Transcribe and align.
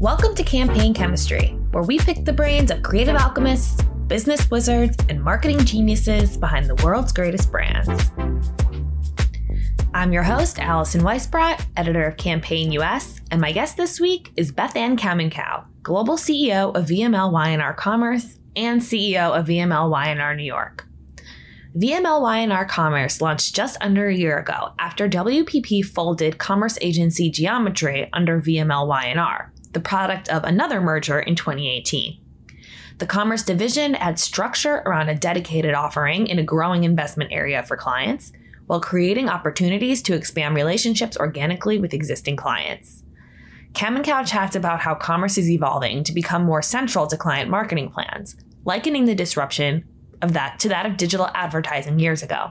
Welcome 0.00 0.36
to 0.36 0.44
Campaign 0.44 0.94
Chemistry, 0.94 1.48
where 1.72 1.82
we 1.82 1.98
pick 1.98 2.24
the 2.24 2.32
brains 2.32 2.70
of 2.70 2.84
creative 2.84 3.16
alchemists, 3.16 3.82
business 4.06 4.48
wizards, 4.48 4.96
and 5.08 5.20
marketing 5.20 5.58
geniuses 5.64 6.36
behind 6.36 6.66
the 6.66 6.76
world's 6.84 7.12
greatest 7.12 7.50
brands. 7.50 8.12
I'm 9.94 10.12
your 10.12 10.22
host, 10.22 10.60
Allison 10.60 11.00
Weisbrot, 11.00 11.66
editor 11.76 12.04
of 12.04 12.16
Campaign 12.16 12.70
US, 12.74 13.20
and 13.32 13.40
my 13.40 13.50
guest 13.50 13.76
this 13.76 13.98
week 13.98 14.30
is 14.36 14.52
Beth 14.52 14.76
Ann 14.76 14.96
Kamenkow, 14.96 15.64
global 15.82 16.14
CEO 16.14 16.72
of 16.76 16.86
VML 16.86 17.32
Y&R 17.32 17.74
Commerce 17.74 18.38
and 18.54 18.80
CEO 18.80 19.36
of 19.36 19.48
VML 19.48 19.90
Y&R 19.90 20.36
New 20.36 20.44
York. 20.44 20.86
VML 21.76 22.22
Y&R 22.22 22.64
Commerce 22.66 23.20
launched 23.20 23.56
just 23.56 23.76
under 23.80 24.06
a 24.06 24.14
year 24.14 24.38
ago 24.38 24.74
after 24.78 25.08
WPP 25.08 25.84
folded 25.84 26.38
commerce 26.38 26.78
agency 26.80 27.30
Geometry 27.30 28.08
under 28.12 28.40
VML 28.40 28.86
Y&R, 28.86 29.52
the 29.72 29.80
product 29.80 30.28
of 30.28 30.44
another 30.44 30.80
merger 30.80 31.20
in 31.20 31.34
2018. 31.34 32.20
The 32.98 33.06
commerce 33.06 33.42
division 33.42 33.94
adds 33.94 34.22
structure 34.22 34.82
around 34.84 35.08
a 35.08 35.14
dedicated 35.14 35.74
offering 35.74 36.26
in 36.26 36.38
a 36.38 36.42
growing 36.42 36.84
investment 36.84 37.30
area 37.32 37.62
for 37.62 37.76
clients, 37.76 38.32
while 38.66 38.80
creating 38.80 39.28
opportunities 39.28 40.02
to 40.02 40.14
expand 40.14 40.54
relationships 40.54 41.16
organically 41.16 41.78
with 41.78 41.94
existing 41.94 42.36
clients. 42.36 43.02
Kamenkow 43.72 44.26
chats 44.26 44.56
about 44.56 44.80
how 44.80 44.94
commerce 44.94 45.38
is 45.38 45.50
evolving 45.50 46.02
to 46.04 46.12
become 46.12 46.44
more 46.44 46.62
central 46.62 47.06
to 47.06 47.16
client 47.16 47.48
marketing 47.48 47.90
plans, 47.90 48.36
likening 48.64 49.04
the 49.04 49.14
disruption 49.14 49.84
of 50.20 50.32
that 50.32 50.58
to 50.58 50.68
that 50.68 50.86
of 50.86 50.96
digital 50.96 51.28
advertising 51.34 51.98
years 51.98 52.22
ago. 52.22 52.50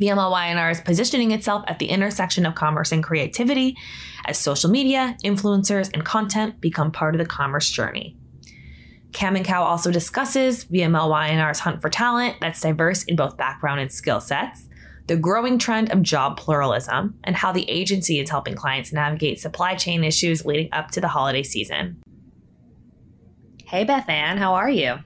VML 0.00 0.30
Y&R 0.30 0.70
is 0.70 0.80
positioning 0.80 1.30
itself 1.30 1.64
at 1.68 1.78
the 1.78 1.86
intersection 1.86 2.46
of 2.46 2.54
commerce 2.54 2.90
and 2.92 3.02
creativity 3.02 3.76
as 4.26 4.38
social 4.38 4.70
media, 4.70 5.16
influencers, 5.24 5.90
and 5.92 6.04
content 6.04 6.60
become 6.60 6.90
part 6.90 7.14
of 7.14 7.20
the 7.20 7.26
commerce 7.26 7.70
journey. 7.70 8.16
Kamenkow 9.12 9.60
also 9.60 9.92
discusses 9.92 10.64
VML 10.64 11.08
Y&R's 11.08 11.60
hunt 11.60 11.80
for 11.80 11.88
talent 11.88 12.36
that's 12.40 12.60
diverse 12.60 13.04
in 13.04 13.14
both 13.14 13.36
background 13.36 13.80
and 13.80 13.92
skill 13.92 14.20
sets, 14.20 14.68
the 15.06 15.16
growing 15.16 15.58
trend 15.58 15.92
of 15.92 16.02
job 16.02 16.36
pluralism, 16.36 17.14
and 17.22 17.36
how 17.36 17.52
the 17.52 17.68
agency 17.70 18.18
is 18.18 18.30
helping 18.30 18.56
clients 18.56 18.92
navigate 18.92 19.38
supply 19.38 19.76
chain 19.76 20.02
issues 20.02 20.44
leading 20.44 20.68
up 20.72 20.90
to 20.90 21.00
the 21.00 21.08
holiday 21.08 21.44
season. 21.44 22.02
Hey, 23.66 23.84
Beth 23.84 24.08
Ann, 24.08 24.38
how 24.38 24.54
are 24.54 24.70
you? 24.70 24.96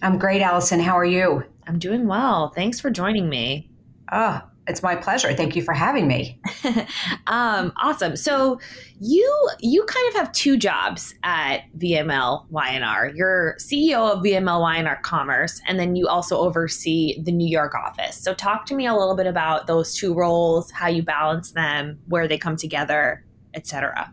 I'm 0.00 0.18
great, 0.18 0.42
Allison. 0.42 0.78
How 0.78 0.96
are 0.96 1.04
you? 1.04 1.42
I'm 1.66 1.78
doing 1.80 2.06
well. 2.06 2.50
Thanks 2.50 2.78
for 2.78 2.90
joining 2.90 3.28
me. 3.28 3.70
Oh, 4.12 4.42
it's 4.68 4.82
my 4.82 4.96
pleasure. 4.96 5.32
Thank 5.32 5.54
you 5.54 5.62
for 5.62 5.72
having 5.72 6.08
me. 6.08 6.40
um, 7.28 7.72
awesome. 7.76 8.16
So 8.16 8.60
you 9.00 9.50
you 9.60 9.84
kind 9.84 10.08
of 10.08 10.14
have 10.14 10.32
two 10.32 10.56
jobs 10.56 11.14
at 11.22 11.60
VML 11.78 12.46
Y&R. 12.50 13.12
You're 13.14 13.56
CEO 13.60 14.12
of 14.12 14.24
VML 14.24 14.60
Y&R 14.60 15.00
Commerce, 15.02 15.60
and 15.68 15.78
then 15.78 15.94
you 15.94 16.08
also 16.08 16.38
oversee 16.38 17.20
the 17.22 17.32
New 17.32 17.48
York 17.48 17.74
office. 17.74 18.16
So 18.16 18.34
talk 18.34 18.66
to 18.66 18.74
me 18.74 18.86
a 18.86 18.94
little 18.94 19.14
bit 19.14 19.26
about 19.26 19.66
those 19.66 19.94
two 19.94 20.14
roles, 20.14 20.70
how 20.70 20.88
you 20.88 21.02
balance 21.02 21.52
them, 21.52 21.98
where 22.08 22.26
they 22.26 22.38
come 22.38 22.56
together, 22.56 23.24
etc. 23.54 24.12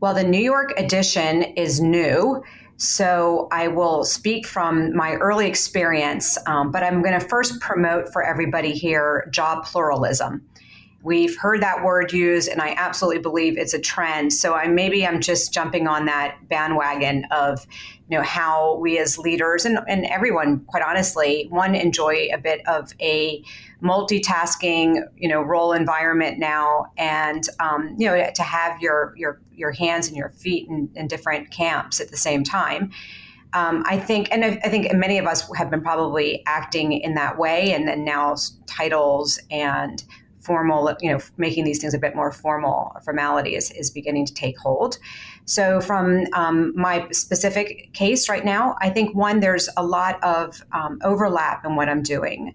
Well, 0.00 0.14
the 0.14 0.24
New 0.24 0.40
York 0.40 0.72
edition 0.78 1.42
is 1.56 1.80
new. 1.80 2.42
So 2.76 3.48
I 3.52 3.68
will 3.68 4.04
speak 4.04 4.46
from 4.46 4.94
my 4.94 5.12
early 5.14 5.46
experience, 5.46 6.38
um, 6.46 6.70
but 6.72 6.82
I'm 6.82 7.02
going 7.02 7.18
to 7.18 7.26
first 7.28 7.60
promote 7.60 8.12
for 8.12 8.22
everybody 8.22 8.72
here 8.72 9.28
job 9.30 9.64
pluralism. 9.64 10.42
We've 11.02 11.36
heard 11.36 11.60
that 11.62 11.84
word 11.84 12.12
used, 12.12 12.48
and 12.48 12.60
I 12.60 12.74
absolutely 12.76 13.20
believe 13.20 13.58
it's 13.58 13.74
a 13.74 13.80
trend. 13.80 14.32
So 14.32 14.54
I 14.54 14.68
maybe 14.68 15.06
I'm 15.06 15.20
just 15.20 15.52
jumping 15.52 15.88
on 15.88 16.06
that 16.06 16.36
bandwagon 16.48 17.26
of, 17.32 17.66
you 18.08 18.16
know, 18.16 18.22
how 18.22 18.76
we 18.76 18.98
as 18.98 19.18
leaders 19.18 19.64
and, 19.64 19.78
and 19.88 20.06
everyone, 20.06 20.60
quite 20.66 20.82
honestly, 20.82 21.46
one 21.50 21.74
enjoy 21.74 22.28
a 22.32 22.38
bit 22.38 22.66
of 22.68 22.92
a 23.00 23.42
multitasking, 23.82 25.02
you 25.16 25.28
know, 25.28 25.42
role 25.42 25.72
environment 25.72 26.38
now, 26.38 26.86
and 26.96 27.48
um, 27.58 27.96
you 27.98 28.06
know, 28.06 28.30
to 28.34 28.42
have 28.42 28.80
your 28.80 29.12
your 29.16 29.40
your 29.52 29.72
hands 29.72 30.06
and 30.06 30.16
your 30.16 30.30
feet 30.30 30.68
in, 30.68 30.88
in 30.94 31.08
different 31.08 31.50
camps 31.50 32.00
at 32.00 32.10
the 32.10 32.16
same 32.16 32.44
time. 32.44 32.90
Um, 33.54 33.82
I 33.86 33.98
think, 33.98 34.28
and 34.30 34.44
I, 34.44 34.60
I, 34.64 34.70
think 34.70 34.90
many 34.94 35.18
of 35.18 35.26
us 35.26 35.46
have 35.56 35.70
been 35.70 35.82
probably 35.82 36.42
acting 36.46 36.92
in 36.92 37.14
that 37.16 37.36
way, 37.36 37.72
and 37.74 37.86
then 37.86 38.02
now 38.02 38.34
titles 38.66 39.38
and 39.50 40.02
formal, 40.42 40.94
you 41.00 41.10
know, 41.10 41.20
making 41.36 41.64
these 41.64 41.80
things 41.80 41.94
a 41.94 41.98
bit 41.98 42.14
more 42.14 42.32
formal, 42.32 42.96
formality 43.04 43.54
is, 43.54 43.70
is 43.72 43.90
beginning 43.90 44.26
to 44.26 44.34
take 44.34 44.58
hold. 44.58 44.98
So, 45.44 45.80
from 45.80 46.26
um, 46.34 46.72
my 46.76 47.08
specific 47.10 47.92
case 47.92 48.28
right 48.28 48.44
now, 48.44 48.76
I 48.80 48.90
think 48.90 49.14
one, 49.14 49.40
there's 49.40 49.68
a 49.76 49.84
lot 49.84 50.22
of 50.22 50.62
um, 50.72 50.98
overlap 51.02 51.64
in 51.64 51.76
what 51.76 51.88
I'm 51.88 52.02
doing. 52.02 52.54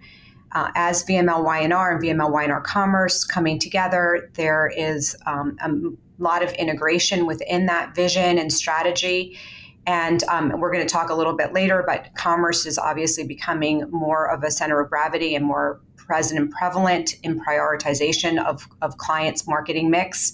Uh, 0.54 0.72
as 0.76 1.04
VML 1.06 1.44
Y&R 1.44 1.92
and 1.92 2.04
VML 2.04 2.32
Y&R 2.32 2.62
Commerce 2.62 3.26
coming 3.26 3.60
together, 3.60 4.30
there 4.36 4.72
is 4.76 5.16
um, 5.26 5.58
a 5.62 6.24
lot 6.24 6.42
of 6.42 6.52
integration 6.54 7.26
within 7.26 7.66
that 7.66 7.94
vision 7.94 8.38
and 8.38 8.52
strategy. 8.52 9.38
And 9.86 10.24
um, 10.26 10.60
we're 10.60 10.72
going 10.72 10.86
to 10.86 10.92
talk 10.92 11.10
a 11.10 11.16
little 11.16 11.36
bit 11.36 11.54
later, 11.54 11.84
but 11.86 12.10
commerce 12.16 12.66
is 12.66 12.78
obviously 12.78 13.26
becoming 13.26 13.90
more 13.90 14.30
of 14.30 14.44
a 14.44 14.52
center 14.52 14.82
of 14.82 14.90
gravity 14.90 15.34
and 15.36 15.46
more 15.46 15.80
present 16.08 16.40
and 16.40 16.50
prevalent 16.52 17.16
in 17.24 17.40
prioritization 17.40 18.44
of, 18.44 18.68
of 18.82 18.98
clients' 18.98 19.48
marketing 19.48 19.92
mix. 19.92 20.34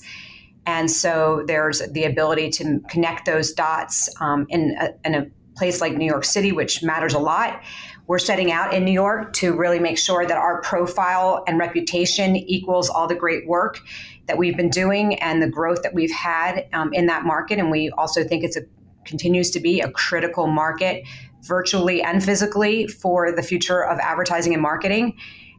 And 0.66 0.90
so 0.90 1.44
there's 1.46 1.80
the 1.92 2.06
ability 2.06 2.52
to 2.52 2.80
connect 2.90 3.26
those 3.26 3.52
dots 3.52 4.10
um, 4.22 4.46
in, 4.50 4.78
a, 4.80 4.92
in 5.04 5.16
a 5.16 5.26
place 5.58 5.82
like 5.82 5.94
New 5.94 6.06
York 6.06 6.24
City, 6.24 6.52
which 6.52 6.82
matters 6.84 7.14
a 7.14 7.20
lot. 7.20 7.62
We're 8.08 8.20
setting 8.20 8.52
out 8.52 8.74
in 8.74 8.86
New 8.86 8.92
York 8.92 9.34
to 9.34 9.56
really 9.56 9.80
make 9.80 9.98
sure 9.98 10.26
that 10.26 10.38
our 10.38 10.62
profile 10.62 11.44
and 11.48 11.58
reputation 11.58 12.36
equals 12.36 12.90
all 12.90 13.08
the 13.08 13.16
great 13.16 13.48
work 13.48 13.82
that 14.28 14.38
we've 14.38 14.56
been 14.56 14.70
doing 14.70 15.16
and 15.16 15.42
the 15.42 15.50
growth 15.50 15.84
that 15.84 15.94
we've 15.94 16.12
had 16.12 16.68
um, 16.74 16.94
in 16.94 17.08
that 17.08 17.26
market. 17.26 17.60
And 17.60 17.72
we 17.72 17.90
also 17.92 18.24
think 18.24 18.44
it's 18.44 18.58
a 18.58 18.62
continues 19.06 19.52
to 19.52 19.60
be 19.60 19.82
a 19.82 19.92
critical 19.92 20.48
market 20.48 21.04
virtually 21.42 22.02
and 22.02 22.24
physically 22.24 22.88
for 22.88 23.32
the 23.36 23.44
future 23.44 23.84
of 23.84 24.00
advertising 24.00 24.54
and 24.54 24.62
marketing. 24.62 25.18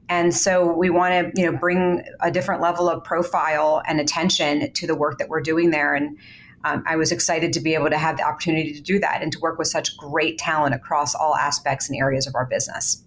And 0.08 0.34
so 0.34 0.70
we 0.72 0.90
want 0.90 1.34
to, 1.34 1.40
you 1.40 1.50
know, 1.50 1.58
bring 1.58 2.02
a 2.20 2.30
different 2.30 2.60
level 2.60 2.88
of 2.88 3.04
profile 3.04 3.82
and 3.86 4.00
attention 4.00 4.72
to 4.72 4.86
the 4.86 4.94
work 4.94 5.18
that 5.18 5.28
we're 5.28 5.40
doing 5.40 5.70
there. 5.70 5.94
And 5.94 6.18
um, 6.64 6.82
I 6.86 6.96
was 6.96 7.12
excited 7.12 7.52
to 7.54 7.60
be 7.60 7.74
able 7.74 7.90
to 7.90 7.98
have 7.98 8.16
the 8.16 8.22
opportunity 8.22 8.72
to 8.72 8.80
do 8.80 8.98
that 8.98 9.22
and 9.22 9.32
to 9.32 9.38
work 9.40 9.58
with 9.58 9.68
such 9.68 9.96
great 9.96 10.38
talent 10.38 10.74
across 10.74 11.14
all 11.14 11.34
aspects 11.34 11.88
and 11.88 11.98
areas 11.98 12.26
of 12.26 12.34
our 12.34 12.46
business. 12.46 13.02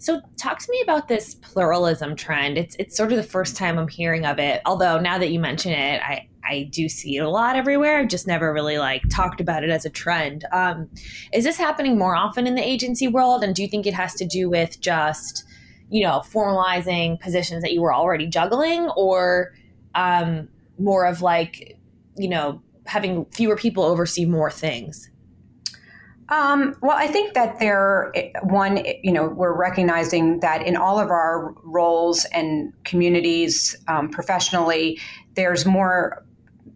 So, 0.00 0.20
talk 0.36 0.60
to 0.60 0.70
me 0.70 0.80
about 0.82 1.08
this 1.08 1.34
pluralism 1.34 2.14
trend. 2.14 2.56
It's 2.56 2.76
it's 2.78 2.96
sort 2.96 3.10
of 3.10 3.16
the 3.16 3.24
first 3.24 3.56
time 3.56 3.78
I'm 3.78 3.88
hearing 3.88 4.24
of 4.24 4.38
it. 4.38 4.62
Although 4.64 5.00
now 5.00 5.18
that 5.18 5.30
you 5.30 5.40
mention 5.40 5.72
it, 5.72 6.00
I 6.02 6.28
I 6.48 6.68
do 6.70 6.88
see 6.88 7.16
it 7.16 7.20
a 7.20 7.28
lot 7.28 7.56
everywhere. 7.56 7.98
I've 7.98 8.08
just 8.08 8.26
never 8.26 8.52
really 8.52 8.78
like 8.78 9.02
talked 9.10 9.40
about 9.40 9.64
it 9.64 9.70
as 9.70 9.84
a 9.84 9.90
trend. 9.90 10.44
Um, 10.52 10.88
is 11.32 11.44
this 11.44 11.56
happening 11.56 11.98
more 11.98 12.16
often 12.16 12.46
in 12.46 12.54
the 12.54 12.66
agency 12.66 13.08
world? 13.08 13.42
And 13.42 13.54
do 13.54 13.62
you 13.62 13.68
think 13.68 13.86
it 13.86 13.94
has 13.94 14.14
to 14.14 14.24
do 14.24 14.48
with 14.48 14.80
just 14.80 15.44
you 15.90 16.02
know, 16.04 16.22
formalizing 16.30 17.20
positions 17.20 17.62
that 17.62 17.72
you 17.72 17.80
were 17.80 17.94
already 17.94 18.26
juggling 18.26 18.88
or 18.96 19.54
um, 19.94 20.48
more 20.78 21.06
of 21.06 21.22
like, 21.22 21.78
you 22.16 22.28
know, 22.28 22.62
having 22.86 23.24
fewer 23.26 23.56
people 23.56 23.84
oversee 23.84 24.24
more 24.24 24.50
things? 24.50 25.10
Um, 26.30 26.76
well, 26.82 26.96
I 26.96 27.06
think 27.06 27.32
that 27.34 27.58
there, 27.58 28.12
one, 28.42 28.84
you 29.02 29.12
know, 29.12 29.28
we're 29.28 29.56
recognizing 29.56 30.40
that 30.40 30.66
in 30.66 30.76
all 30.76 30.98
of 30.98 31.08
our 31.08 31.54
roles 31.64 32.26
and 32.26 32.72
communities 32.84 33.74
um, 33.88 34.10
professionally, 34.10 35.00
there's 35.34 35.64
more 35.64 36.26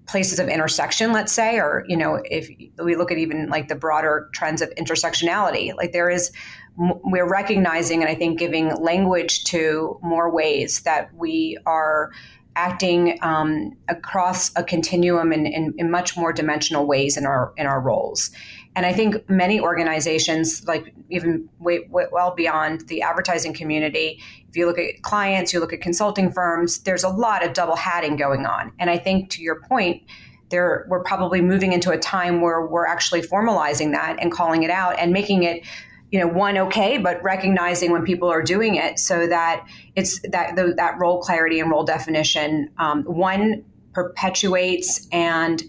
places 0.06 0.38
of 0.38 0.48
intersection, 0.48 1.12
let's 1.12 1.32
say, 1.32 1.58
or, 1.58 1.84
you 1.86 1.96
know, 1.96 2.20
if 2.24 2.48
we 2.82 2.96
look 2.96 3.12
at 3.12 3.18
even 3.18 3.48
like 3.48 3.68
the 3.68 3.74
broader 3.74 4.30
trends 4.32 4.62
of 4.62 4.70
intersectionality, 4.70 5.74
like 5.76 5.92
there 5.92 6.08
is 6.08 6.32
we're 6.76 7.28
recognizing 7.28 8.00
and 8.02 8.10
I 8.10 8.14
think 8.14 8.38
giving 8.38 8.74
language 8.76 9.44
to 9.44 9.98
more 10.02 10.30
ways 10.30 10.80
that 10.82 11.14
we 11.14 11.58
are 11.66 12.12
acting 12.56 13.18
um, 13.22 13.72
across 13.88 14.50
a 14.56 14.64
continuum 14.64 15.32
in, 15.32 15.46
in, 15.46 15.74
in, 15.78 15.90
much 15.90 16.16
more 16.16 16.32
dimensional 16.32 16.86
ways 16.86 17.16
in 17.16 17.24
our 17.24 17.52
in 17.56 17.66
our 17.66 17.80
roles. 17.80 18.30
And 18.74 18.86
I 18.86 18.92
think 18.92 19.28
many 19.28 19.60
organizations, 19.60 20.66
like 20.66 20.94
even 21.10 21.48
way, 21.60 21.80
way, 21.90 22.06
well 22.10 22.34
beyond 22.34 22.88
the 22.88 23.02
advertising 23.02 23.52
community, 23.52 24.20
if 24.48 24.56
you 24.56 24.66
look 24.66 24.78
at 24.78 25.02
clients, 25.02 25.52
you 25.52 25.60
look 25.60 25.72
at 25.72 25.80
consulting 25.80 26.32
firms, 26.32 26.78
there's 26.80 27.04
a 27.04 27.08
lot 27.08 27.44
of 27.44 27.52
double 27.52 27.76
hatting 27.76 28.16
going 28.16 28.46
on. 28.46 28.72
And 28.78 28.88
I 28.88 28.98
think 28.98 29.30
to 29.30 29.42
your 29.42 29.60
point, 29.60 30.02
there 30.48 30.86
we're 30.88 31.02
probably 31.02 31.40
moving 31.40 31.72
into 31.72 31.90
a 31.90 31.98
time 31.98 32.40
where 32.40 32.66
we're 32.66 32.86
actually 32.86 33.22
formalizing 33.22 33.92
that 33.92 34.16
and 34.20 34.30
calling 34.30 34.62
it 34.62 34.70
out 34.70 34.98
and 34.98 35.12
making 35.12 35.42
it 35.42 35.62
you 36.12 36.20
know 36.20 36.28
one 36.28 36.56
okay 36.56 36.98
but 36.98 37.20
recognizing 37.24 37.90
when 37.90 38.04
people 38.04 38.28
are 38.28 38.42
doing 38.42 38.76
it 38.76 39.00
so 39.00 39.26
that 39.26 39.66
it's 39.96 40.20
that 40.30 40.54
the, 40.54 40.72
that 40.76 40.96
role 41.00 41.20
clarity 41.20 41.58
and 41.58 41.70
role 41.70 41.84
definition 41.84 42.70
um, 42.78 43.02
one 43.02 43.64
perpetuates 43.92 45.08
and 45.10 45.64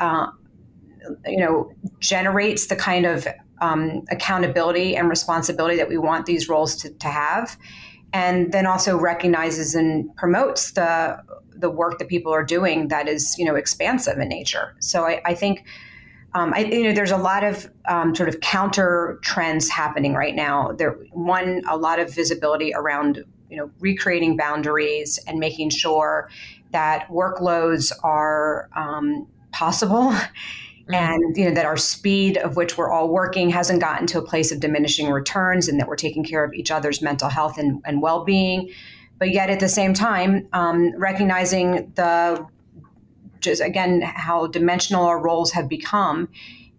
uh, 0.00 0.26
you 1.26 1.38
know, 1.38 1.72
generates 2.00 2.66
the 2.66 2.76
kind 2.76 3.06
of 3.06 3.26
um, 3.60 4.02
accountability 4.10 4.96
and 4.96 5.08
responsibility 5.08 5.76
that 5.76 5.88
we 5.88 5.96
want 5.96 6.26
these 6.26 6.48
roles 6.48 6.74
to, 6.76 6.90
to 6.90 7.08
have, 7.08 7.56
and 8.12 8.52
then 8.52 8.66
also 8.66 8.98
recognizes 8.98 9.74
and 9.74 10.14
promotes 10.16 10.72
the 10.72 11.22
the 11.54 11.70
work 11.70 11.98
that 11.98 12.08
people 12.08 12.32
are 12.32 12.42
doing 12.42 12.88
that 12.88 13.06
is 13.06 13.36
you 13.38 13.44
know 13.44 13.54
expansive 13.54 14.18
in 14.18 14.28
nature. 14.28 14.74
So 14.80 15.04
I, 15.04 15.20
I 15.24 15.34
think. 15.34 15.64
Um, 16.34 16.52
I, 16.54 16.60
you 16.60 16.84
know, 16.84 16.92
there's 16.92 17.10
a 17.10 17.16
lot 17.16 17.44
of 17.44 17.70
um, 17.86 18.14
sort 18.14 18.28
of 18.28 18.40
counter 18.40 19.18
trends 19.22 19.68
happening 19.68 20.14
right 20.14 20.34
now. 20.34 20.72
There, 20.72 20.92
one, 21.12 21.62
a 21.68 21.76
lot 21.76 21.98
of 21.98 22.14
visibility 22.14 22.72
around, 22.74 23.24
you 23.50 23.58
know, 23.58 23.70
recreating 23.80 24.36
boundaries 24.36 25.18
and 25.26 25.38
making 25.38 25.70
sure 25.70 26.30
that 26.70 27.08
workloads 27.08 27.92
are 28.02 28.70
um, 28.74 29.28
possible 29.52 30.14
Mm-hmm. 30.82 30.94
and 30.94 31.36
you 31.36 31.44
know 31.44 31.54
that 31.54 31.64
our 31.64 31.76
speed 31.76 32.36
of 32.38 32.56
which 32.56 32.76
we're 32.76 32.90
all 32.90 33.08
working 33.08 33.50
hasn't 33.50 33.80
gotten 33.80 34.04
to 34.08 34.18
a 34.18 34.22
place 34.22 34.50
of 34.50 34.58
diminishing 34.58 35.10
returns 35.10 35.68
and 35.68 35.78
that 35.78 35.86
we're 35.86 35.94
taking 35.94 36.24
care 36.24 36.42
of 36.42 36.52
each 36.54 36.72
other's 36.72 37.00
mental 37.00 37.28
health 37.28 37.56
and, 37.56 37.80
and 37.84 38.02
well-being 38.02 38.68
but 39.20 39.30
yet 39.30 39.48
at 39.48 39.60
the 39.60 39.68
same 39.68 39.94
time 39.94 40.48
um, 40.52 40.92
recognizing 40.96 41.92
the 41.94 42.44
just 43.42 43.60
again 43.60 44.00
how 44.00 44.46
dimensional 44.46 45.04
our 45.04 45.20
roles 45.20 45.52
have 45.52 45.68
become 45.68 46.28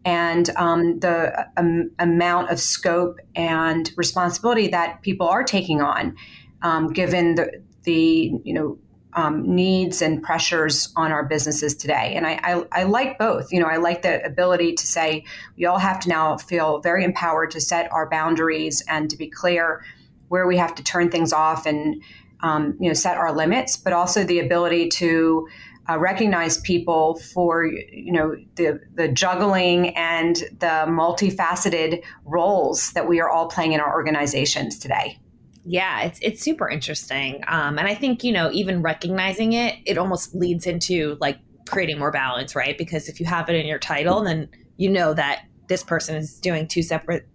and 0.05 0.49
um, 0.57 0.99
the 0.99 1.47
um, 1.55 1.91
amount 1.99 2.49
of 2.49 2.59
scope 2.59 3.19
and 3.35 3.91
responsibility 3.95 4.67
that 4.67 5.01
people 5.01 5.27
are 5.27 5.43
taking 5.43 5.81
on 5.81 6.15
um, 6.61 6.91
given 6.91 7.35
the 7.35 7.61
the 7.83 8.31
you 8.43 8.53
know 8.53 8.77
um, 9.15 9.55
needs 9.55 10.01
and 10.01 10.23
pressures 10.23 10.91
on 10.95 11.11
our 11.11 11.23
businesses 11.23 11.75
today. 11.75 12.13
And 12.15 12.25
I, 12.25 12.39
I, 12.43 12.63
I, 12.71 12.83
like 12.83 13.19
both. 13.19 13.51
You 13.51 13.59
know, 13.59 13.67
I 13.67 13.77
like 13.77 14.01
the 14.01 14.25
ability 14.25 14.73
to 14.73 14.87
say 14.87 15.23
we 15.55 15.65
all 15.65 15.77
have 15.77 15.99
to 15.99 16.09
now 16.09 16.37
feel 16.37 16.79
very 16.79 17.03
empowered 17.03 17.51
to 17.51 17.61
set 17.61 17.91
our 17.91 18.09
boundaries 18.09 18.83
and 18.87 19.11
to 19.11 19.17
be 19.17 19.27
clear 19.27 19.85
where 20.29 20.47
we 20.47 20.57
have 20.57 20.73
to 20.75 20.83
turn 20.83 21.11
things 21.11 21.31
off 21.31 21.67
and 21.67 22.01
um, 22.41 22.75
you 22.79 22.87
know 22.89 22.93
set 22.93 23.17
our 23.17 23.31
limits, 23.31 23.77
but 23.77 23.93
also 23.93 24.23
the 24.23 24.39
ability 24.39 24.89
to 24.89 25.47
uh, 25.89 25.99
recognize 25.99 26.57
people 26.59 27.19
for 27.33 27.65
you 27.65 28.11
know 28.11 28.35
the 28.55 28.79
the 28.95 29.07
juggling 29.07 29.95
and 29.97 30.37
the 30.59 30.85
multifaceted 30.87 32.01
roles 32.25 32.91
that 32.93 33.07
we 33.07 33.19
are 33.19 33.29
all 33.29 33.47
playing 33.47 33.73
in 33.73 33.79
our 33.79 33.93
organizations 33.93 34.79
today 34.79 35.19
yeah, 35.65 36.01
it's 36.01 36.19
it's 36.21 36.41
super 36.41 36.67
interesting. 36.67 37.43
Um, 37.47 37.79
and 37.79 37.87
I 37.87 37.95
think, 37.95 38.23
you 38.23 38.31
know, 38.31 38.51
even 38.51 38.81
recognizing 38.81 39.53
it, 39.53 39.75
it 39.85 39.97
almost 39.97 40.35
leads 40.35 40.67
into 40.67 41.17
like 41.21 41.39
creating 41.69 41.99
more 41.99 42.11
balance, 42.11 42.55
right? 42.55 42.77
Because 42.77 43.07
if 43.07 43.19
you 43.19 43.25
have 43.25 43.49
it 43.49 43.55
in 43.55 43.65
your 43.65 43.79
title, 43.79 44.23
then 44.23 44.49
you 44.77 44.89
know 44.89 45.13
that 45.13 45.43
this 45.69 45.83
person 45.83 46.15
is 46.15 46.39
doing 46.39 46.67
two 46.67 46.83
separate 46.83 47.27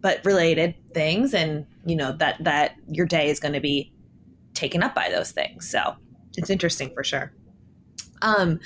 but 0.00 0.24
related 0.24 0.74
things 0.92 1.32
and 1.32 1.64
you 1.86 1.94
know 1.94 2.10
that 2.10 2.42
that 2.42 2.74
your 2.88 3.06
day 3.06 3.30
is 3.30 3.38
going 3.38 3.54
to 3.54 3.60
be 3.60 3.92
taken 4.54 4.82
up 4.82 4.94
by 4.94 5.08
those 5.08 5.30
things. 5.30 5.70
So, 5.70 5.94
it's 6.36 6.50
interesting 6.50 6.92
for 6.92 7.04
sure. 7.04 7.32
Um, 8.22 8.60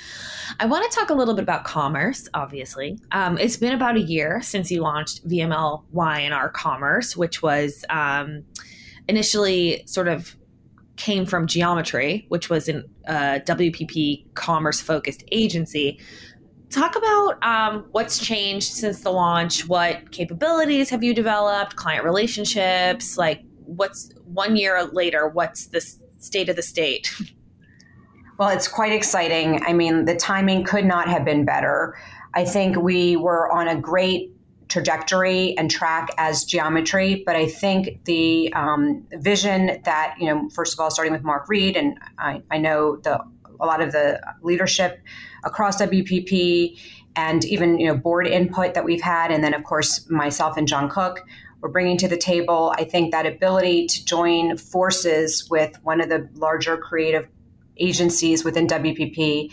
I 0.59 0.65
want 0.65 0.89
to 0.89 0.97
talk 0.97 1.09
a 1.09 1.13
little 1.13 1.33
bit 1.33 1.43
about 1.43 1.65
commerce, 1.65 2.29
obviously. 2.33 2.99
Um, 3.11 3.37
it's 3.37 3.57
been 3.57 3.73
about 3.73 3.97
a 3.97 4.01
year 4.01 4.41
since 4.41 4.71
you 4.71 4.81
launched 4.81 5.27
VML 5.27 5.83
Y&R 5.91 6.49
Commerce, 6.49 7.17
which 7.17 7.41
was 7.41 7.83
um, 7.89 8.43
initially 9.07 9.83
sort 9.85 10.07
of 10.07 10.37
came 10.95 11.25
from 11.25 11.47
Geometry, 11.47 12.25
which 12.29 12.49
was 12.49 12.69
a 12.69 12.83
uh, 13.07 13.39
WPP 13.39 14.33
commerce 14.35 14.79
focused 14.79 15.23
agency. 15.31 15.99
Talk 16.69 16.95
about 16.95 17.43
um, 17.43 17.85
what's 17.91 18.19
changed 18.19 18.73
since 18.73 19.01
the 19.01 19.11
launch. 19.11 19.67
What 19.67 20.11
capabilities 20.11 20.89
have 20.89 21.03
you 21.03 21.13
developed? 21.13 21.75
Client 21.75 22.03
relationships? 22.03 23.17
Like, 23.17 23.43
what's 23.65 24.11
one 24.25 24.55
year 24.55 24.83
later? 24.85 25.27
What's 25.27 25.67
the 25.67 25.81
state 26.19 26.49
of 26.49 26.55
the 26.55 26.63
state? 26.63 27.09
Well, 28.37 28.49
it's 28.49 28.67
quite 28.67 28.91
exciting. 28.91 29.63
I 29.63 29.73
mean, 29.73 30.05
the 30.05 30.15
timing 30.15 30.63
could 30.63 30.85
not 30.85 31.07
have 31.07 31.25
been 31.25 31.43
better. 31.43 31.97
I 32.35 32.45
think 32.45 32.77
we 32.77 33.15
were 33.15 33.51
on 33.51 33.67
a 33.67 33.75
great 33.75 34.31
trajectory 34.67 35.57
and 35.57 35.71
track 35.71 36.09
as 36.17 36.43
geometry. 36.43 37.23
But 37.25 37.35
I 37.35 37.47
think 37.47 38.03
the 38.03 38.53
um, 38.53 39.07
vision 39.13 39.81
that, 39.85 40.15
you 40.19 40.27
know, 40.27 40.49
first 40.49 40.73
of 40.73 40.79
all, 40.79 40.91
starting 40.91 41.13
with 41.13 41.23
Mark 41.23 41.49
Read, 41.49 41.75
and 41.75 41.97
I, 42.19 42.43
I 42.51 42.57
know 42.57 42.97
the 42.97 43.23
a 43.59 43.65
lot 43.65 43.81
of 43.81 43.91
the 43.91 44.21
leadership 44.43 45.01
across 45.43 45.81
WPP 45.81 46.77
and 47.15 47.43
even, 47.45 47.79
you 47.79 47.87
know, 47.87 47.95
board 47.95 48.27
input 48.27 48.75
that 48.75 48.85
we've 48.85 49.01
had. 49.01 49.31
And 49.31 49.43
then, 49.43 49.55
of 49.55 49.63
course, 49.63 50.07
myself 50.11 50.57
and 50.57 50.67
Jon 50.67 50.89
Cook 50.89 51.25
we're 51.61 51.69
bringing 51.69 51.97
to 51.97 52.07
the 52.07 52.17
table. 52.17 52.73
I 52.77 52.83
think 52.83 53.11
that 53.11 53.25
ability 53.25 53.87
to 53.87 54.05
join 54.05 54.57
forces 54.57 55.49
with 55.49 55.75
one 55.83 56.01
of 56.01 56.09
the 56.09 56.29
larger 56.35 56.77
creative 56.77 57.27
agencies 57.79 58.43
within 58.43 58.67
WPP 58.67 59.51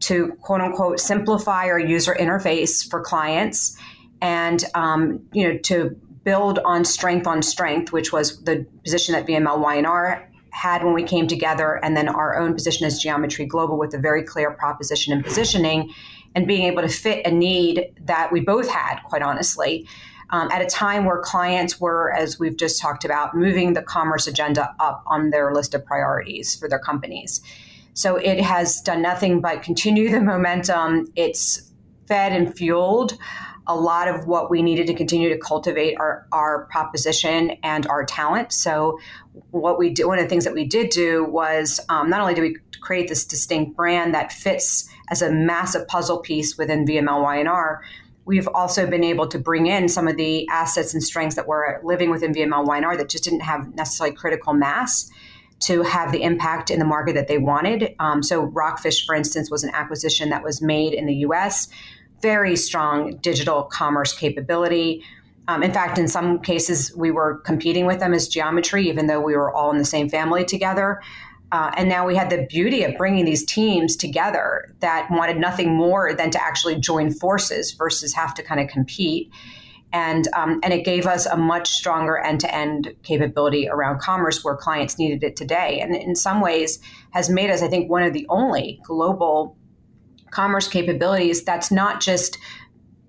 to 0.00 0.32
quote 0.40 0.60
unquote 0.60 1.00
simplify 1.00 1.66
our 1.66 1.78
user 1.78 2.14
interface 2.18 2.88
for 2.88 3.00
clients 3.00 3.76
and 4.20 4.64
um, 4.74 5.20
you 5.32 5.46
know 5.46 5.58
to 5.58 5.96
build 6.24 6.58
on 6.64 6.84
strength 6.84 7.26
on 7.26 7.42
strength, 7.42 7.92
which 7.92 8.12
was 8.12 8.42
the 8.44 8.66
position 8.82 9.12
that 9.12 9.26
VML 9.26 9.60
Y&R 9.60 10.30
had 10.50 10.82
when 10.82 10.94
we 10.94 11.02
came 11.02 11.26
together, 11.26 11.78
and 11.84 11.96
then 11.96 12.08
our 12.08 12.38
own 12.38 12.54
position 12.54 12.86
as 12.86 12.98
Geometry 12.98 13.44
Global 13.44 13.78
with 13.78 13.92
a 13.94 13.98
very 13.98 14.22
clear 14.22 14.52
proposition 14.52 15.12
and 15.12 15.22
positioning, 15.22 15.92
and 16.34 16.46
being 16.46 16.62
able 16.62 16.82
to 16.82 16.88
fit 16.88 17.26
a 17.26 17.30
need 17.30 17.92
that 18.00 18.32
we 18.32 18.40
both 18.40 18.68
had, 18.68 19.00
quite 19.04 19.22
honestly. 19.22 19.86
Um, 20.34 20.50
at 20.50 20.60
a 20.60 20.66
time 20.66 21.04
where 21.04 21.18
clients 21.18 21.80
were, 21.80 22.12
as 22.12 22.40
we've 22.40 22.56
just 22.56 22.80
talked 22.80 23.04
about, 23.04 23.36
moving 23.36 23.74
the 23.74 23.82
commerce 23.82 24.26
agenda 24.26 24.74
up 24.80 25.04
on 25.06 25.30
their 25.30 25.54
list 25.54 25.74
of 25.74 25.86
priorities 25.86 26.56
for 26.56 26.68
their 26.68 26.80
companies. 26.80 27.40
So 27.92 28.16
it 28.16 28.40
has 28.40 28.80
done 28.80 29.00
nothing 29.00 29.40
but 29.40 29.62
continue 29.62 30.10
the 30.10 30.20
momentum. 30.20 31.06
It's 31.14 31.70
fed 32.08 32.32
and 32.32 32.52
fueled 32.52 33.16
a 33.68 33.76
lot 33.76 34.08
of 34.08 34.26
what 34.26 34.50
we 34.50 34.60
needed 34.60 34.88
to 34.88 34.94
continue 34.94 35.28
to 35.28 35.38
cultivate 35.38 35.94
our, 36.00 36.26
our 36.32 36.66
proposition 36.66 37.52
and 37.62 37.86
our 37.86 38.04
talent. 38.04 38.52
So, 38.52 38.98
what 39.52 39.78
we 39.78 39.90
do, 39.90 40.08
one 40.08 40.18
of 40.18 40.24
the 40.24 40.28
things 40.28 40.44
that 40.44 40.54
we 40.54 40.64
did 40.64 40.90
do 40.90 41.24
was 41.24 41.78
um, 41.88 42.10
not 42.10 42.20
only 42.20 42.34
do 42.34 42.42
we 42.42 42.56
create 42.80 43.08
this 43.08 43.24
distinct 43.24 43.76
brand 43.76 44.14
that 44.14 44.32
fits 44.32 44.88
as 45.10 45.22
a 45.22 45.30
massive 45.30 45.86
puzzle 45.86 46.18
piece 46.18 46.58
within 46.58 46.84
VML 46.84 47.22
Y&R, 47.22 47.84
we've 48.24 48.48
also 48.48 48.86
been 48.86 49.04
able 49.04 49.28
to 49.28 49.38
bring 49.38 49.66
in 49.66 49.88
some 49.88 50.08
of 50.08 50.16
the 50.16 50.48
assets 50.48 50.94
and 50.94 51.02
strengths 51.02 51.36
that 51.36 51.46
were 51.46 51.80
living 51.84 52.10
within 52.10 52.32
VML 52.32 52.66
Y&R 52.66 52.96
that 52.96 53.08
just 53.08 53.24
didn't 53.24 53.40
have 53.40 53.74
necessarily 53.74 54.14
critical 54.16 54.54
mass 54.54 55.10
to 55.60 55.82
have 55.82 56.12
the 56.12 56.22
impact 56.22 56.70
in 56.70 56.78
the 56.78 56.84
market 56.84 57.14
that 57.14 57.28
they 57.28 57.38
wanted. 57.38 57.94
Um, 57.98 58.22
so, 58.22 58.42
Rockfish, 58.42 59.06
for 59.06 59.14
instance, 59.14 59.50
was 59.50 59.64
an 59.64 59.70
acquisition 59.74 60.30
that 60.30 60.42
was 60.42 60.60
made 60.60 60.94
in 60.94 61.06
the 61.06 61.14
US 61.16 61.68
very 62.24 62.56
strong 62.56 63.18
digital 63.18 63.64
commerce 63.64 64.16
capability. 64.16 65.04
Um, 65.46 65.62
in 65.62 65.74
fact, 65.74 65.98
in 65.98 66.08
some 66.08 66.40
cases, 66.40 66.90
we 66.96 67.10
were 67.10 67.36
competing 67.40 67.84
with 67.84 68.00
them 68.00 68.14
as 68.14 68.28
geometry, 68.28 68.88
even 68.88 69.08
though 69.08 69.20
we 69.20 69.36
were 69.36 69.52
all 69.52 69.70
in 69.70 69.76
the 69.76 69.84
same 69.84 70.08
family 70.08 70.42
together. 70.42 71.02
Uh, 71.54 71.70
and 71.76 71.88
now 71.88 72.04
we 72.04 72.16
had 72.16 72.30
the 72.30 72.44
beauty 72.50 72.82
of 72.82 72.96
bringing 72.96 73.24
these 73.24 73.44
teams 73.44 73.94
together 73.94 74.74
that 74.80 75.06
wanted 75.08 75.36
nothing 75.36 75.72
more 75.72 76.12
than 76.12 76.28
to 76.28 76.42
actually 76.42 76.74
join 76.74 77.12
forces 77.12 77.70
versus 77.70 78.12
have 78.12 78.34
to 78.34 78.42
kind 78.42 78.60
of 78.60 78.66
compete. 78.66 79.30
And, 79.92 80.26
um, 80.34 80.58
and 80.64 80.72
it 80.72 80.84
gave 80.84 81.06
us 81.06 81.26
a 81.26 81.36
much 81.36 81.70
stronger 81.70 82.18
end 82.18 82.40
to 82.40 82.52
end 82.52 82.92
capability 83.04 83.68
around 83.68 84.00
commerce 84.00 84.42
where 84.42 84.56
clients 84.56 84.98
needed 84.98 85.22
it 85.22 85.36
today. 85.36 85.78
And 85.78 85.94
in 85.94 86.16
some 86.16 86.40
ways, 86.40 86.80
has 87.10 87.30
made 87.30 87.50
us, 87.50 87.62
I 87.62 87.68
think, 87.68 87.88
one 87.88 88.02
of 88.02 88.14
the 88.14 88.26
only 88.28 88.80
global 88.82 89.56
commerce 90.32 90.66
capabilities 90.66 91.44
that's 91.44 91.70
not 91.70 92.00
just 92.00 92.36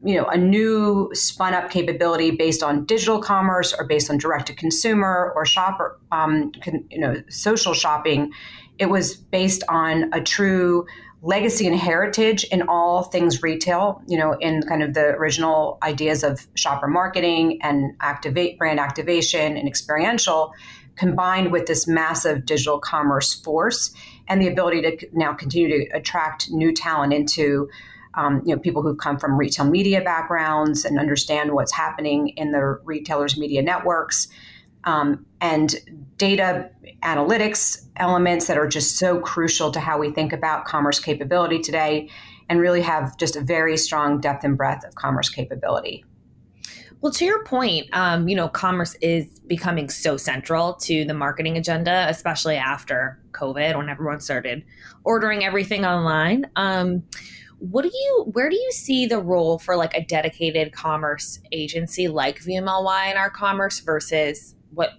you 0.05 0.15
know 0.15 0.25
a 0.25 0.37
new 0.37 1.09
spun 1.13 1.53
up 1.53 1.71
capability 1.71 2.31
based 2.31 2.61
on 2.61 2.85
digital 2.85 3.19
commerce 3.19 3.73
or 3.73 3.85
based 3.85 4.09
on 4.09 4.17
direct 4.17 4.47
to 4.47 4.53
consumer 4.53 5.33
or 5.35 5.45
shopper 5.45 5.99
um, 6.11 6.51
you 6.89 6.99
know 6.99 7.15
social 7.29 7.73
shopping. 7.73 8.31
It 8.77 8.87
was 8.87 9.15
based 9.15 9.63
on 9.67 10.13
a 10.13 10.21
true 10.21 10.85
legacy 11.21 11.65
and 11.65 11.75
heritage 11.75 12.43
in 12.45 12.61
all 12.67 13.03
things 13.03 13.41
retail 13.41 14.01
you 14.07 14.17
know 14.17 14.33
in 14.33 14.61
kind 14.61 14.83
of 14.83 14.93
the 14.93 15.07
original 15.15 15.79
ideas 15.81 16.23
of 16.23 16.45
shopper 16.53 16.87
marketing 16.87 17.59
and 17.63 17.93
activate 17.99 18.59
brand 18.59 18.79
activation 18.79 19.57
and 19.57 19.67
experiential 19.67 20.53
combined 20.97 21.51
with 21.51 21.65
this 21.65 21.87
massive 21.87 22.45
digital 22.45 22.79
commerce 22.79 23.33
force 23.33 23.91
and 24.27 24.41
the 24.41 24.47
ability 24.47 24.81
to 24.81 25.07
now 25.13 25.33
continue 25.33 25.67
to 25.67 25.97
attract 25.97 26.51
new 26.51 26.71
talent 26.71 27.11
into 27.11 27.67
um, 28.15 28.41
you 28.45 28.55
know 28.55 28.61
people 28.61 28.81
who 28.81 28.95
come 28.95 29.17
from 29.17 29.37
retail 29.37 29.65
media 29.65 30.01
backgrounds 30.01 30.85
and 30.85 30.99
understand 30.99 31.53
what's 31.53 31.71
happening 31.71 32.29
in 32.29 32.51
the 32.51 32.79
retailers 32.83 33.37
media 33.37 33.61
networks 33.61 34.27
um, 34.85 35.25
and 35.41 35.75
data 36.17 36.69
analytics 37.03 37.85
elements 37.97 38.47
that 38.47 38.57
are 38.57 38.67
just 38.67 38.97
so 38.97 39.19
crucial 39.19 39.71
to 39.71 39.79
how 39.79 39.97
we 39.97 40.11
think 40.11 40.31
about 40.31 40.65
commerce 40.65 40.99
capability 40.99 41.59
today 41.59 42.09
and 42.49 42.59
really 42.59 42.81
have 42.81 43.17
just 43.17 43.35
a 43.35 43.41
very 43.41 43.77
strong 43.77 44.19
depth 44.19 44.43
and 44.43 44.57
breadth 44.57 44.85
of 44.85 44.95
commerce 44.95 45.29
capability. 45.29 46.05
Well, 47.01 47.11
to 47.13 47.25
your 47.25 47.43
point, 47.43 47.87
um, 47.93 48.27
you 48.27 48.35
know, 48.35 48.47
commerce 48.47 48.95
is 49.01 49.39
becoming 49.41 49.89
so 49.89 50.17
central 50.17 50.73
to 50.73 51.05
the 51.05 51.13
marketing 51.13 51.57
agenda, 51.57 52.07
especially 52.09 52.55
after 52.55 53.19
COVID, 53.31 53.77
when 53.77 53.89
everyone 53.89 54.19
started 54.19 54.63
ordering 55.03 55.43
everything 55.43 55.85
online. 55.85 56.49
Um, 56.55 57.03
what 57.71 57.83
do 57.83 57.91
you, 57.93 58.25
where 58.33 58.49
do 58.49 58.55
you 58.55 58.71
see 58.71 59.05
the 59.05 59.19
role 59.19 59.59
for 59.59 59.75
like 59.75 59.93
a 59.93 60.03
dedicated 60.03 60.71
commerce 60.71 61.39
agency 61.51 62.07
like 62.07 62.39
VML 62.39 62.83
Y&R 62.83 63.29
commerce 63.29 63.79
versus 63.79 64.55
what 64.71 64.91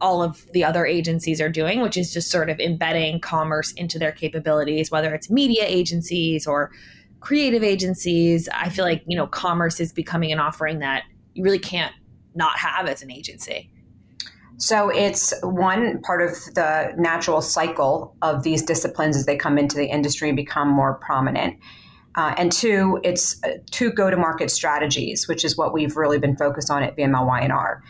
all 0.00 0.22
of 0.22 0.44
the 0.52 0.64
other 0.64 0.84
agencies 0.84 1.40
are 1.40 1.48
doing, 1.48 1.80
which 1.80 1.96
is 1.96 2.12
just 2.12 2.30
sort 2.30 2.50
of 2.50 2.58
embedding 2.58 3.20
commerce 3.20 3.72
into 3.72 3.98
their 3.98 4.10
capabilities, 4.10 4.90
whether 4.90 5.14
it's 5.14 5.30
media 5.30 5.64
agencies 5.64 6.46
or 6.46 6.72
creative 7.20 7.62
agencies. 7.62 8.48
I 8.52 8.68
feel 8.68 8.84
like, 8.84 9.04
you 9.06 9.16
know, 9.16 9.28
commerce 9.28 9.78
is 9.78 9.92
becoming 9.92 10.32
an 10.32 10.40
offering 10.40 10.80
that 10.80 11.04
you 11.34 11.44
really 11.44 11.60
can't 11.60 11.94
not 12.34 12.58
have 12.58 12.86
as 12.86 13.02
an 13.02 13.12
agency. 13.12 13.70
So 14.56 14.90
it's 14.90 15.32
one 15.42 16.00
part 16.02 16.22
of 16.22 16.32
the 16.54 16.92
natural 16.96 17.40
cycle 17.40 18.16
of 18.22 18.42
these 18.42 18.62
disciplines 18.62 19.16
as 19.16 19.26
they 19.26 19.36
come 19.36 19.58
into 19.58 19.76
the 19.76 19.86
industry 19.86 20.28
and 20.28 20.36
become 20.36 20.68
more 20.68 20.94
prominent. 20.94 21.58
Uh, 22.14 22.34
and 22.36 22.52
two, 22.52 23.00
it's 23.02 23.42
uh, 23.44 23.58
two 23.70 23.90
go-to-market 23.90 24.50
strategies, 24.50 25.26
which 25.28 25.44
is 25.44 25.56
what 25.56 25.72
we've 25.72 25.96
really 25.96 26.18
been 26.18 26.36
focused 26.36 26.70
on 26.70 26.82
at 26.82 26.96
VMLY&R. 26.96 27.82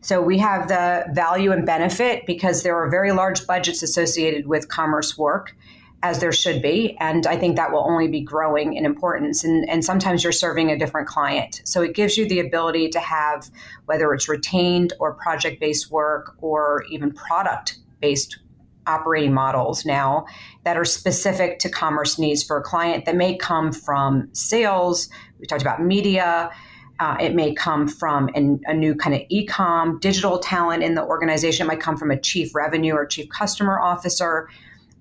So 0.00 0.22
we 0.22 0.38
have 0.38 0.68
the 0.68 1.04
value 1.12 1.52
and 1.52 1.66
benefit 1.66 2.26
because 2.26 2.62
there 2.62 2.76
are 2.76 2.88
very 2.88 3.12
large 3.12 3.46
budgets 3.46 3.82
associated 3.82 4.46
with 4.46 4.68
commerce 4.68 5.18
work 5.18 5.54
as 6.02 6.20
there 6.20 6.32
should 6.32 6.62
be. 6.62 6.96
And 7.00 7.26
I 7.26 7.36
think 7.36 7.56
that 7.56 7.72
will 7.72 7.84
only 7.84 8.06
be 8.06 8.20
growing 8.20 8.74
in 8.74 8.84
importance. 8.84 9.42
And, 9.42 9.68
and 9.68 9.84
sometimes 9.84 10.22
you're 10.22 10.32
serving 10.32 10.70
a 10.70 10.78
different 10.78 11.08
client. 11.08 11.62
So 11.64 11.82
it 11.82 11.94
gives 11.94 12.16
you 12.16 12.28
the 12.28 12.38
ability 12.38 12.90
to 12.90 13.00
have, 13.00 13.50
whether 13.86 14.12
it's 14.14 14.28
retained 14.28 14.92
or 15.00 15.14
project 15.14 15.58
based 15.58 15.90
work 15.90 16.36
or 16.40 16.84
even 16.90 17.12
product 17.12 17.78
based 18.00 18.38
operating 18.86 19.32
models 19.32 19.84
now 19.84 20.26
that 20.64 20.76
are 20.76 20.84
specific 20.84 21.58
to 21.60 21.68
commerce 21.68 22.18
needs 22.18 22.42
for 22.42 22.56
a 22.56 22.62
client 22.62 23.04
that 23.04 23.16
may 23.16 23.36
come 23.36 23.72
from 23.72 24.28
sales. 24.32 25.08
We 25.38 25.46
talked 25.46 25.62
about 25.62 25.82
media. 25.82 26.50
Uh, 26.98 27.16
it 27.20 27.34
may 27.34 27.54
come 27.54 27.86
from 27.88 28.30
an, 28.34 28.60
a 28.64 28.72
new 28.72 28.94
kind 28.94 29.14
of 29.14 29.22
e-com 29.28 29.98
digital 29.98 30.38
talent 30.38 30.82
in 30.82 30.94
the 30.94 31.04
organization. 31.04 31.66
It 31.66 31.68
might 31.68 31.80
come 31.80 31.96
from 31.96 32.10
a 32.10 32.18
chief 32.18 32.54
revenue 32.54 32.94
or 32.94 33.04
chief 33.04 33.28
customer 33.28 33.78
officer. 33.78 34.48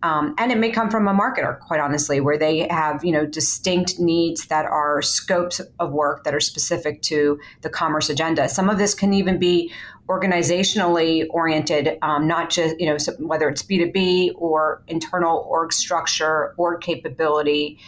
Um, 0.05 0.35
and 0.37 0.51
it 0.51 0.59
may 0.59 0.69
come 0.69 0.91
from 0.91 1.07
a 1.07 1.13
marketer, 1.15 1.59
quite 1.59 1.79
honestly, 1.79 2.19
where 2.19 2.37
they 2.37 2.67
have 2.69 3.03
you 3.03 3.11
know 3.11 3.25
distinct 3.25 3.99
needs 3.99 4.45
that 4.47 4.65
are 4.65 5.01
scopes 5.01 5.59
of 5.79 5.91
work 5.91 6.23
that 6.25 6.35
are 6.35 6.39
specific 6.39 7.01
to 7.03 7.39
the 7.61 7.71
commerce 7.71 8.07
agenda. 8.07 8.47
Some 8.47 8.69
of 8.69 8.77
this 8.77 8.93
can 8.93 9.13
even 9.15 9.39
be 9.39 9.73
organizationally 10.07 11.25
oriented, 11.31 11.97
um, 12.03 12.27
not 12.27 12.51
just 12.51 12.79
you 12.79 12.85
know 12.85 12.97
whether 13.17 13.49
it's 13.49 13.63
B 13.63 13.79
two 13.79 13.91
B 13.91 14.31
or 14.35 14.83
internal 14.87 15.43
org 15.49 15.73
structure, 15.73 16.53
org 16.57 16.81
capability 16.81 17.79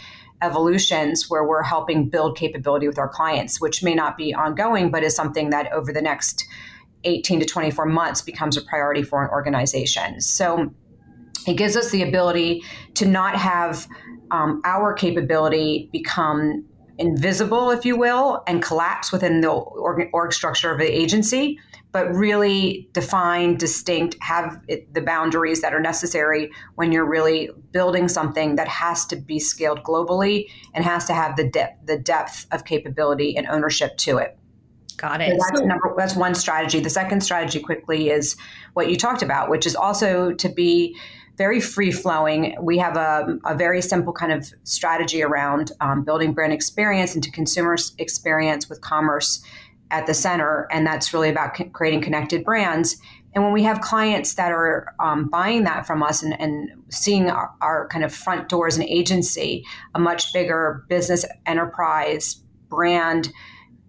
evolutions 0.41 1.29
where 1.29 1.43
we're 1.43 1.63
helping 1.63 2.09
build 2.09 2.35
capability 2.35 2.87
with 2.87 2.97
our 2.97 3.09
clients, 3.09 3.61
which 3.61 3.83
may 3.83 3.93
not 3.93 4.17
be 4.17 4.33
ongoing, 4.33 4.89
but 4.89 5.03
is 5.03 5.15
something 5.15 5.51
that 5.51 5.71
over 5.71 5.93
the 5.93 6.01
next 6.01 6.47
18 7.03 7.41
to 7.41 7.45
24 7.45 7.85
months 7.85 8.21
becomes 8.23 8.57
a 8.57 8.61
priority 8.61 9.03
for 9.03 9.23
an 9.23 9.29
organization. 9.29 10.19
So 10.19 10.71
it 11.47 11.55
gives 11.55 11.75
us 11.75 11.91
the 11.91 12.03
ability 12.03 12.63
to 12.95 13.05
not 13.07 13.35
have 13.35 13.87
um, 14.31 14.61
our 14.65 14.93
capability 14.93 15.89
become 15.91 16.65
invisible, 16.97 17.69
if 17.71 17.85
you 17.85 17.95
will, 17.95 18.43
and 18.47 18.61
collapse 18.61 19.11
within 19.11 19.41
the 19.41 19.49
org, 19.49 20.09
org 20.13 20.33
structure 20.33 20.71
of 20.71 20.79
the 20.79 20.85
agency, 20.85 21.59
but 21.91 22.13
really 22.13 22.89
define, 22.91 23.55
distinct, 23.55 24.17
have 24.19 24.59
it, 24.67 24.93
the 24.93 25.01
boundaries 25.01 25.61
that 25.61 25.73
are 25.73 25.79
necessary 25.79 26.51
when 26.75 26.91
you're 26.91 27.07
really 27.07 27.49
building 27.71 28.07
something 28.07 28.55
that 28.55 28.67
has 28.67 29.05
to 29.05 29.15
be 29.15 29.39
scaled 29.39 29.83
globally 29.83 30.49
and 30.73 30.83
has 30.83 31.05
to 31.05 31.13
have 31.13 31.35
the 31.35 31.47
depth, 31.47 31.85
the 31.85 31.97
depth 31.97 32.47
of 32.51 32.65
capability 32.65 33.37
and 33.37 33.47
ownership 33.47 33.95
to 33.97 34.17
it. 34.17 34.37
Got 34.97 35.21
it. 35.21 35.39
So 35.39 35.47
that's, 35.51 35.61
number, 35.61 35.93
that's 35.95 36.15
one 36.15 36.33
strategy. 36.33 36.79
The 36.79 36.89
second 36.89 37.21
strategy, 37.21 37.59
quickly, 37.59 38.09
is 38.09 38.35
what 38.73 38.89
you 38.89 38.97
talked 38.97 39.21
about, 39.21 39.49
which 39.49 39.67
is 39.67 39.75
also 39.75 40.33
to 40.33 40.49
be 40.49 40.97
very 41.37 41.59
free 41.59 41.91
flowing. 41.91 42.55
We 42.59 42.77
have 42.79 42.97
a, 42.97 43.37
a, 43.45 43.55
very 43.55 43.81
simple 43.81 44.11
kind 44.11 44.31
of 44.31 44.51
strategy 44.63 45.21
around 45.21 45.71
um, 45.81 46.03
building 46.03 46.33
brand 46.33 46.51
experience 46.51 47.15
into 47.15 47.31
consumer 47.31 47.77
experience 47.99 48.67
with 48.67 48.81
commerce 48.81 49.43
at 49.91 50.07
the 50.07 50.13
center. 50.13 50.67
And 50.71 50.85
that's 50.85 51.13
really 51.13 51.29
about 51.29 51.55
creating 51.73 52.01
connected 52.01 52.43
brands. 52.43 52.97
And 53.33 53.43
when 53.43 53.53
we 53.53 53.63
have 53.63 53.81
clients 53.81 54.33
that 54.33 54.51
are 54.51 54.87
um, 54.99 55.29
buying 55.29 55.63
that 55.65 55.85
from 55.85 56.01
us 56.01 56.23
and, 56.23 56.39
and 56.41 56.71
seeing 56.89 57.29
our, 57.29 57.53
our, 57.61 57.87
kind 57.89 58.03
of 58.03 58.11
front 58.11 58.49
door 58.49 58.65
as 58.65 58.77
an 58.77 58.83
agency, 58.83 59.63
a 59.93 59.99
much 59.99 60.33
bigger 60.33 60.85
business 60.89 61.23
enterprise 61.45 62.41
brand 62.67 63.31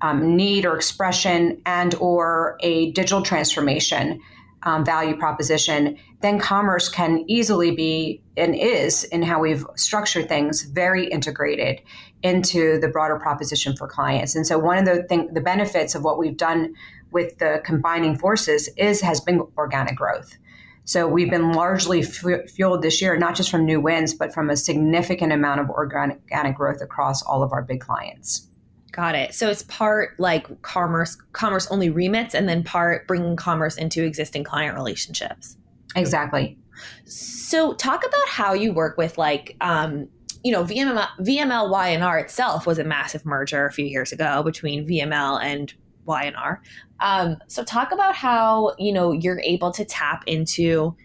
um, 0.02 0.36
need 0.36 0.66
or 0.66 0.76
expression 0.76 1.60
and 1.64 1.94
or 1.94 2.58
a 2.60 2.92
digital 2.92 3.22
transformation 3.22 4.20
um, 4.62 4.84
value 4.84 5.16
proposition, 5.16 5.96
then 6.20 6.38
commerce 6.38 6.88
can 6.88 7.24
easily 7.28 7.70
be 7.70 8.22
and 8.36 8.54
is 8.54 9.04
in 9.04 9.22
how 9.22 9.40
we've 9.40 9.64
structured 9.76 10.28
things 10.28 10.62
very 10.62 11.06
integrated 11.06 11.80
into 12.22 12.78
the 12.80 12.88
broader 12.88 13.18
proposition 13.18 13.76
for 13.76 13.86
clients. 13.86 14.34
And 14.34 14.46
so 14.46 14.58
one 14.58 14.78
of 14.78 14.84
the 14.84 15.04
thing, 15.04 15.32
the 15.32 15.40
benefits 15.40 15.94
of 15.94 16.02
what 16.02 16.18
we've 16.18 16.36
done 16.36 16.74
with 17.12 17.38
the 17.38 17.62
combining 17.64 18.18
forces 18.18 18.68
is 18.76 19.00
has 19.00 19.20
been 19.20 19.42
organic 19.56 19.96
growth. 19.96 20.36
So 20.84 21.06
we've 21.06 21.30
been 21.30 21.52
largely 21.52 22.02
fueled 22.02 22.82
this 22.82 23.02
year, 23.02 23.16
not 23.18 23.34
just 23.36 23.50
from 23.50 23.66
new 23.66 23.80
wins, 23.80 24.14
but 24.14 24.32
from 24.32 24.48
a 24.48 24.56
significant 24.56 25.32
amount 25.32 25.60
of 25.60 25.68
organic, 25.68 26.18
organic 26.22 26.56
growth 26.56 26.80
across 26.80 27.22
all 27.22 27.42
of 27.42 27.52
our 27.52 27.62
big 27.62 27.80
clients. 27.80 28.47
Got 28.92 29.14
it. 29.14 29.34
So 29.34 29.48
it's 29.48 29.62
part 29.64 30.18
like 30.18 30.62
commerce, 30.62 31.16
commerce 31.32 31.66
only 31.70 31.90
remits, 31.90 32.34
and 32.34 32.48
then 32.48 32.64
part 32.64 33.06
bringing 33.06 33.36
commerce 33.36 33.76
into 33.76 34.04
existing 34.04 34.44
client 34.44 34.74
relationships. 34.74 35.56
Exactly. 35.94 36.58
So 37.04 37.74
talk 37.74 38.04
about 38.06 38.28
how 38.28 38.54
you 38.54 38.72
work 38.72 38.96
with 38.96 39.18
like, 39.18 39.56
um, 39.60 40.08
you 40.44 40.52
know, 40.52 40.64
VML, 40.64 41.70
Y&R 41.70 42.18
itself 42.18 42.66
was 42.66 42.78
a 42.78 42.84
massive 42.84 43.26
merger 43.26 43.66
a 43.66 43.72
few 43.72 43.84
years 43.84 44.12
ago 44.12 44.42
between 44.42 44.86
VML 44.86 45.42
and 45.42 45.74
Y&R. 46.06 46.62
Um, 47.00 47.36
so 47.46 47.62
talk 47.64 47.92
about 47.92 48.14
how 48.14 48.74
you 48.78 48.92
know 48.92 49.12
you're 49.12 49.40
able 49.40 49.70
to 49.72 49.84
tap 49.84 50.24
into 50.26 50.96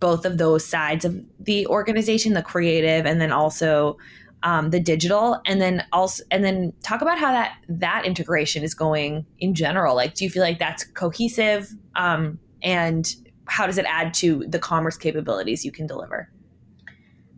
both 0.00 0.24
of 0.24 0.38
those 0.38 0.64
sides 0.64 1.04
of 1.04 1.18
the 1.40 1.66
organization, 1.66 2.34
the 2.34 2.42
creative, 2.42 3.06
and 3.06 3.20
then 3.20 3.32
also 3.32 3.96
um, 4.44 4.70
the 4.70 4.78
digital 4.78 5.40
and 5.46 5.60
then 5.60 5.84
also 5.92 6.22
and 6.30 6.44
then 6.44 6.72
talk 6.82 7.02
about 7.02 7.18
how 7.18 7.32
that 7.32 7.56
that 7.68 8.04
integration 8.04 8.62
is 8.62 8.74
going 8.74 9.26
in 9.38 9.54
general. 9.54 9.96
Like 9.96 10.14
do 10.14 10.24
you 10.24 10.30
feel 10.30 10.42
like 10.42 10.58
that's 10.58 10.84
cohesive? 10.84 11.68
Um, 11.96 12.38
and 12.62 13.12
how 13.46 13.66
does 13.66 13.78
it 13.78 13.86
add 13.88 14.14
to 14.14 14.44
the 14.48 14.58
commerce 14.58 14.96
capabilities 14.96 15.64
you 15.64 15.72
can 15.72 15.86
deliver? 15.86 16.30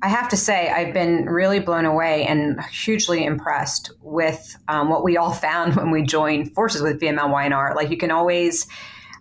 I 0.03 0.09
have 0.09 0.29
to 0.29 0.37
say, 0.37 0.69
I've 0.69 0.93
been 0.93 1.25
really 1.25 1.59
blown 1.59 1.85
away 1.87 2.27
and 2.27 2.61
hugely 2.71 3.25
impressed 3.25 3.91
with 4.03 4.57
um, 4.69 4.91
what 4.91 5.03
we 5.03 5.17
all 5.17 5.33
found 5.47 5.75
when 5.77 5.91
we 5.91 6.03
joined 6.03 6.55
forces 6.55 6.83
with 6.83 7.01
VML 7.01 7.31
Y&R. 7.31 7.75
Like 7.75 7.91
you 7.91 7.97
can 7.97 8.11
always 8.11 8.67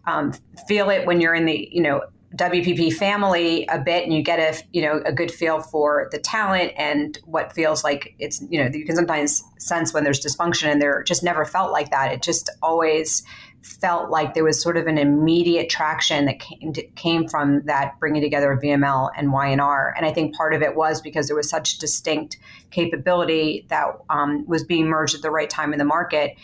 um, 0.06 0.34
feel 0.68 0.90
it 0.90 1.08
when 1.08 1.22
you're 1.22 1.34
in 1.34 1.46
the, 1.46 1.68
you 1.72 1.82
know, 1.82 2.02
WPP 2.36 2.94
family 2.94 3.66
a 3.68 3.80
bit 3.80 4.04
and 4.04 4.14
you 4.14 4.22
get 4.22 4.40
a 4.40 4.62
you 4.74 4.82
know 4.82 5.02
a 5.06 5.14
good 5.14 5.32
feel 5.32 5.62
for 5.62 6.10
the 6.12 6.20
talent 6.20 6.74
and 6.76 7.18
what 7.26 7.54
feels 7.54 7.84
like 7.84 8.14
it's 8.20 8.44
you 8.50 8.62
know 8.62 8.70
you 8.72 8.86
can 8.86 8.96
sometimes 8.96 9.44
sense 9.58 9.94
when 9.94 10.04
there's 10.04 10.20
dysfunction 10.20 10.68
and 10.68 10.82
there 10.82 11.02
just 11.04 11.24
never 11.24 11.46
felt 11.46 11.72
like 11.72 11.92
that. 11.92 12.12
It 12.12 12.22
just 12.22 12.50
always 12.62 13.24
felt 13.62 14.12
like 14.12 14.34
there 14.34 14.44
was 14.44 14.62
sort 14.62 14.78
of 14.78 14.86
an 14.86 14.98
immediate 14.98 15.70
traction 15.70 16.26
that 16.26 16.40
came, 16.40 16.74
came 16.96 17.28
from 17.28 17.66
that 17.66 18.00
bringing 18.00 18.22
together 18.22 18.52
of 18.52 18.62
VML 18.62 19.10
and 19.18 19.32
Y&R 19.32 19.94
and 19.98 20.06
I 20.06 20.14
think 20.14 20.36
part 20.36 20.54
of 20.54 20.62
it 20.62 20.76
was 20.76 21.02
because 21.02 21.28
there 21.28 21.36
was 21.36 21.50
such 21.50 21.80
distinct 21.80 22.38
capability 22.70 23.66
that 23.70 23.88
um, 24.10 24.46
was 24.46 24.64
being 24.64 24.88
merged 24.88 25.16
at 25.16 25.22
the 25.22 25.32
right 25.32 25.50
time 25.50 25.74
in 25.74 25.80
the 25.80 25.86
market 25.86 26.38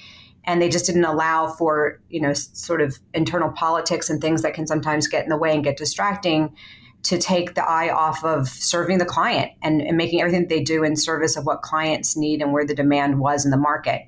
and 0.45 0.61
they 0.61 0.69
just 0.69 0.85
didn't 0.85 1.05
allow 1.05 1.47
for 1.47 1.99
you 2.09 2.19
know 2.19 2.33
sort 2.33 2.81
of 2.81 2.99
internal 3.13 3.49
politics 3.49 4.09
and 4.09 4.21
things 4.21 4.41
that 4.41 4.53
can 4.53 4.67
sometimes 4.67 5.07
get 5.07 5.23
in 5.23 5.29
the 5.29 5.37
way 5.37 5.53
and 5.53 5.63
get 5.63 5.77
distracting 5.77 6.55
to 7.03 7.17
take 7.17 7.55
the 7.55 7.63
eye 7.63 7.89
off 7.89 8.23
of 8.23 8.47
serving 8.47 8.99
the 8.99 9.05
client 9.05 9.51
and, 9.63 9.81
and 9.81 9.97
making 9.97 10.21
everything 10.21 10.47
they 10.47 10.61
do 10.61 10.83
in 10.83 10.95
service 10.95 11.35
of 11.35 11.47
what 11.47 11.63
clients 11.63 12.15
need 12.15 12.41
and 12.41 12.53
where 12.53 12.65
the 12.65 12.75
demand 12.75 13.19
was 13.19 13.43
in 13.43 13.51
the 13.51 13.57
market 13.57 14.03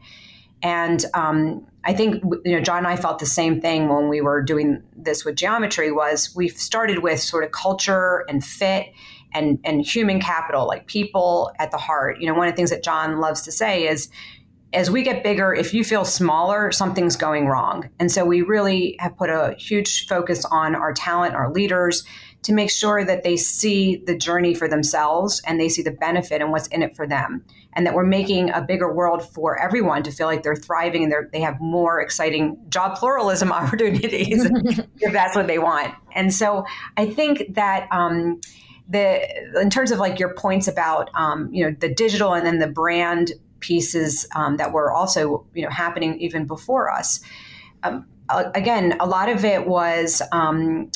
and 0.63 1.06
um, 1.13 1.68
I 1.84 1.94
think 1.94 2.24
you 2.46 2.56
know 2.56 2.62
Jon 2.62 2.80
and 2.80 2.88
I 2.88 2.96
felt 2.96 3.20
the 3.20 3.25
same 3.25 3.60
thing 3.60 3.90
when 3.90 4.08
we 4.08 4.22
were 4.22 4.42
doing 4.42 4.82
this 4.96 5.25
with 5.25 5.36
geometry 5.36 5.92
was 5.92 6.34
we 6.36 6.48
started 6.48 7.00
with 7.00 7.20
sort 7.20 7.44
of 7.44 7.52
culture 7.52 8.25
and 8.30 8.44
fit 8.44 8.88
and 9.34 9.60
and 9.66 9.86
human 9.86 10.22
capital, 10.22 10.66
like 10.66 10.88
people 10.88 11.52
at 11.60 11.72
the 11.72 11.78
heart. 11.78 12.22
You 12.22 12.28
know, 12.28 12.34
one 12.34 12.48
of 12.48 12.54
the 12.54 12.56
things 12.56 12.70
that 12.70 12.84
Jon 12.84 13.20
loves 13.20 13.42
to 13.44 13.52
say 13.52 13.86
is 13.86 14.10
as 14.74 14.89
we 14.89 15.03
get 15.03 15.24
bigger, 15.24 15.53
if 15.53 15.74
you 15.74 15.84
feel 15.84 16.03
smaller, 16.03 16.72
something's 16.72 17.15
going 17.15 17.48
wrong. 17.48 17.89
And 18.00 18.12
so 18.12 18.25
we 18.25 18.42
really 18.42 18.96
have 19.00 19.15
put 19.18 19.30
a 19.30 19.56
huge 19.58 20.08
focus 20.08 20.46
on 20.46 20.75
our 20.75 20.94
talent, 20.94 21.36
our 21.36 21.51
leaders, 21.51 22.03
to 22.44 22.53
make 22.53 22.70
sure 22.70 23.06
that 23.06 23.24
they 23.24 23.38
see 23.38 23.96
the 23.96 24.18
journey 24.18 24.53
for 24.53 24.68
themselves 24.68 25.42
and 25.46 25.60
they 25.60 25.70
see 25.70 25.82
the 25.82 25.92
benefit 25.92 26.42
and 26.42 26.51
what's 26.51 26.68
in 26.68 26.84
it 26.84 26.96
for 26.96 27.08
them. 27.08 27.44
And 27.74 27.88
that 27.88 27.94
we're 27.94 28.06
making 28.06 28.50
a 28.51 28.62
bigger 28.62 28.94
world 28.94 29.27
for 29.34 29.58
everyone 29.58 30.03
to 30.03 30.12
feel 30.12 30.27
like 30.27 30.44
they're 30.44 30.56
thriving 30.56 31.03
and 31.03 31.12
they're, 31.12 31.30
they 31.32 31.42
have 31.42 31.60
more 31.62 32.01
exciting 32.01 32.58
job 32.70 32.98
pluralism 32.98 33.51
opportunities 33.53 34.46
if 35.00 35.13
that's 35.13 35.36
what 35.36 35.48
they 35.48 35.60
want. 35.60 35.94
And 36.13 36.34
so 36.34 36.65
I 36.98 37.10
think 37.10 37.56
that. 37.56 37.88
Um, 37.92 38.42
the 38.89 39.62
in 39.62 39.70
terms 39.70 39.92
of 39.92 40.00
like 40.00 40.20
your 40.20 40.34
points 40.34 40.68
about 40.68 41.10
um, 41.15 41.48
you 41.53 41.63
know 41.63 41.74
the 41.80 41.88
digital 41.88 42.34
and 42.34 42.46
then 42.46 42.60
the 42.60 42.68
brand 42.68 43.32
pieces 43.63 44.27
um, 44.36 44.58
that 44.58 44.72
were 44.74 44.91
also 44.91 45.46
you 45.53 45.63
know 45.63 45.72
happening 45.72 46.20
even 46.20 46.46
before 46.46 46.91
us. 46.91 47.22
Um, 47.82 48.05
again, 48.29 48.96
a 49.00 49.08
lot 49.08 49.29
of 49.29 49.43
it 49.43 49.67
was 49.67 50.22
um, 50.32 50.91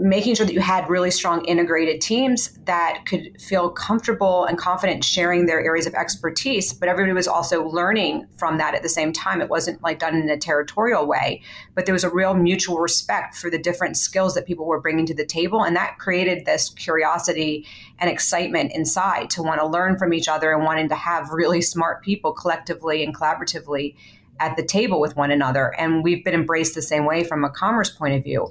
making 0.00 0.34
sure 0.34 0.46
that 0.46 0.52
you 0.52 0.60
had 0.60 0.88
really 0.88 1.10
strong 1.10 1.44
integrated 1.44 2.00
teams 2.00 2.58
that 2.64 3.04
could 3.06 3.40
feel 3.40 3.68
comfortable 3.68 4.44
and 4.46 4.56
confident 4.56 5.04
sharing 5.04 5.46
their 5.46 5.62
areas 5.62 5.86
of 5.86 5.94
expertise, 5.94 6.72
but 6.72 6.88
everybody 6.88 7.12
was 7.12 7.28
also 7.28 7.68
learning 7.68 8.26
from 8.38 8.58
that 8.58 8.74
at 8.74 8.82
the 8.82 8.88
same 8.88 9.12
time. 9.12 9.42
It 9.42 9.50
wasn't 9.50 9.82
like 9.82 9.98
done 9.98 10.16
in 10.16 10.30
a 10.30 10.38
territorial 10.38 11.06
way, 11.06 11.42
but 11.74 11.84
there 11.84 11.92
was 11.92 12.04
a 12.04 12.10
real 12.10 12.34
mutual 12.34 12.78
respect 12.78 13.36
for 13.36 13.50
the 13.50 13.58
different 13.58 13.96
skills 13.96 14.34
that 14.34 14.46
people 14.46 14.64
were 14.64 14.80
bringing 14.80 15.06
to 15.06 15.14
the 15.14 15.26
table. 15.26 15.62
And 15.62 15.76
that 15.76 15.98
created 15.98 16.46
this 16.46 16.70
curiosity 16.70 17.66
and 17.98 18.10
excitement 18.10 18.72
inside 18.74 19.28
to 19.30 19.42
want 19.42 19.60
to 19.60 19.66
learn 19.66 19.98
from 19.98 20.14
each 20.14 20.28
other 20.28 20.52
and 20.52 20.64
wanting 20.64 20.88
to 20.88 20.94
have 20.94 21.28
really 21.30 21.60
smart 21.60 22.02
people 22.02 22.32
collectively 22.32 23.04
and 23.04 23.14
collaboratively 23.14 23.94
at 24.40 24.56
the 24.56 24.64
table 24.64 24.98
with 24.98 25.16
one 25.16 25.30
another. 25.30 25.74
And 25.78 26.02
we've 26.02 26.24
been 26.24 26.34
embraced 26.34 26.74
the 26.74 26.82
same 26.82 27.04
way 27.04 27.22
from 27.22 27.44
a 27.44 27.50
commerce 27.50 27.90
point 27.90 28.14
of 28.14 28.24
view 28.24 28.48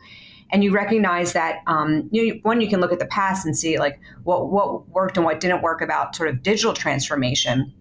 and 0.52 0.64
you 0.64 0.72
recognize 0.72 1.34
that 1.34 1.60
um, 1.68 2.10
you, 2.12 2.40
one 2.44 2.62
you 2.62 2.68
can 2.68 2.80
look 2.80 2.92
at 2.92 3.00
the 3.00 3.06
past 3.06 3.46
and 3.46 3.58
see 3.58 3.78
like 3.78 4.00
what 4.24 4.50
what 4.50 4.88
worked 4.90 5.18
and 5.18 5.26
what 5.26 5.40
didn't 5.40 5.62
work 5.62 5.82
about 5.82 6.16
sort 6.16 6.30
of 6.30 6.42
digital 6.42 6.74
transformation 6.74 7.74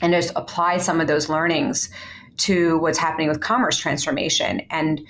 and 0.00 0.12
just 0.12 0.32
apply 0.36 0.78
some 0.78 1.00
of 1.00 1.06
those 1.06 1.28
learnings 1.28 1.90
to 2.38 2.78
what's 2.78 2.98
happening 2.98 3.28
with 3.28 3.40
commerce 3.40 3.78
transformation. 3.78 4.60
And 4.70 5.00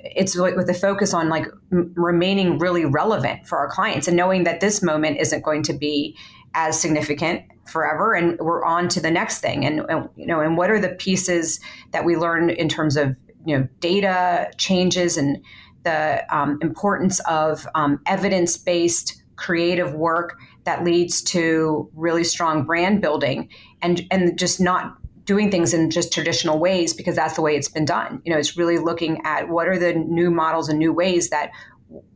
it's 0.00 0.36
with 0.36 0.68
a 0.68 0.74
focus 0.74 1.12
on 1.12 1.28
like 1.28 1.46
m- 1.72 1.92
remaining 1.96 2.58
really 2.58 2.84
relevant 2.84 3.46
for 3.46 3.58
our 3.58 3.68
clients 3.68 4.06
and 4.06 4.16
knowing 4.16 4.44
that 4.44 4.60
this 4.60 4.82
moment 4.82 5.18
isn't 5.18 5.42
going 5.42 5.62
to 5.64 5.72
be 5.72 6.16
as 6.54 6.80
significant 6.80 7.42
forever 7.66 8.14
and 8.14 8.38
we're 8.38 8.64
on 8.64 8.88
to 8.88 9.00
the 9.00 9.10
next 9.10 9.40
thing. 9.40 9.64
And, 9.64 9.80
and 9.88 10.08
you 10.16 10.26
know 10.26 10.40
and 10.40 10.56
what 10.56 10.70
are 10.70 10.80
the 10.80 10.90
pieces 10.90 11.60
that 11.90 12.04
we 12.04 12.16
learn 12.16 12.50
in 12.50 12.68
terms 12.68 12.96
of 12.96 13.16
you 13.44 13.58
know 13.58 13.68
data 13.80 14.50
changes 14.58 15.16
and 15.16 15.42
the 15.86 16.24
um, 16.36 16.58
importance 16.60 17.20
of 17.20 17.66
um, 17.76 18.00
evidence 18.06 18.56
based 18.58 19.22
creative 19.36 19.94
work 19.94 20.36
that 20.64 20.82
leads 20.82 21.22
to 21.22 21.88
really 21.94 22.24
strong 22.24 22.64
brand 22.64 23.00
building 23.00 23.48
and, 23.82 24.04
and 24.10 24.36
just 24.36 24.60
not 24.60 24.96
doing 25.24 25.48
things 25.48 25.72
in 25.72 25.90
just 25.90 26.12
traditional 26.12 26.58
ways 26.58 26.92
because 26.92 27.14
that's 27.14 27.36
the 27.36 27.42
way 27.42 27.54
it's 27.54 27.68
been 27.68 27.84
done. 27.84 28.20
You 28.24 28.32
know, 28.32 28.38
it's 28.38 28.56
really 28.56 28.78
looking 28.78 29.20
at 29.24 29.48
what 29.48 29.68
are 29.68 29.78
the 29.78 29.94
new 29.94 30.30
models 30.30 30.68
and 30.68 30.78
new 30.78 30.92
ways 30.92 31.30
that 31.30 31.50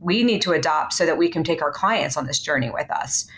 we 0.00 0.24
need 0.24 0.42
to 0.42 0.52
adopt 0.52 0.92
so 0.92 1.06
that 1.06 1.16
we 1.16 1.28
can 1.28 1.44
take 1.44 1.62
our 1.62 1.70
clients 1.72 2.16
on 2.16 2.26
this 2.26 2.40
journey 2.40 2.70
with 2.70 2.90
us. 2.90 3.28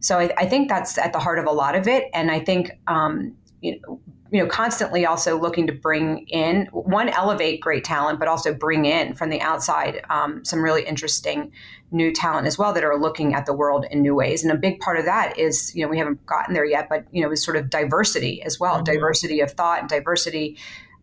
So 0.00 0.18
I, 0.18 0.32
I 0.36 0.46
think 0.46 0.68
that's 0.68 0.98
at 0.98 1.12
the 1.12 1.20
heart 1.20 1.38
of 1.38 1.46
a 1.46 1.52
lot 1.52 1.76
of 1.76 1.86
it. 1.86 2.10
And 2.12 2.32
I 2.32 2.40
think, 2.40 2.72
um, 2.88 3.36
you 3.60 3.80
know, 3.80 4.00
you 4.30 4.42
know 4.42 4.48
constantly 4.48 5.06
also 5.06 5.40
looking 5.40 5.66
to 5.66 5.72
bring 5.72 6.26
in 6.28 6.66
one 6.72 7.08
elevate 7.08 7.60
great 7.60 7.84
talent 7.84 8.18
but 8.18 8.28
also 8.28 8.52
bring 8.52 8.84
in 8.84 9.14
from 9.14 9.30
the 9.30 9.40
outside 9.40 10.02
um, 10.10 10.44
some 10.44 10.62
really 10.62 10.84
interesting 10.84 11.52
new 11.90 12.12
talent 12.12 12.46
as 12.46 12.58
well 12.58 12.72
that 12.72 12.84
are 12.84 12.98
looking 12.98 13.34
at 13.34 13.46
the 13.46 13.52
world 13.52 13.86
in 13.90 14.02
new 14.02 14.14
ways 14.14 14.42
and 14.42 14.52
a 14.52 14.56
big 14.56 14.78
part 14.80 14.98
of 14.98 15.04
that 15.04 15.38
is 15.38 15.74
you 15.74 15.82
know 15.82 15.88
we 15.88 15.98
haven't 15.98 16.24
gotten 16.26 16.54
there 16.54 16.64
yet 16.64 16.88
but 16.88 17.04
you 17.10 17.22
know 17.22 17.30
is 17.30 17.42
sort 17.42 17.56
of 17.56 17.70
diversity 17.70 18.42
as 18.42 18.60
well 18.60 18.76
mm-hmm. 18.76 18.84
diversity 18.84 19.40
of 19.40 19.50
thought 19.52 19.80
and 19.80 19.88
diversity 19.88 20.56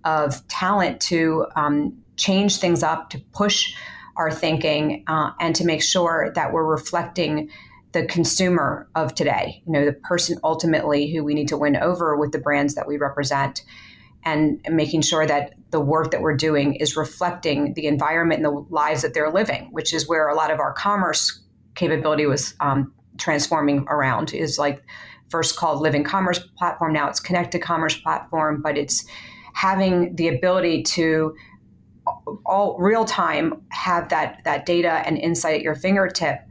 of 0.04 0.48
talent 0.48 1.02
to 1.02 1.46
um, 1.56 1.98
change 2.16 2.58
things 2.58 2.84
up 2.84 3.10
to 3.10 3.20
push 3.34 3.74
our 4.16 4.32
thinking 4.32 5.04
uh, 5.08 5.32
and 5.40 5.56
to 5.56 5.66
make 5.66 5.84
sure 5.84 6.32
that 6.36 6.54
we're 6.54 6.64
reflecting 6.64 7.50
the 7.96 8.06
consumer 8.06 8.90
of 8.94 9.16
today, 9.16 9.64
you 9.66 9.72
know, 9.72 9.86
the 9.86 9.94
person 9.94 10.38
ultimately 10.44 11.10
who 11.14 11.24
we 11.24 11.34
need 11.34 11.48
to 11.48 11.56
win 11.56 11.78
over 11.78 12.18
with 12.18 12.34
the 12.34 12.38
brands 12.38 12.76
that 12.76 12.90
we 12.90 12.98
represent 12.98 13.64
and 14.26 14.60
making 14.70 15.02
sure 15.02 15.26
that 15.26 15.54
the 15.72 15.80
work 15.80 16.12
that 16.12 16.22
we're 16.22 16.36
doing 16.36 16.76
is 16.76 16.98
reflecting 16.98 17.74
the 17.76 17.88
environment 17.88 18.44
and 18.44 18.54
the 18.54 18.66
lives 18.70 19.02
that 19.02 19.14
they're 19.14 19.32
living, 19.32 19.70
which 19.72 19.94
is 19.94 20.10
where 20.10 20.28
a 20.28 20.36
lot 20.36 20.52
of 20.52 20.60
our 20.60 20.74
commerce 20.74 21.42
capability 21.76 22.26
was 22.26 22.54
um, 22.60 22.94
transforming 23.18 23.86
around. 23.88 24.34
Is 24.34 24.60
like 24.60 24.84
first 25.30 25.56
called 25.56 25.82
living 25.82 26.04
commerce 26.04 26.40
platform 26.58 26.92
now 26.92 27.10
it's 27.10 27.20
connected 27.20 27.60
commerce 27.60 27.98
platform 27.98 28.62
but 28.62 28.78
it's 28.78 29.06
having 29.54 30.16
the 30.16 30.28
ability 30.28 30.84
to 30.84 31.36
all 32.46 32.78
real 32.78 33.06
time 33.06 33.60
have 33.70 34.10
that 34.10 34.40
that 34.44 34.68
data 34.68 35.02
and 35.08 35.18
insight 35.18 35.56
at 35.56 35.62
your 35.64 35.74
fingertip 35.74 36.42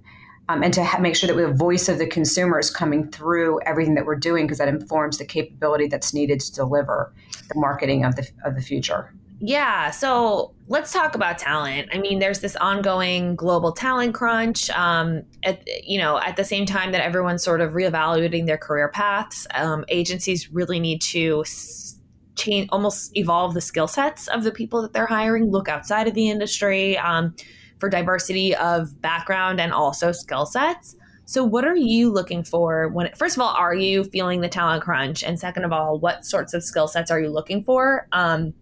um, 0.49 0.63
and 0.63 0.75
to 0.75 0.85
ha- 0.85 0.99
make 0.99 1.17
sure 1.17 1.27
that 1.27 1.41
the 1.41 1.53
voice 1.53 1.89
of 1.89 1.99
the 1.99 2.07
consumer 2.07 2.59
is 2.59 2.71
coming 2.71 3.11
through 3.11 3.61
everything 3.63 3.95
that 3.95 4.05
we're 4.05 4.17
doing 4.17 4.47
because 4.47 4.59
that 4.59 4.69
informs 4.69 5.19
the 5.19 5.25
capability 5.25 5.87
that's 5.87 6.13
needed 6.13 6.41
to 6.41 6.53
deliver 6.53 7.13
the 7.49 7.59
marketing 7.59 8.05
of 8.05 8.17
the 8.17 8.29
of 8.45 8.55
the 8.55 8.63
future. 8.63 9.13
Yeah, 9.41 9.91
so 9.91 10.55
let's 10.69 10.93
talk 10.93 11.15
about 11.15 11.39
talent. 11.39 11.89
I 11.93 11.99
mean, 11.99 12.19
there's 12.19 12.41
this 12.41 12.57
ongoing 12.57 13.35
global 13.37 13.73
talent 13.73 14.15
crunch. 14.15 14.71
Um, 14.71 15.23
at 15.43 15.63
you 15.85 15.99
know, 15.99 16.19
at 16.19 16.37
the 16.37 16.45
same 16.45 16.67
time 16.67 16.93
that 16.93 17.03
everyone's 17.03 17.43
sort 17.43 17.61
of 17.61 17.73
reevaluating 17.73 18.47
their 18.47 18.59
career 18.59 18.89
paths, 18.89 19.47
um, 19.55 19.85
agencies 19.89 20.51
really 20.51 20.79
need 20.79 21.01
to 21.03 21.45
change, 22.37 22.69
almost 22.71 23.17
evolve 23.17 23.55
the 23.55 23.61
skill 23.61 23.89
sets 23.89 24.29
of 24.29 24.45
the 24.45 24.53
people 24.53 24.83
that 24.83 24.93
they're 24.93 25.07
hiring. 25.07 25.51
Look 25.51 25.69
outside 25.69 26.07
of 26.07 26.15
the 26.15 26.29
industry. 26.29 26.97
Um, 26.99 27.35
for 27.85 27.91
diversity 27.91 28.57
of 28.57 28.99
background 29.03 29.61
and 29.61 29.71
also 29.71 30.11
skill 30.11 30.47
sets. 30.47 30.97
So, 31.27 31.45
what 31.45 31.67
are 31.67 31.77
you 31.77 32.11
looking 32.11 32.43
for 32.43 32.89
when, 32.89 33.11
first 33.15 33.37
of 33.37 33.43
all, 33.43 33.55
are 33.55 33.75
you 33.75 34.05
feeling 34.05 34.41
the 34.41 34.49
talent 34.49 34.83
crunch? 34.83 35.23
And 35.23 35.39
second 35.39 35.65
of 35.65 35.73
all, 35.73 35.99
what 35.99 36.25
sorts 36.25 36.55
of 36.55 36.65
skill 36.65 36.89
sets 36.89 37.11
are 37.11 37.21
you 37.21 37.29
looking 37.29 37.63
for? 37.63 38.09
Um, 38.13 38.55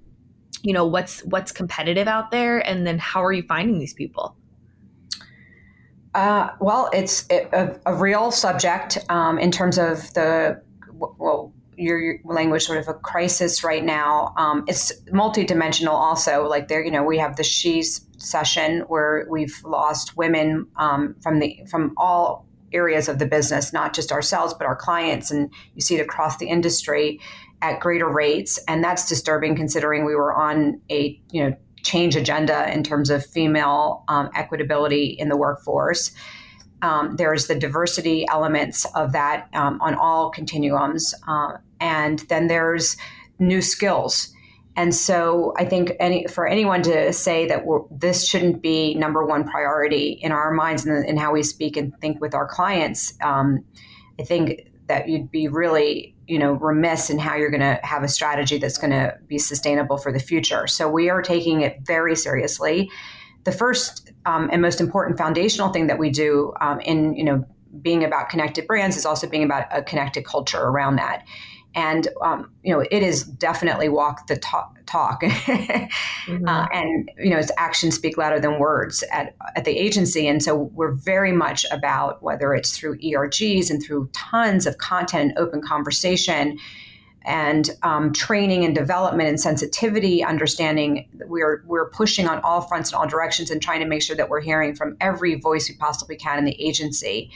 you 0.62 0.72
know, 0.72 0.84
what's 0.86 1.20
what's 1.24 1.52
competitive 1.52 2.08
out 2.08 2.32
there, 2.32 2.58
and 2.58 2.84
then 2.84 2.98
how 2.98 3.22
are 3.24 3.32
you 3.32 3.44
finding 3.44 3.78
these 3.78 3.94
people? 3.94 4.36
Uh, 6.14 6.50
well, 6.60 6.90
it's 6.92 7.24
a, 7.30 7.78
a 7.86 7.94
real 7.94 8.32
subject 8.32 8.98
um, 9.08 9.38
in 9.38 9.52
terms 9.52 9.78
of 9.78 10.12
the 10.14 10.60
well, 10.92 11.52
your 11.76 12.18
language 12.24 12.64
sort 12.64 12.78
of 12.78 12.88
a 12.88 12.94
crisis 12.94 13.62
right 13.62 13.84
now. 13.84 14.34
Um, 14.36 14.64
it's 14.66 14.92
multidimensional 15.12 15.92
also. 15.92 16.48
Like 16.48 16.68
there, 16.68 16.84
you 16.84 16.90
know, 16.90 17.04
we 17.04 17.18
have 17.18 17.36
the 17.36 17.44
she's 17.44 18.00
session 18.22 18.80
where 18.88 19.26
we've 19.28 19.60
lost 19.64 20.16
women 20.16 20.66
um, 20.76 21.14
from 21.22 21.38
the 21.38 21.60
from 21.70 21.92
all 21.96 22.46
areas 22.72 23.08
of 23.08 23.18
the 23.18 23.26
business, 23.26 23.72
not 23.72 23.94
just 23.94 24.12
ourselves 24.12 24.54
but 24.54 24.66
our 24.66 24.76
clients, 24.76 25.30
and 25.30 25.52
you 25.74 25.82
see 25.82 25.96
it 25.96 26.00
across 26.00 26.38
the 26.38 26.46
industry 26.46 27.20
at 27.60 27.80
greater 27.80 28.08
rates, 28.08 28.58
and 28.66 28.82
that's 28.82 29.08
disturbing 29.08 29.54
considering 29.54 30.04
we 30.04 30.14
were 30.14 30.34
on 30.34 30.80
a 30.90 31.20
you 31.30 31.42
know 31.42 31.56
change 31.82 32.16
agenda 32.16 32.72
in 32.72 32.82
terms 32.82 33.10
of 33.10 33.26
female 33.26 34.04
um, 34.08 34.30
equitability 34.30 35.16
in 35.16 35.28
the 35.28 35.36
workforce. 35.36 36.12
Um, 36.82 37.14
there's 37.16 37.46
the 37.46 37.54
diversity 37.54 38.26
elements 38.28 38.84
of 38.96 39.12
that 39.12 39.48
um, 39.52 39.80
on 39.80 39.94
all 39.94 40.30
continuums. 40.30 41.14
Uh, 41.28 41.58
and 41.80 42.20
then 42.28 42.48
there's 42.48 42.96
new 43.38 43.62
skills. 43.62 44.32
And 44.76 44.94
so 44.94 45.52
I 45.58 45.64
think 45.64 45.92
any, 46.00 46.26
for 46.26 46.46
anyone 46.46 46.82
to 46.82 47.12
say 47.12 47.46
that 47.48 47.64
this 47.90 48.26
shouldn't 48.26 48.62
be 48.62 48.94
number 48.94 49.24
one 49.24 49.44
priority 49.44 50.18
in 50.22 50.32
our 50.32 50.50
minds 50.50 50.86
and 50.86 51.04
in 51.06 51.16
how 51.16 51.32
we 51.32 51.42
speak 51.42 51.76
and 51.76 51.92
think 52.00 52.20
with 52.20 52.34
our 52.34 52.48
clients, 52.48 53.14
um, 53.22 53.64
I 54.18 54.24
think 54.24 54.70
that 54.86 55.08
you'd 55.08 55.30
be 55.30 55.48
really 55.48 56.14
you 56.26 56.38
know 56.38 56.52
remiss 56.52 57.10
in 57.10 57.18
how 57.18 57.34
you're 57.36 57.50
going 57.50 57.60
to 57.60 57.78
have 57.82 58.02
a 58.02 58.08
strategy 58.08 58.58
that's 58.58 58.78
going 58.78 58.90
to 58.90 59.16
be 59.26 59.38
sustainable 59.38 59.98
for 59.98 60.12
the 60.12 60.20
future. 60.20 60.66
So 60.66 60.88
we 60.88 61.10
are 61.10 61.22
taking 61.22 61.60
it 61.62 61.78
very 61.82 62.16
seriously 62.16 62.90
the 63.44 63.52
first 63.52 64.12
um, 64.24 64.48
and 64.52 64.62
most 64.62 64.80
important 64.80 65.18
foundational 65.18 65.70
thing 65.70 65.88
that 65.88 65.98
we 65.98 66.10
do 66.10 66.52
um, 66.60 66.80
in 66.80 67.14
you 67.14 67.24
know 67.24 67.44
being 67.80 68.04
about 68.04 68.28
connected 68.28 68.66
brands 68.66 68.96
is 68.96 69.06
also 69.06 69.26
being 69.26 69.44
about 69.44 69.66
a 69.70 69.82
connected 69.82 70.24
culture 70.24 70.60
around 70.60 70.96
that 70.96 71.24
and 71.74 72.08
um, 72.20 72.50
you 72.62 72.72
know 72.72 72.84
it 72.90 73.02
is 73.02 73.24
definitely 73.24 73.88
walk 73.88 74.26
the 74.26 74.36
talk, 74.36 74.76
talk. 74.86 75.22
mm-hmm. 75.22 76.46
uh, 76.46 76.66
and 76.72 77.10
you 77.18 77.30
know 77.30 77.38
its 77.38 77.50
actions 77.56 77.94
speak 77.94 78.16
louder 78.16 78.40
than 78.40 78.58
words 78.58 79.02
at, 79.12 79.34
at 79.56 79.64
the 79.64 79.76
agency 79.76 80.26
and 80.26 80.42
so 80.42 80.54
we're 80.74 80.92
very 80.92 81.32
much 81.32 81.64
about 81.70 82.22
whether 82.22 82.54
it's 82.54 82.76
through 82.76 82.98
ERGs 82.98 83.70
and 83.70 83.82
through 83.82 84.08
tons 84.12 84.66
of 84.66 84.78
content 84.78 85.30
and 85.30 85.38
open 85.38 85.62
conversation 85.62 86.58
and 87.24 87.70
um, 87.84 88.12
training 88.12 88.64
and 88.64 88.74
development 88.74 89.28
and 89.28 89.40
sensitivity 89.40 90.24
understanding 90.24 91.08
we're 91.26 91.62
we're 91.66 91.88
pushing 91.90 92.26
on 92.26 92.40
all 92.40 92.60
fronts 92.62 92.90
and 92.90 92.98
all 92.98 93.06
directions 93.06 93.50
and 93.50 93.62
trying 93.62 93.80
to 93.80 93.86
make 93.86 94.02
sure 94.02 94.16
that 94.16 94.28
we're 94.28 94.40
hearing 94.40 94.74
from 94.74 94.96
every 95.00 95.36
voice 95.36 95.68
we 95.68 95.76
possibly 95.76 96.16
can 96.16 96.38
in 96.38 96.44
the 96.44 96.60
agency 96.60 97.30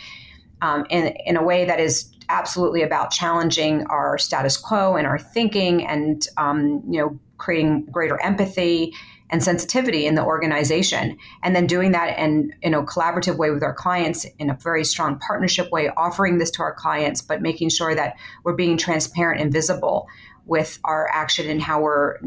um, 0.62 0.86
in, 0.90 1.14
in 1.26 1.36
a 1.36 1.42
way 1.42 1.64
that 1.64 1.80
is 1.80 2.10
absolutely 2.28 2.82
about 2.82 3.10
challenging 3.10 3.86
our 3.86 4.18
status 4.18 4.56
quo 4.56 4.96
and 4.96 5.06
our 5.06 5.18
thinking 5.18 5.86
and 5.86 6.26
um, 6.36 6.82
you 6.88 7.00
know 7.00 7.18
creating 7.38 7.84
greater 7.86 8.20
empathy 8.22 8.94
and 9.30 9.42
sensitivity 9.42 10.06
in 10.06 10.14
the 10.14 10.24
organization. 10.24 11.18
And 11.42 11.54
then 11.54 11.66
doing 11.66 11.92
that 11.92 12.18
in, 12.18 12.54
in 12.62 12.74
a 12.74 12.82
collaborative 12.84 13.36
way 13.36 13.50
with 13.50 13.62
our 13.62 13.74
clients 13.74 14.24
in 14.38 14.50
a 14.50 14.54
very 14.54 14.84
strong 14.84 15.18
partnership 15.18 15.70
way 15.72 15.88
offering 15.96 16.38
this 16.38 16.50
to 16.52 16.62
our 16.62 16.74
clients 16.74 17.22
but 17.22 17.42
making 17.42 17.70
sure 17.70 17.94
that 17.94 18.16
we're 18.44 18.54
being 18.54 18.76
transparent 18.76 19.40
and 19.40 19.52
visible 19.52 20.06
with 20.44 20.78
our 20.84 21.10
action 21.12 21.50
and 21.50 21.60
how 21.60 21.80
we're 21.80 22.18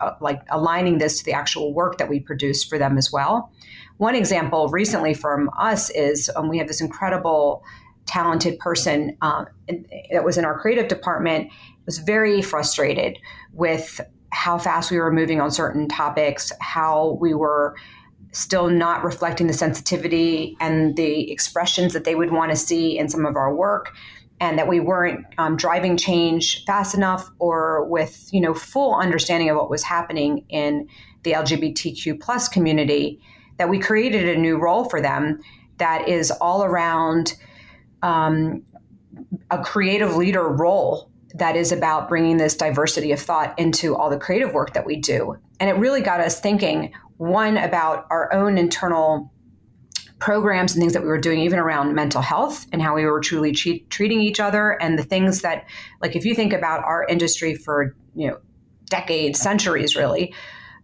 uh, 0.00 0.14
like 0.20 0.42
aligning 0.50 0.98
this 0.98 1.18
to 1.18 1.24
the 1.24 1.32
actual 1.32 1.72
work 1.72 1.98
that 1.98 2.08
we 2.08 2.20
produce 2.20 2.64
for 2.64 2.78
them 2.78 2.98
as 2.98 3.12
well. 3.12 3.52
One 3.98 4.14
example 4.14 4.68
recently 4.68 5.14
from 5.14 5.50
us 5.58 5.90
is 5.90 6.30
um, 6.36 6.48
we 6.48 6.58
have 6.58 6.68
this 6.68 6.80
incredible 6.80 7.64
talented 8.08 8.58
person 8.58 9.16
um, 9.22 9.46
that 10.10 10.24
was 10.24 10.36
in 10.36 10.44
our 10.44 10.58
creative 10.58 10.88
department 10.88 11.52
was 11.86 11.98
very 11.98 12.42
frustrated 12.42 13.18
with 13.52 14.00
how 14.30 14.58
fast 14.58 14.90
we 14.90 14.98
were 14.98 15.12
moving 15.12 15.40
on 15.40 15.50
certain 15.50 15.88
topics, 15.88 16.52
how 16.60 17.16
we 17.20 17.34
were 17.34 17.76
still 18.32 18.68
not 18.68 19.04
reflecting 19.04 19.46
the 19.46 19.52
sensitivity 19.52 20.56
and 20.60 20.96
the 20.96 21.30
expressions 21.30 21.92
that 21.92 22.04
they 22.04 22.14
would 22.14 22.32
want 22.32 22.50
to 22.50 22.56
see 22.56 22.98
in 22.98 23.08
some 23.08 23.24
of 23.24 23.36
our 23.36 23.54
work 23.54 23.94
and 24.40 24.58
that 24.58 24.68
we 24.68 24.80
weren't 24.80 25.24
um, 25.38 25.56
driving 25.56 25.96
change 25.96 26.64
fast 26.64 26.94
enough 26.94 27.30
or 27.38 27.84
with 27.86 28.28
you 28.32 28.40
know 28.40 28.54
full 28.54 28.94
understanding 28.94 29.48
of 29.48 29.56
what 29.56 29.70
was 29.70 29.82
happening 29.82 30.44
in 30.50 30.86
the 31.22 31.32
lgbtq 31.32 32.20
plus 32.20 32.48
community 32.48 33.18
that 33.56 33.68
we 33.68 33.78
created 33.78 34.28
a 34.28 34.38
new 34.38 34.58
role 34.58 34.84
for 34.84 35.00
them 35.00 35.40
that 35.78 36.06
is 36.06 36.30
all 36.30 36.64
around 36.64 37.34
um, 38.02 38.62
a 39.50 39.62
creative 39.62 40.16
leader 40.16 40.46
role 40.48 41.10
that 41.34 41.56
is 41.56 41.72
about 41.72 42.08
bringing 42.08 42.36
this 42.36 42.56
diversity 42.56 43.12
of 43.12 43.20
thought 43.20 43.58
into 43.58 43.94
all 43.94 44.10
the 44.10 44.18
creative 44.18 44.52
work 44.52 44.72
that 44.74 44.86
we 44.86 44.96
do. 44.96 45.36
And 45.60 45.68
it 45.68 45.74
really 45.74 46.00
got 46.00 46.20
us 46.20 46.40
thinking 46.40 46.92
one 47.16 47.56
about 47.56 48.06
our 48.10 48.32
own 48.32 48.58
internal 48.58 49.32
programs 50.18 50.74
and 50.74 50.80
things 50.80 50.94
that 50.94 51.02
we 51.02 51.08
were 51.08 51.18
doing 51.18 51.40
even 51.40 51.58
around 51.58 51.94
mental 51.94 52.20
health 52.20 52.66
and 52.72 52.82
how 52.82 52.94
we 52.94 53.04
were 53.04 53.20
truly 53.20 53.52
treating 53.52 54.20
each 54.20 54.40
other 54.40 54.70
and 54.80 54.98
the 54.98 55.04
things 55.04 55.42
that 55.42 55.66
like 56.00 56.16
if 56.16 56.24
you 56.24 56.34
think 56.34 56.52
about 56.52 56.82
our 56.84 57.04
industry 57.04 57.54
for 57.54 57.94
you 58.16 58.26
know 58.26 58.38
decades 58.86 59.38
centuries 59.38 59.94
really 59.94 60.34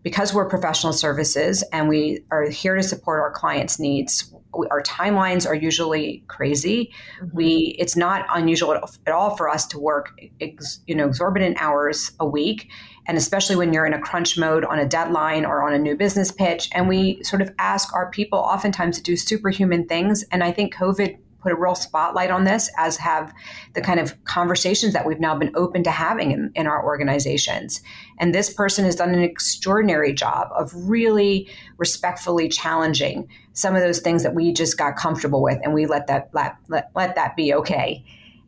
because 0.04 0.32
we're 0.32 0.48
professional 0.48 0.92
services 0.92 1.64
and 1.72 1.88
we 1.88 2.22
are 2.30 2.48
here 2.48 2.76
to 2.76 2.82
support 2.82 3.20
our 3.20 3.32
clients 3.32 3.80
needs 3.80 4.32
our 4.70 4.82
timelines 4.82 5.46
are 5.46 5.54
usually 5.54 6.24
crazy. 6.28 6.92
Mm-hmm. 7.20 7.36
We 7.36 7.76
it's 7.78 7.96
not 7.96 8.26
unusual 8.34 8.74
at 8.74 9.12
all 9.12 9.36
for 9.36 9.48
us 9.48 9.66
to 9.68 9.78
work 9.78 10.18
ex, 10.40 10.80
you 10.86 10.94
know 10.94 11.06
exorbitant 11.06 11.56
hours 11.60 12.12
a 12.20 12.26
week, 12.26 12.70
and 13.06 13.16
especially 13.16 13.56
when 13.56 13.72
you're 13.72 13.86
in 13.86 13.94
a 13.94 14.00
crunch 14.00 14.38
mode 14.38 14.64
on 14.64 14.78
a 14.78 14.86
deadline 14.86 15.44
or 15.44 15.62
on 15.62 15.74
a 15.74 15.78
new 15.78 15.96
business 15.96 16.30
pitch. 16.30 16.68
And 16.72 16.88
we 16.88 17.22
sort 17.22 17.42
of 17.42 17.50
ask 17.58 17.94
our 17.94 18.10
people 18.10 18.38
oftentimes 18.38 18.96
to 18.96 19.02
do 19.02 19.16
superhuman 19.16 19.86
things. 19.86 20.24
And 20.30 20.42
I 20.42 20.52
think 20.52 20.74
COVID 20.74 21.18
put 21.44 21.52
a 21.52 21.56
real 21.56 21.76
spotlight 21.76 22.30
on 22.30 22.44
this, 22.44 22.70
as 22.76 22.96
have 22.96 23.32
the 23.74 23.80
kind 23.80 24.00
of 24.00 24.24
conversations 24.24 24.94
that 24.94 25.06
we've 25.06 25.20
now 25.20 25.38
been 25.38 25.52
open 25.54 25.84
to 25.84 25.90
having 25.90 26.32
in, 26.32 26.50
in 26.54 26.66
our 26.66 26.84
organizations. 26.84 27.82
And 28.18 28.34
this 28.34 28.52
person 28.52 28.84
has 28.86 28.96
done 28.96 29.14
an 29.14 29.22
extraordinary 29.22 30.12
job 30.14 30.48
of 30.56 30.72
really 30.74 31.48
respectfully 31.76 32.48
challenging 32.48 33.28
some 33.52 33.76
of 33.76 33.82
those 33.82 34.00
things 34.00 34.22
that 34.22 34.34
we 34.34 34.52
just 34.52 34.78
got 34.78 34.96
comfortable 34.96 35.42
with, 35.42 35.58
and 35.62 35.74
we 35.74 35.86
let 35.86 36.08
that 36.08 36.30
let, 36.32 36.56
let, 36.68 36.90
let 36.96 37.14
that 37.14 37.36
be 37.36 37.54
okay. 37.54 38.02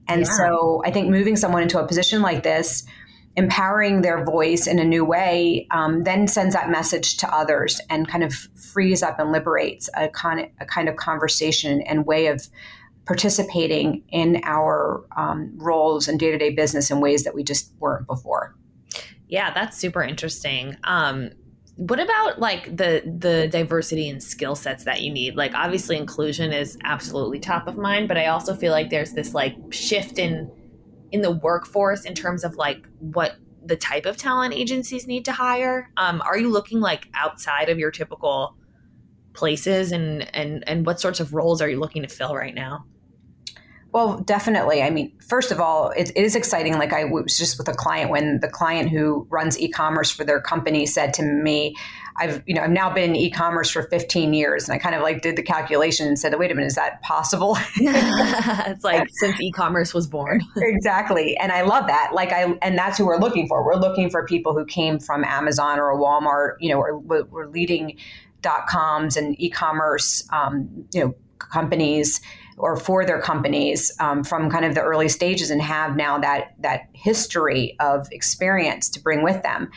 And 0.09 0.23
yeah. 0.23 0.31
so 0.31 0.83
I 0.85 0.91
think 0.91 1.11
moving 1.11 1.37
someone 1.37 1.63
into 1.63 1.79
a 1.79 1.87
position 1.87 2.23
like 2.23 2.43
this 2.43 2.85
empowering 3.37 4.01
their 4.01 4.25
voice 4.25 4.67
in 4.67 4.79
a 4.79 4.85
new 4.85 5.05
way 5.05 5.67
um, 5.71 6.05
then 6.05 6.27
sends 6.27 6.55
that 6.55 6.71
message 6.71 7.19
to 7.19 7.35
others 7.35 7.81
and 7.91 8.09
kind 8.09 8.25
of 8.25 8.33
frees 8.33 9.03
up 9.03 9.21
and 9.21 9.31
liberates 9.31 9.91
a, 9.95 10.09
con- 10.09 10.51
a 10.59 10.65
kind 10.65 10.89
of 10.89 10.97
conversation 10.97 11.83
and 11.83 12.07
way 12.07 12.29
of 12.29 12.49
participating 13.07 14.03
in 14.09 14.41
our 14.45 15.05
um, 15.17 15.53
roles 15.57 16.09
and 16.09 16.19
day-to-day 16.19 16.51
business 16.51 16.91
in 16.91 17.01
ways 17.01 17.25
that 17.25 17.35
we 17.35 17.45
just 17.45 17.73
weren't 17.79 18.07
before. 18.07 18.55
Yeah 19.29 19.53
that's 19.53 19.77
super 19.77 20.03
interesting. 20.03 20.77
Um, 20.85 21.31
what 21.77 22.01
about 22.01 22.39
like 22.39 22.65
the 22.65 23.03
the 23.19 23.49
diversity 23.49 24.09
and 24.09 24.23
skill 24.23 24.55
sets 24.55 24.85
that 24.85 25.03
you 25.03 25.13
need? 25.13 25.37
Like 25.37 25.55
obviously 25.55 25.97
inclusion 25.97 26.53
is 26.53 26.79
absolutely 26.85 27.39
top 27.39 27.67
of 27.67 27.77
mind 27.77 28.09
but 28.09 28.17
i 28.17 28.27
also 28.27 28.55
feel 28.55 28.73
like 28.73 28.89
there's 28.91 29.13
this 29.13 29.35
like 29.35 29.55
shift 29.71 30.19
in 30.19 30.51
in 31.13 31.21
the 31.21 31.31
workforce 31.31 32.05
in 32.05 32.15
terms 32.15 32.45
of 32.45 32.57
like 32.57 32.87
what 32.99 33.37
the 33.65 33.77
type 33.77 34.07
of 34.07 34.17
talent 34.17 34.55
agencies 34.55 35.07
need 35.07 35.25
to 35.25 35.33
hire. 35.33 35.91
Um, 35.97 36.23
are 36.23 36.39
you 36.39 36.51
looking 36.51 36.81
like 36.81 37.09
outside 37.15 37.69
of 37.69 37.79
your 37.79 37.91
typical 37.91 38.57
places 39.33 39.93
and 39.93 40.35
and 40.35 40.67
and 40.67 40.87
what 40.87 40.99
sorts 40.99 41.21
of 41.21 41.35
roles 41.35 41.61
are 41.61 41.69
you 41.69 41.79
looking 41.79 42.01
to 42.03 42.09
fill 42.09 42.35
right 42.35 42.55
now 42.55 42.87
well, 43.97 44.19
definitely. 44.19 44.83
I 44.83 44.91
mean, 44.91 45.11
first 45.27 45.51
of 45.51 45.59
all, 45.59 45.89
it, 45.89 46.11
it 46.15 46.23
is 46.23 46.37
exciting. 46.37 46.75
Like 46.75 46.93
I 46.93 47.05
was 47.05 47.39
just 47.39 47.57
with 47.57 47.67
a 47.67 47.73
client 47.73 48.11
when 48.11 48.41
the 48.41 48.49
client 48.49 48.91
who 48.91 49.27
runs 49.31 49.59
e-commerce 49.59 50.11
for 50.11 50.23
their 50.23 50.39
company 50.39 50.85
said 50.85 51.15
to 51.15 51.23
me, 51.23 51.75
I've, 52.19 52.43
you 52.45 52.55
know, 52.55 52.61
I've 52.61 52.71
now 52.71 52.93
been 52.93 53.13
in 53.13 53.17
e-commerce 53.17 53.71
for 53.71 53.85
15 53.85 54.35
years. 54.35 54.69
And 54.69 54.75
I 54.75 54.79
kind 54.79 54.95
of 54.95 55.01
like 55.01 55.23
did 55.23 55.37
the 55.37 55.43
calculation 55.43 56.07
and 56.07 56.19
said, 56.19 56.39
wait 56.39 56.51
a 56.51 56.55
minute, 56.55 56.67
is 56.67 56.75
that 56.75 57.01
possible? 57.01 57.57
it's 57.77 58.85
like 58.85 59.09
since 59.15 59.41
e-commerce 59.41 59.95
was 59.95 60.07
born. 60.07 60.43
exactly. 60.59 61.35
And 61.39 61.51
I 61.51 61.63
love 61.63 61.87
that. 61.87 62.11
Like 62.13 62.33
I, 62.33 62.53
and 62.61 62.77
that's 62.77 62.99
who 62.99 63.07
we're 63.07 63.17
looking 63.17 63.49
for. 63.49 63.65
We're 63.65 63.81
looking 63.81 64.11
for 64.11 64.27
people 64.27 64.53
who 64.53 64.67
came 64.67 64.99
from 64.99 65.25
Amazon 65.25 65.79
or 65.79 65.91
a 65.91 65.97
Walmart, 65.97 66.57
you 66.61 66.69
know, 66.69 66.79
or 66.79 66.99
we're 66.99 67.47
leading 67.47 67.97
dot 68.43 68.67
coms 68.67 69.17
and 69.17 69.41
e-commerce, 69.41 70.29
um, 70.35 70.87
you 70.93 71.03
know, 71.03 71.15
companies 71.39 72.21
or 72.57 72.77
for 72.77 73.05
their 73.05 73.21
companies 73.21 73.93
um, 74.01 74.25
from 74.25 74.51
kind 74.51 74.65
of 74.65 74.75
the 74.75 74.83
early 74.83 75.09
stages 75.09 75.51
and 75.51 75.61
have 75.61 75.97
now 75.97 76.19
that 76.19 76.55
that 76.61 76.89
history 76.93 77.77
of 77.81 78.09
experience 78.13 78.89
to 78.91 79.01
bring 79.01 79.23
with 79.23 79.43
them. 79.43 79.71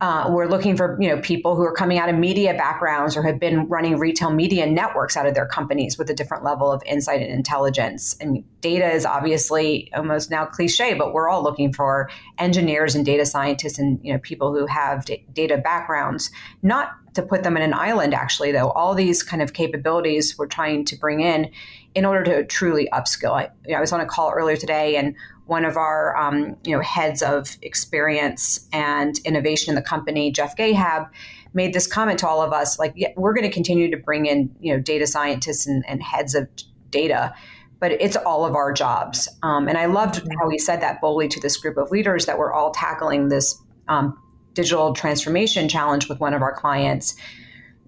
Uh, 0.00 0.28
we're 0.28 0.48
looking 0.48 0.76
for 0.76 0.98
you 1.00 1.08
know 1.08 1.18
people 1.22 1.56
who 1.56 1.62
are 1.62 1.72
coming 1.72 1.98
out 1.98 2.10
of 2.10 2.16
media 2.16 2.52
backgrounds 2.52 3.16
or 3.16 3.22
have 3.22 3.38
been 3.38 3.66
running 3.68 3.96
retail 3.96 4.30
media 4.30 4.66
networks 4.66 5.16
out 5.16 5.24
of 5.24 5.34
their 5.34 5.46
companies 5.46 5.96
with 5.96 6.10
a 6.10 6.14
different 6.14 6.44
level 6.44 6.70
of 6.70 6.82
insight 6.84 7.22
and 7.22 7.30
intelligence. 7.30 8.14
And 8.20 8.44
data 8.60 8.90
is 8.90 9.06
obviously 9.06 9.90
almost 9.94 10.30
now 10.30 10.44
cliche, 10.44 10.92
but 10.94 11.14
we're 11.14 11.30
all 11.30 11.42
looking 11.42 11.72
for 11.72 12.10
engineers 12.38 12.94
and 12.94 13.06
data 13.06 13.24
scientists 13.24 13.78
and 13.78 13.98
you 14.02 14.12
know 14.12 14.18
people 14.18 14.52
who 14.52 14.66
have 14.66 15.06
d- 15.06 15.24
data 15.32 15.56
backgrounds, 15.56 16.30
not 16.62 16.90
to 17.14 17.22
put 17.22 17.44
them 17.44 17.56
in 17.56 17.62
an 17.62 17.72
island. 17.72 18.12
Actually, 18.12 18.52
though, 18.52 18.70
all 18.70 18.94
these 18.94 19.22
kind 19.22 19.40
of 19.40 19.54
capabilities 19.54 20.36
we're 20.36 20.46
trying 20.46 20.84
to 20.84 20.96
bring 20.96 21.20
in 21.20 21.50
in 21.94 22.04
order 22.04 22.24
to 22.24 22.44
truly 22.44 22.88
upskill. 22.92 23.32
I, 23.32 23.50
you 23.64 23.72
know, 23.72 23.78
I 23.78 23.80
was 23.80 23.92
on 23.92 24.00
a 24.00 24.06
call 24.06 24.32
earlier 24.32 24.56
today, 24.56 24.96
and 24.96 25.14
one 25.46 25.64
of 25.64 25.76
our 25.76 26.16
um, 26.16 26.56
you 26.64 26.74
know 26.74 26.82
heads 26.82 27.22
of 27.22 27.56
experience 27.62 28.68
and 28.72 29.18
innovation 29.24 29.70
in 29.70 29.74
the 29.74 29.82
company, 29.82 30.32
Jeff 30.32 30.56
Geheb, 30.56 31.08
made 31.52 31.72
this 31.72 31.86
comment 31.86 32.18
to 32.20 32.28
all 32.28 32.42
of 32.42 32.52
us: 32.52 32.78
like, 32.78 32.92
yeah, 32.96 33.08
we're 33.16 33.34
going 33.34 33.44
to 33.44 33.52
continue 33.52 33.90
to 33.90 33.96
bring 33.96 34.26
in 34.26 34.54
you 34.60 34.74
know 34.74 34.80
data 34.80 35.06
scientists 35.06 35.66
and, 35.66 35.84
and 35.88 36.02
heads 36.02 36.34
of 36.34 36.48
data. 36.90 37.34
But 37.80 37.92
it's 37.92 38.16
all 38.16 38.46
of 38.46 38.54
our 38.54 38.72
jobs. 38.72 39.28
Um, 39.42 39.68
and 39.68 39.76
I 39.76 39.86
loved 39.86 40.14
mm-hmm. 40.14 40.38
how 40.40 40.48
he 40.48 40.58
said 40.58 40.80
that 40.80 41.00
boldly 41.00 41.28
to 41.28 41.40
this 41.40 41.56
group 41.56 41.76
of 41.76 41.90
leaders 41.90 42.26
that 42.26 42.38
we're 42.38 42.52
all 42.52 42.70
tackling 42.70 43.28
this 43.28 43.60
um, 43.88 44.18
digital 44.54 44.94
transformation 44.94 45.68
challenge 45.68 46.08
with 46.08 46.18
one 46.18 46.32
of 46.32 46.40
our 46.40 46.54
clients. 46.54 47.14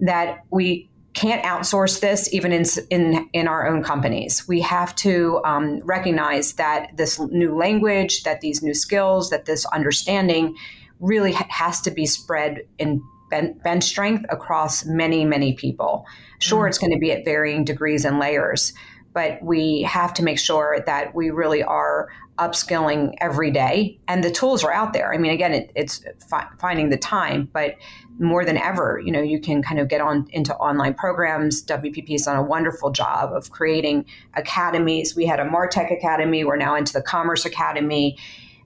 That 0.01 0.45
we 0.51 0.91
can't 1.17 1.43
outsource 1.45 2.01
this 2.01 2.33
even 2.33 2.53
in, 2.53 2.65
in, 2.91 3.29
in 3.33 3.49
our 3.49 3.67
own 3.67 3.83
companies. 3.83 4.47
We 4.47 4.61
have 4.61 4.95
to 4.97 5.41
um, 5.47 5.81
recognize 5.83 6.53
that 6.55 6.95
this 6.95 7.19
new 7.19 7.57
language, 7.57 8.23
that 8.25 8.43
these 8.43 8.63
new 8.63 8.75
skills, 8.75 9.31
that 9.31 9.47
this 9.47 9.65
understanding 9.65 10.55
really 11.01 11.33
ha- 11.33 11.47
has 11.49 11.81
to 11.81 11.91
be 11.91 12.05
spread 12.05 12.61
in 12.79 13.03
bench 13.31 13.85
strength 13.85 14.27
across 14.29 14.85
many, 14.85 15.25
many 15.25 15.55
people. 15.55 16.05
Sure, 16.39 16.61
mm-hmm. 16.61 16.69
it's 16.69 16.79
going 16.79 16.93
to 16.93 16.99
be 16.99 17.11
at 17.11 17.25
varying 17.25 17.65
degrees 17.65 18.05
and 18.05 18.19
layers, 18.19 18.75
but 19.17 19.43
we 19.43 19.81
have 19.81 20.13
to 20.13 20.23
make 20.23 20.39
sure 20.39 20.81
that 20.85 21.15
we 21.15 21.31
really 21.31 21.63
are 21.63 22.11
upskilling 22.39 23.15
every 23.19 23.51
day. 23.51 23.99
And 24.07 24.23
the 24.23 24.31
tools 24.31 24.63
are 24.63 24.71
out 24.71 24.93
there. 24.93 25.15
I 25.15 25.17
mean, 25.17 25.33
again, 25.33 25.55
it, 25.55 25.73
it's 25.75 26.05
fi- 26.29 26.49
finding 26.61 26.91
the 26.91 26.99
time, 26.99 27.49
but 27.51 27.77
more 28.19 28.45
than 28.45 28.59
ever, 28.59 29.01
you 29.03 29.11
know, 29.11 29.23
you 29.23 29.41
can 29.41 29.63
kind 29.63 29.81
of 29.81 29.89
get 29.89 30.03
on 30.03 30.29
into 30.33 30.55
online 30.57 30.93
programs. 30.93 31.65
WPP 31.65 32.11
has 32.11 32.27
done 32.27 32.37
a 32.37 32.43
wonderful 32.43 32.91
job 32.91 33.33
of 33.33 33.51
creating 33.53 34.05
academies. 34.35 35.17
We 35.17 35.25
had 35.25 35.41
a 35.41 35.47
Martech 35.47 35.91
Academy. 35.91 36.45
We're 36.45 36.57
now 36.57 36.77
into 36.77 36.93
the 36.93 37.01
Commerce 37.01 37.47
Academy. 37.47 38.19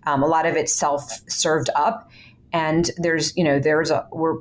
Um, 0.05 0.25
a 0.25 0.27
lot 0.27 0.47
of 0.47 0.57
it's 0.57 0.73
self-served 0.73 1.71
up, 1.77 2.11
and 2.53 2.91
there's, 2.97 3.37
you 3.37 3.45
know, 3.45 3.61
there's 3.61 3.93
a 3.93 4.09
we're, 4.11 4.39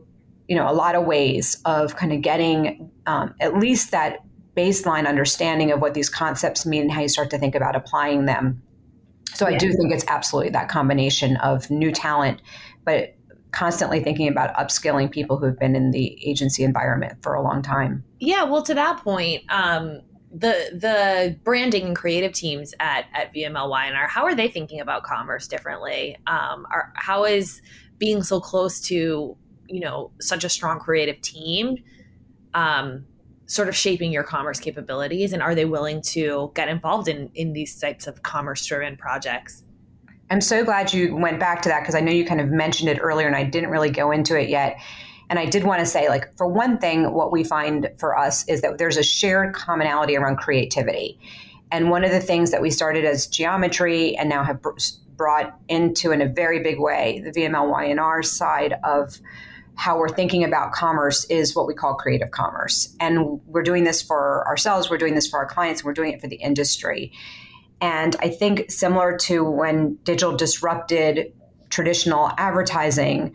you 0.48 0.56
know, 0.56 0.68
a 0.68 0.74
lot 0.74 0.96
of 0.96 1.06
ways 1.06 1.62
of 1.66 1.98
kind 1.98 2.12
of 2.12 2.24
getting 2.24 2.90
um, 3.06 3.36
at 3.40 3.60
least 3.60 3.92
that 3.92 4.24
baseline 4.56 5.08
understanding 5.08 5.72
of 5.72 5.80
what 5.80 5.94
these 5.94 6.10
concepts 6.10 6.66
mean 6.66 6.84
and 6.84 6.92
how 6.92 7.02
you 7.02 7.10
start 7.10 7.30
to 7.30 7.38
think 7.38 7.56
about 7.56 7.76
applying 7.76 8.26
them. 8.26 8.62
So 9.34 9.46
I 9.46 9.58
do 9.58 9.72
think 9.72 9.94
it's 9.94 10.06
absolutely 10.08 10.52
that 10.52 10.70
combination 10.70 11.38
of 11.38 11.70
new 11.70 11.92
talent, 11.92 12.42
but 12.84 13.16
constantly 13.52 14.00
thinking 14.02 14.28
about 14.28 14.54
upskilling 14.56 15.10
people 15.10 15.38
who've 15.38 15.58
been 15.58 15.76
in 15.76 15.92
the 15.92 16.18
agency 16.28 16.64
environment 16.64 17.22
for 17.22 17.36
a 17.36 17.42
long 17.42 17.62
time. 17.62 18.04
Yeah, 18.20 18.44
well, 18.44 18.64
to 18.64 18.74
that 18.74 19.04
point, 19.04 19.44
um, 19.50 20.02
the 20.32 20.70
the 20.74 21.38
branding 21.44 21.86
and 21.86 21.96
creative 21.96 22.34
teams 22.34 22.74
at 22.80 23.06
at 23.14 23.34
VMLY&R, 23.34 24.08
how 24.08 24.24
are 24.26 24.36
they 24.36 24.48
thinking 24.48 24.80
about 24.80 25.04
commerce 25.04 25.48
differently? 25.48 26.18
Um, 26.28 26.68
are, 26.72 26.92
how 26.96 27.24
is 27.26 27.62
being 27.98 28.24
so 28.24 28.40
close 28.40 28.80
to 28.82 29.38
you 29.68 29.80
know 29.80 30.12
such 30.20 30.44
a 30.44 30.50
strong 30.50 30.80
creative 30.80 31.22
team 31.22 31.78
um, 32.54 33.06
sort 33.50 33.68
of 33.68 33.76
shaping 33.76 34.12
your 34.12 34.24
commerce 34.24 34.60
capabilities 34.60 35.34
and 35.34 35.42
are 35.42 35.56
they 35.56 35.66
willing 35.66 36.04
to 36.04 36.52
get 36.54 36.68
involved 36.68 37.08
in 37.08 37.32
in 37.34 37.52
these 37.52 37.80
types 37.80 38.06
of 38.06 38.22
commerce 38.22 38.64
driven 38.64 38.96
projects? 38.96 39.64
I'm 40.30 40.40
so 40.40 40.64
glad 40.64 40.94
you 40.94 41.16
went 41.16 41.40
back 41.40 41.64
to 41.64 41.70
that 41.70 41.80
because 41.80 41.96
i 41.96 42.00
know 42.00 42.12
you 42.12 42.26
kind 42.26 42.40
of 42.40 42.50
mentioned 42.50 42.90
it 42.90 43.00
earlier 43.02 43.26
and 43.26 43.36
i 43.36 43.44
didn't 43.44 43.72
really 43.72 43.90
go 43.90 44.12
into 44.12 44.40
it 44.40 44.50
yet. 44.50 44.80
And 45.32 45.40
i 45.40 45.46
did 45.46 45.64
want 45.64 45.80
to 45.80 45.86
say 45.88 46.10
like 46.10 46.38
for 46.38 46.48
one 46.48 46.78
thing 46.78 47.12
what 47.12 47.32
we 47.32 47.44
find 47.44 47.90
for 47.98 48.16
us 48.16 48.48
is 48.48 48.62
that 48.62 48.78
there's 48.78 48.98
a 48.98 49.04
shared 49.04 49.56
commonality 49.56 50.16
around 50.16 50.38
creativity. 50.38 51.20
And 51.72 51.90
one 51.90 52.04
of 52.04 52.12
the 52.12 52.22
things 52.22 52.52
that 52.52 52.62
we 52.62 52.70
started 52.70 53.04
as 53.04 53.26
geometry 53.26 54.16
and 54.16 54.30
now 54.30 54.44
have 54.44 54.60
brought 55.16 55.60
into 55.68 56.12
in 56.12 56.22
a 56.22 56.28
very 56.28 56.62
big 56.62 56.80
way 56.80 57.22
the 57.26 57.32
vml 57.32 58.26
side 58.26 58.76
of 58.84 59.20
how 59.80 59.98
we're 59.98 60.10
thinking 60.10 60.44
about 60.44 60.74
commerce 60.74 61.24
is 61.30 61.56
what 61.56 61.66
we 61.66 61.74
call 61.74 61.94
creative 61.94 62.32
commerce. 62.32 62.94
And 63.00 63.40
we're 63.46 63.64
doing 63.64 63.86
this 63.86 64.02
for 64.02 64.46
ourselves, 64.46 64.90
we're 64.90 64.98
doing 64.98 65.16
this 65.16 65.26
for 65.26 65.40
our 65.40 65.46
clients, 65.46 65.86
we're 65.86 65.94
doing 65.94 66.12
it 66.12 66.20
for 66.20 66.28
the 66.28 66.36
industry. 66.36 67.14
And 67.80 68.14
I 68.20 68.28
think 68.28 68.70
similar 68.70 69.16
to 69.20 69.42
when 69.50 69.98
digital 70.04 70.36
disrupted 70.36 71.32
traditional 71.70 72.30
advertising, 72.38 73.34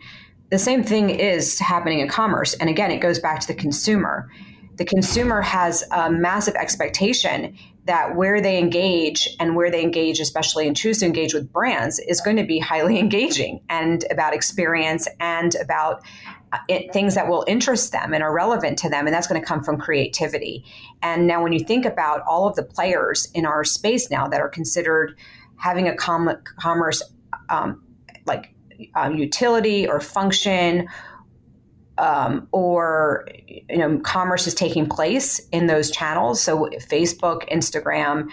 the 0.51 0.59
same 0.59 0.83
thing 0.83 1.09
is 1.09 1.57
happening 1.57 1.99
in 1.99 2.09
commerce. 2.09 2.53
And 2.53 2.69
again, 2.69 2.91
it 2.91 2.99
goes 2.99 3.17
back 3.17 3.39
to 3.39 3.47
the 3.47 3.55
consumer. 3.55 4.29
The 4.75 4.85
consumer 4.85 5.41
has 5.41 5.83
a 5.91 6.11
massive 6.11 6.55
expectation 6.55 7.57
that 7.85 8.15
where 8.15 8.41
they 8.41 8.57
engage 8.57 9.29
and 9.39 9.55
where 9.55 9.69
they 9.69 9.81
engage, 9.81 10.19
especially 10.19 10.67
and 10.67 10.75
choose 10.75 10.99
to 10.99 11.05
engage 11.05 11.33
with 11.33 11.51
brands, 11.51 11.99
is 11.99 12.19
going 12.19 12.37
to 12.37 12.43
be 12.43 12.59
highly 12.59 12.99
engaging 13.05 13.61
and 13.69 14.03
about 14.11 14.33
experience 14.33 15.07
and 15.19 15.55
about 15.55 16.03
uh, 16.51 16.57
it, 16.67 16.91
things 16.93 17.15
that 17.15 17.27
will 17.27 17.43
interest 17.47 17.91
them 17.91 18.13
and 18.13 18.23
are 18.23 18.33
relevant 18.33 18.77
to 18.79 18.89
them. 18.89 19.05
And 19.05 19.13
that's 19.13 19.27
going 19.27 19.39
to 19.39 19.45
come 19.45 19.63
from 19.63 19.77
creativity. 19.77 20.65
And 21.01 21.27
now, 21.27 21.41
when 21.41 21.53
you 21.53 21.59
think 21.59 21.85
about 21.85 22.21
all 22.27 22.47
of 22.47 22.55
the 22.55 22.63
players 22.63 23.29
in 23.33 23.45
our 23.45 23.63
space 23.63 24.09
now 24.09 24.27
that 24.27 24.41
are 24.41 24.49
considered 24.49 25.17
having 25.57 25.87
a 25.87 25.95
com- 25.95 26.37
commerce 26.59 27.01
um, 27.49 27.83
like 28.25 28.53
um, 28.95 29.15
utility 29.15 29.87
or 29.87 29.99
function 29.99 30.87
um, 31.97 32.47
or 32.51 33.27
you 33.47 33.77
know 33.77 33.99
commerce 33.99 34.47
is 34.47 34.53
taking 34.53 34.87
place 34.87 35.39
in 35.49 35.67
those 35.67 35.91
channels. 35.91 36.41
So 36.41 36.69
facebook 36.89 37.49
instagram 37.49 38.29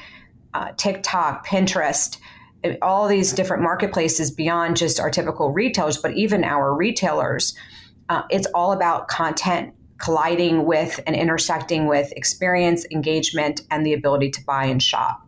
uh, 0.54 0.72
tiktok 0.76 1.46
pinterest 1.46 2.18
all 2.80 3.08
these 3.08 3.32
different 3.32 3.62
marketplaces 3.62 4.30
beyond 4.30 4.76
just 4.76 5.00
our 5.00 5.10
typical 5.10 5.50
retailers 5.50 5.98
but 5.98 6.12
even 6.14 6.44
our 6.44 6.74
retailers 6.74 7.56
uh, 8.08 8.22
it's 8.30 8.46
all 8.54 8.72
about 8.72 9.08
content 9.08 9.74
colliding 9.98 10.64
with 10.64 11.00
and 11.06 11.14
intersecting 11.16 11.86
with 11.86 12.12
experience 12.12 12.84
engagement 12.90 13.62
and 13.70 13.86
the 13.86 13.92
ability 13.92 14.30
to 14.30 14.44
buy 14.44 14.64
and 14.64 14.82
shop 14.82 15.26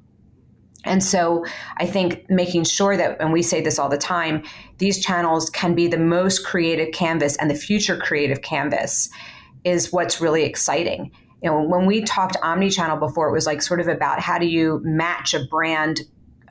and 0.84 1.02
so 1.02 1.44
I 1.78 1.86
think 1.86 2.28
making 2.28 2.64
sure 2.64 2.96
that, 2.96 3.20
and 3.20 3.32
we 3.32 3.42
say 3.42 3.60
this 3.60 3.78
all 3.78 3.88
the 3.88 3.98
time, 3.98 4.42
these 4.78 5.02
channels 5.02 5.50
can 5.50 5.74
be 5.74 5.86
the 5.86 5.98
most 5.98 6.44
creative 6.44 6.92
canvas 6.92 7.36
and 7.36 7.50
the 7.50 7.54
future 7.54 7.96
creative 7.96 8.42
canvas 8.42 9.10
is 9.64 9.92
what's 9.92 10.20
really 10.20 10.44
exciting. 10.44 11.10
You 11.42 11.50
know, 11.50 11.62
when 11.62 11.86
we 11.86 12.02
talked 12.02 12.36
omni-channel 12.42 12.98
before, 12.98 13.28
it 13.28 13.32
was 13.32 13.46
like 13.46 13.62
sort 13.62 13.80
of 13.80 13.88
about 13.88 14.20
how 14.20 14.38
do 14.38 14.46
you 14.46 14.80
match 14.84 15.34
a 15.34 15.44
brand 15.50 16.02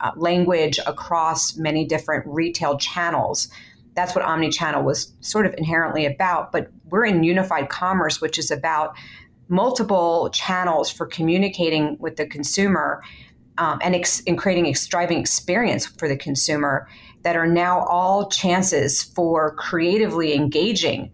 uh, 0.02 0.12
language 0.16 0.80
across 0.86 1.56
many 1.56 1.86
different 1.86 2.26
retail 2.28 2.78
channels. 2.78 3.50
That's 3.96 4.16
what 4.16 4.24
omni-channel 4.24 4.84
was 4.84 5.14
sort 5.22 5.46
of 5.46 5.54
inherently 5.58 6.06
about. 6.06 6.52
But 6.52 6.70
we're 6.90 7.06
in 7.06 7.24
unified 7.24 7.70
commerce, 7.70 8.20
which 8.20 8.38
is 8.38 8.52
about 8.52 8.96
multiple 9.48 10.30
channels 10.32 10.90
for 10.90 11.06
communicating 11.06 11.98
with 12.00 12.16
the 12.16 12.26
consumer 12.26 13.04
um, 13.58 13.80
and, 13.82 13.96
ex- 13.96 14.24
creating 14.38 14.68
a 14.68 14.74
driving 14.88 15.20
experience 15.20 15.86
for 15.86 16.08
the 16.08 16.18
consumer 16.18 16.88
that 17.24 17.36
are 17.36 17.48
now 17.48 17.86
all 17.86 18.30
chances 18.30 19.04
for 19.04 19.56
creatively 19.56 20.34
engaging 20.34 21.12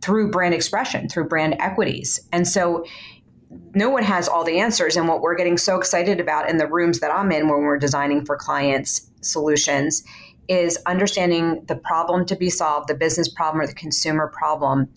through 0.00 0.30
brand 0.30 0.54
expression, 0.54 1.08
through 1.08 1.28
brand 1.28 1.56
equities. 1.60 2.20
And 2.32 2.46
so 2.46 2.84
no 3.74 3.90
one 3.90 4.02
has 4.02 4.28
all 4.28 4.44
the 4.44 4.58
answers. 4.58 4.96
And 4.96 5.08
what 5.08 5.20
we're 5.20 5.36
getting 5.36 5.58
so 5.58 5.76
excited 5.76 6.20
about 6.20 6.48
in 6.48 6.56
the 6.56 6.66
rooms 6.66 7.00
that 7.00 7.10
I'm 7.10 7.30
in 7.32 7.48
when 7.48 7.60
we're 7.62 7.78
designing 7.78 8.24
for 8.24 8.36
clients 8.36 9.08
solutions 9.20 10.02
is 10.48 10.78
understanding 10.86 11.64
the 11.66 11.76
problem 11.76 12.26
to 12.26 12.36
be 12.36 12.50
solved, 12.50 12.88
the 12.88 12.94
business 12.94 13.28
problem 13.28 13.62
or 13.62 13.66
the 13.66 13.74
consumer 13.74 14.32
problem, 14.34 14.88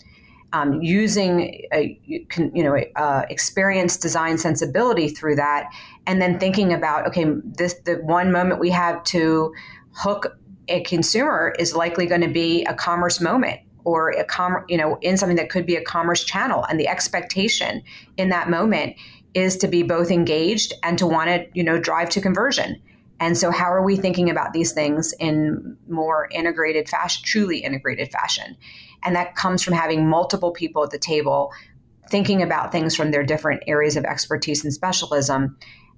um, 0.54 0.82
using 0.82 1.66
a, 1.74 2.00
you 2.08 2.64
know 2.64 2.78
uh, 2.96 3.26
experience, 3.30 3.98
design, 3.98 4.38
sensibility 4.38 5.10
through 5.10 5.36
that, 5.36 5.70
and 6.08 6.22
then 6.22 6.40
thinking 6.40 6.74
about 6.74 7.08
okay, 7.08 7.26
this 7.44 7.76
the 7.86 7.96
one 7.96 8.32
moment 8.32 8.60
we 8.60 8.70
have 8.72 9.04
to 9.06 9.54
hook 9.92 10.38
a 10.68 10.82
consumer 10.82 11.54
is 11.60 11.76
likely 11.76 12.06
going 12.06 12.22
to 12.22 12.28
be 12.28 12.64
a 12.66 12.74
commerce 12.74 13.22
moment 13.22 13.60
or 13.84 14.10
a 14.12 14.24
com 14.26 14.64
you 14.68 14.78
know 14.78 14.98
in 15.02 15.18
something 15.18 15.38
that 15.38 15.50
could 15.50 15.66
be 15.66 15.76
a 15.76 15.84
commerce 15.84 16.24
channel, 16.24 16.66
and 16.66 16.80
the 16.80 16.88
expectation 16.88 17.82
in 18.18 18.30
that 18.30 18.50
moment 18.50 18.96
is 19.34 19.58
to 19.58 19.68
be 19.68 19.84
both 19.84 20.12
engaged 20.12 20.74
and 20.84 20.98
to 20.98 21.06
want 21.06 21.28
to 21.30 21.46
you 21.54 21.64
know 21.64 21.80
drive 21.80 22.10
to 22.10 22.22
conversion. 22.22 22.82
And 23.20 23.38
so, 23.38 23.50
how 23.50 23.72
are 23.72 23.84
we 23.84 23.96
thinking 23.96 24.30
about 24.30 24.52
these 24.54 24.74
things 24.74 25.14
in 25.20 25.78
more 25.88 26.28
integrated 26.32 26.90
fashion, 26.90 27.24
truly 27.26 27.60
integrated 27.60 28.12
fashion? 28.12 28.58
And 29.04 29.16
that 29.16 29.36
comes 29.36 29.64
from 29.64 29.74
having 29.74 30.10
multiple 30.10 30.52
people 30.52 30.84
at 30.84 30.90
the 30.90 30.98
table 30.98 31.52
thinking 32.10 32.42
about 32.42 32.72
things 32.72 32.96
from 32.96 33.12
their 33.12 33.24
different 33.24 33.64
areas 33.68 33.96
of 33.96 34.06
expertise 34.06 34.64
and 34.64 34.74
specialism, 34.74 35.58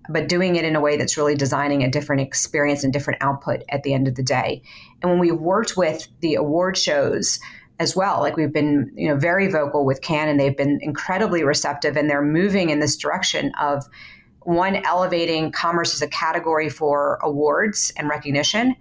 but 0.10 0.30
doing 0.30 0.56
it 0.56 0.66
in 0.66 0.76
a 0.76 0.82
way 0.82 0.98
that's 0.98 1.18
really 1.18 1.36
designing 1.36 1.84
a 1.84 1.90
different 1.90 2.22
experience 2.22 2.84
and 2.84 2.94
different 2.94 3.22
output 3.22 3.64
at 3.70 3.84
the 3.84 3.94
end 3.94 4.08
of 4.08 4.16
the 4.16 4.24
day. 4.24 4.62
And 5.02 5.12
when 5.12 5.20
we've 5.20 5.40
worked 5.40 5.78
with 5.78 6.08
the 6.22 6.36
award 6.36 6.78
shows, 6.78 7.40
as 7.80 7.96
well. 7.96 8.22
Like 8.22 8.38
we've 8.38 8.52
been, 8.52 8.92
you 8.96 9.08
know, 9.08 9.16
very 9.16 9.52
vocal 9.52 9.86
with 9.86 10.02
Cannes, 10.02 10.30
and 10.30 10.40
they've 10.40 10.58
been 10.58 10.80
incredibly 10.82 11.44
receptive, 11.44 11.96
and 11.96 12.10
they're 12.10 12.24
moving 12.24 12.70
in 12.70 12.80
this 12.80 12.96
direction 12.96 13.52
of 13.60 13.86
one 14.42 14.78
elevating 14.78 15.52
commerce 15.52 15.94
as 15.94 16.02
a 16.02 16.08
category 16.08 16.70
for 16.70 17.20
awards 17.22 17.94
and 17.98 18.10
recognition, 18.10 18.76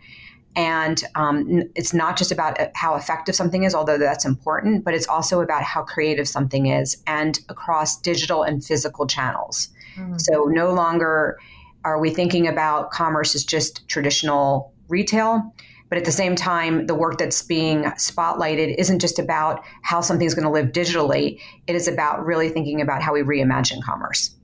and 0.55 1.05
um, 1.15 1.65
it's 1.75 1.93
not 1.93 2.17
just 2.17 2.33
about 2.33 2.59
uh, 2.59 2.69
how 2.75 2.95
effective 2.95 3.35
something 3.35 3.65
is, 3.65 3.75
although 3.75 3.99
that's 3.99 4.25
important, 4.25 4.85
but 4.85 4.95
it's 4.95 5.07
also 5.07 5.41
about 5.41 5.63
how 5.63 5.83
creative 5.83 6.27
something 6.27 6.67
is 6.67 7.03
and 7.07 7.41
across 7.51 8.01
digital 8.01 8.43
and 8.43 8.65
physical 8.65 9.07
channels. 9.07 9.69
Mm-hmm. 9.97 10.19
So 10.19 10.45
no 10.45 10.73
longer 10.73 11.39
are 11.85 12.01
we 12.01 12.11
thinking 12.11 12.49
about 12.49 12.91
commerce 12.91 13.35
as 13.35 13.45
just 13.45 13.89
traditional 13.89 14.73
retail. 14.89 15.55
But 15.89 15.99
at 15.99 16.05
the 16.05 16.13
same 16.13 16.35
time, 16.35 16.87
the 16.87 16.97
work 16.97 17.17
that's 17.17 17.43
being 17.43 17.85
spotlighted 17.85 18.75
isn't 18.77 18.99
just 18.99 19.21
about 19.21 19.63
how 19.83 20.01
something's 20.01 20.35
going 20.35 20.45
to 20.45 20.51
live 20.51 20.73
digitally. 20.73 21.41
It 21.69 21.77
is 21.77 21.87
about 21.87 22.27
really 22.27 22.49
thinking 22.49 22.81
about 22.81 23.03
how 23.03 23.15
we 23.15 23.21
reimagine 23.23 23.83
commerce. 23.85 24.35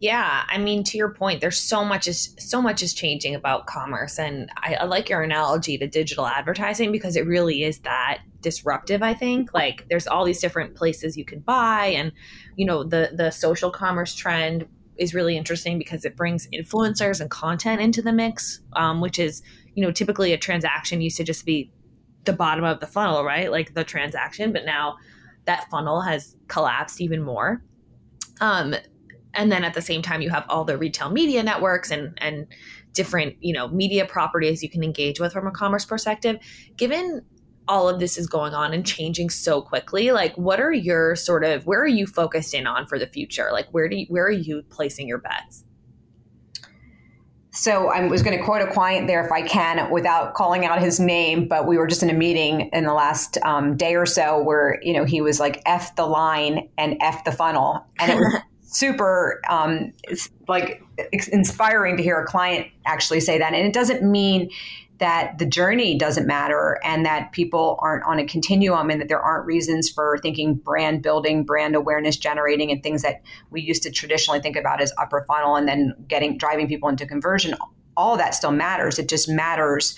Yeah, 0.00 0.42
I 0.48 0.58
mean, 0.58 0.82
to 0.82 0.98
your 0.98 1.14
point, 1.14 1.40
there's 1.40 1.60
so 1.60 1.84
much 1.84 2.08
is 2.08 2.34
so 2.36 2.60
much 2.60 2.82
is 2.82 2.92
changing 2.92 3.36
about 3.36 3.68
commerce, 3.68 4.18
and 4.18 4.50
I, 4.56 4.74
I, 4.74 4.84
like 4.86 5.08
your 5.08 5.22
analogy 5.22 5.78
to 5.78 5.86
digital 5.86 6.26
advertising 6.26 6.90
because 6.90 7.14
it 7.14 7.24
really 7.24 7.62
is 7.62 7.78
that 7.80 8.18
disruptive. 8.40 9.00
I 9.00 9.14
think 9.14 9.54
like 9.54 9.86
there's 9.88 10.08
all 10.08 10.24
these 10.24 10.40
different 10.40 10.74
places 10.74 11.16
you 11.16 11.24
can 11.24 11.38
buy, 11.38 11.86
and 11.86 12.10
you 12.56 12.66
know 12.66 12.82
the 12.82 13.12
the 13.14 13.30
social 13.30 13.70
commerce 13.70 14.16
trend 14.16 14.66
is 14.96 15.14
really 15.14 15.36
interesting 15.36 15.78
because 15.78 16.04
it 16.04 16.16
brings 16.16 16.48
influencers 16.48 17.20
and 17.20 17.30
content 17.30 17.80
into 17.80 18.02
the 18.02 18.12
mix, 18.12 18.60
um, 18.74 19.00
which 19.00 19.18
is 19.18 19.42
you 19.74 19.82
know 19.82 19.90
typically 19.90 20.32
a 20.32 20.38
transaction 20.38 21.00
used 21.00 21.16
to 21.16 21.24
just 21.24 21.46
be 21.46 21.72
the 22.24 22.32
bottom 22.32 22.64
of 22.64 22.80
the 22.80 22.86
funnel, 22.86 23.24
right? 23.24 23.50
Like 23.50 23.74
the 23.74 23.84
transaction, 23.84 24.52
but 24.52 24.64
now 24.64 24.96
that 25.44 25.68
funnel 25.70 26.00
has 26.00 26.36
collapsed 26.48 27.00
even 27.00 27.22
more. 27.22 27.62
Um, 28.40 28.74
and 29.34 29.50
then 29.50 29.64
at 29.64 29.74
the 29.74 29.82
same 29.82 30.02
time, 30.02 30.20
you 30.20 30.30
have 30.30 30.44
all 30.48 30.64
the 30.64 30.76
retail 30.76 31.10
media 31.10 31.42
networks 31.42 31.90
and 31.90 32.16
and 32.18 32.46
different 32.92 33.34
you 33.40 33.54
know 33.54 33.68
media 33.68 34.04
properties 34.04 34.62
you 34.62 34.68
can 34.68 34.84
engage 34.84 35.18
with 35.18 35.32
from 35.32 35.46
a 35.46 35.50
commerce 35.50 35.84
perspective. 35.84 36.36
Given 36.76 37.22
all 37.68 37.88
of 37.88 38.00
this 38.00 38.18
is 38.18 38.26
going 38.26 38.54
on 38.54 38.72
and 38.72 38.84
changing 38.84 39.30
so 39.30 39.62
quickly 39.62 40.10
like 40.10 40.36
what 40.36 40.60
are 40.60 40.72
your 40.72 41.14
sort 41.14 41.44
of 41.44 41.66
where 41.66 41.80
are 41.80 41.86
you 41.86 42.06
focused 42.06 42.54
in 42.54 42.66
on 42.66 42.86
for 42.86 42.98
the 42.98 43.06
future? 43.06 43.48
Like 43.52 43.68
where 43.70 43.88
do 43.88 43.96
you, 43.96 44.06
where 44.08 44.24
are 44.24 44.30
you 44.30 44.62
placing 44.70 45.08
your 45.08 45.18
bets? 45.18 45.64
So 47.54 47.88
I 47.88 48.06
was 48.06 48.22
going 48.22 48.36
to 48.38 48.42
quote 48.42 48.62
a 48.62 48.72
client 48.72 49.08
there 49.08 49.22
if 49.24 49.30
I 49.30 49.42
can 49.42 49.90
without 49.90 50.32
calling 50.32 50.64
out 50.64 50.80
his 50.80 50.98
name, 50.98 51.48
but 51.48 51.66
we 51.66 51.76
were 51.76 51.86
just 51.86 52.02
in 52.02 52.08
a 52.08 52.14
meeting 52.14 52.70
in 52.72 52.84
the 52.84 52.94
last 52.94 53.36
um, 53.44 53.76
day 53.76 53.94
or 53.94 54.06
so 54.06 54.42
where 54.42 54.80
you 54.82 54.94
know 54.94 55.04
he 55.04 55.20
was 55.20 55.38
like 55.38 55.60
"f 55.66 55.94
the 55.94 56.06
line" 56.06 56.70
and 56.78 56.96
"f 57.02 57.24
the 57.24 57.32
funnel," 57.32 57.84
and 58.00 58.12
it 58.12 58.16
was 58.16 58.40
super 58.62 59.42
um, 59.50 59.92
like 60.48 60.82
inspiring 61.30 61.98
to 61.98 62.02
hear 62.02 62.18
a 62.18 62.26
client 62.26 62.68
actually 62.86 63.20
say 63.20 63.36
that. 63.36 63.52
And 63.52 63.66
it 63.66 63.74
doesn't 63.74 64.02
mean 64.02 64.48
that 65.02 65.36
the 65.38 65.44
journey 65.44 65.98
doesn't 65.98 66.28
matter 66.28 66.78
and 66.84 67.04
that 67.04 67.32
people 67.32 67.76
aren't 67.82 68.04
on 68.04 68.20
a 68.20 68.24
continuum 68.24 68.88
and 68.88 69.00
that 69.00 69.08
there 69.08 69.20
aren't 69.20 69.44
reasons 69.44 69.90
for 69.90 70.16
thinking 70.22 70.54
brand 70.54 71.02
building, 71.02 71.42
brand 71.42 71.74
awareness 71.74 72.16
generating, 72.16 72.70
and 72.70 72.84
things 72.84 73.02
that 73.02 73.20
we 73.50 73.60
used 73.60 73.82
to 73.82 73.90
traditionally 73.90 74.38
think 74.38 74.54
about 74.54 74.80
as 74.80 74.92
upper 74.98 75.24
funnel 75.26 75.56
and 75.56 75.66
then 75.66 75.92
getting 76.06 76.38
driving 76.38 76.68
people 76.68 76.88
into 76.88 77.04
conversion. 77.04 77.56
All 77.96 78.16
that 78.16 78.32
still 78.32 78.52
matters. 78.52 79.00
It 79.00 79.08
just 79.08 79.28
matters 79.28 79.96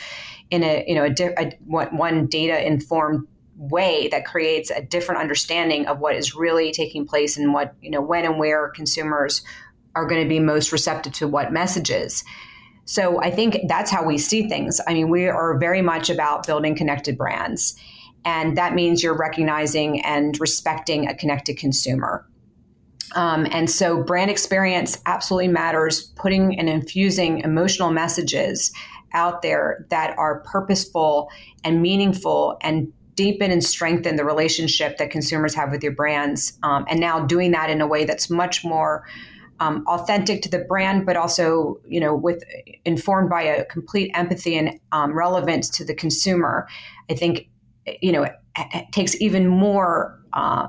in 0.51 0.63
a 0.63 0.83
you 0.89 0.95
know 0.95 1.05
a, 1.05 1.35
a 1.39 1.53
one 1.67 2.27
data 2.27 2.67
informed 2.67 3.29
way 3.59 4.09
that 4.09 4.25
creates 4.25 4.71
a 4.71 4.81
different 4.81 5.21
understanding 5.21 5.87
of 5.87 6.01
what 6.01 6.17
is 6.17 6.35
really 6.35 6.73
taking 6.73 7.07
place 7.07 7.37
and 7.37 7.53
what 7.53 7.75
you 7.83 7.91
know 7.91 8.01
when 8.01 8.25
and 8.25 8.39
where 8.39 8.71
consumers 8.71 9.43
are 9.95 10.07
going 10.07 10.23
to 10.23 10.29
be 10.29 10.41
most 10.41 10.73
receptive 10.73 11.13
to 11.13 11.29
what 11.29 11.53
messages 11.53 12.25
so 12.85 13.21
I 13.23 13.31
think 13.31 13.59
that's 13.67 13.91
how 13.91 14.05
we 14.05 14.19
see 14.19 14.49
things. 14.49 14.81
I 14.87 14.95
mean, 14.95 15.09
we 15.09 15.27
are 15.27 15.59
very 15.59 15.83
much 15.83 16.11
about 16.11 16.47
building 16.47 16.77
connected 16.77 17.17
brands. 17.17 17.75
And 18.25 18.57
that 18.57 18.75
means 18.75 19.03
you're 19.03 19.17
recognizing 19.17 20.01
and 20.05 20.39
respecting 20.41 21.09
a 21.09 21.15
connected 21.15 21.59
consumer. 21.59 22.27
Um, 23.15 23.47
and 23.51 23.71
so 23.71 24.03
brand 24.03 24.31
experience 24.31 24.99
absolutely 25.07 25.49
matters, 25.49 26.13
putting 26.17 26.59
and 26.59 26.69
infusing 26.69 27.41
emotional 27.41 27.91
messages 27.91 28.73
out 29.13 29.43
there 29.43 29.87
that 29.91 30.19
are 30.19 30.41
purposeful 30.41 31.31
and 31.63 31.81
meaningful 31.81 32.59
and 32.63 32.93
deepen 33.15 33.53
and 33.53 33.63
strengthen 33.63 34.17
the 34.17 34.25
relationship 34.25 34.99
that 34.99 35.11
consumers 35.11 35.55
have 35.55 35.71
with 35.71 35.83
your 35.83 35.93
brands. 35.93 36.59
Um, 36.65 36.85
and 36.89 36.99
now 36.99 37.25
doing 37.25 37.53
that 37.53 37.71
in 37.71 37.81
a 37.81 37.87
way 37.87 38.05
that's 38.05 38.29
much 38.29 38.65
more 38.65 39.07
um, 39.65 39.85
authentic 39.87 40.43
to 40.43 40.49
the 40.49 40.59
brand, 40.59 41.07
but 41.07 41.17
also 41.17 41.81
you 41.87 42.01
know 42.01 42.15
with 42.15 42.43
informed 42.85 43.31
by 43.31 43.43
a 43.43 43.65
complete 43.65 44.11
empathy 44.15 44.57
and 44.57 44.79
um, 44.93 45.17
relevance 45.17 45.69
to 45.71 45.85
the 45.85 45.95
consumer. 45.95 46.67
I 47.11 47.15
think 47.15 47.49
you 48.01 48.13
know 48.13 48.25
it, 48.25 48.33
it 48.57 48.93
takes 48.93 49.21
even 49.21 49.49
more. 49.49 50.21
Uh, 50.33 50.69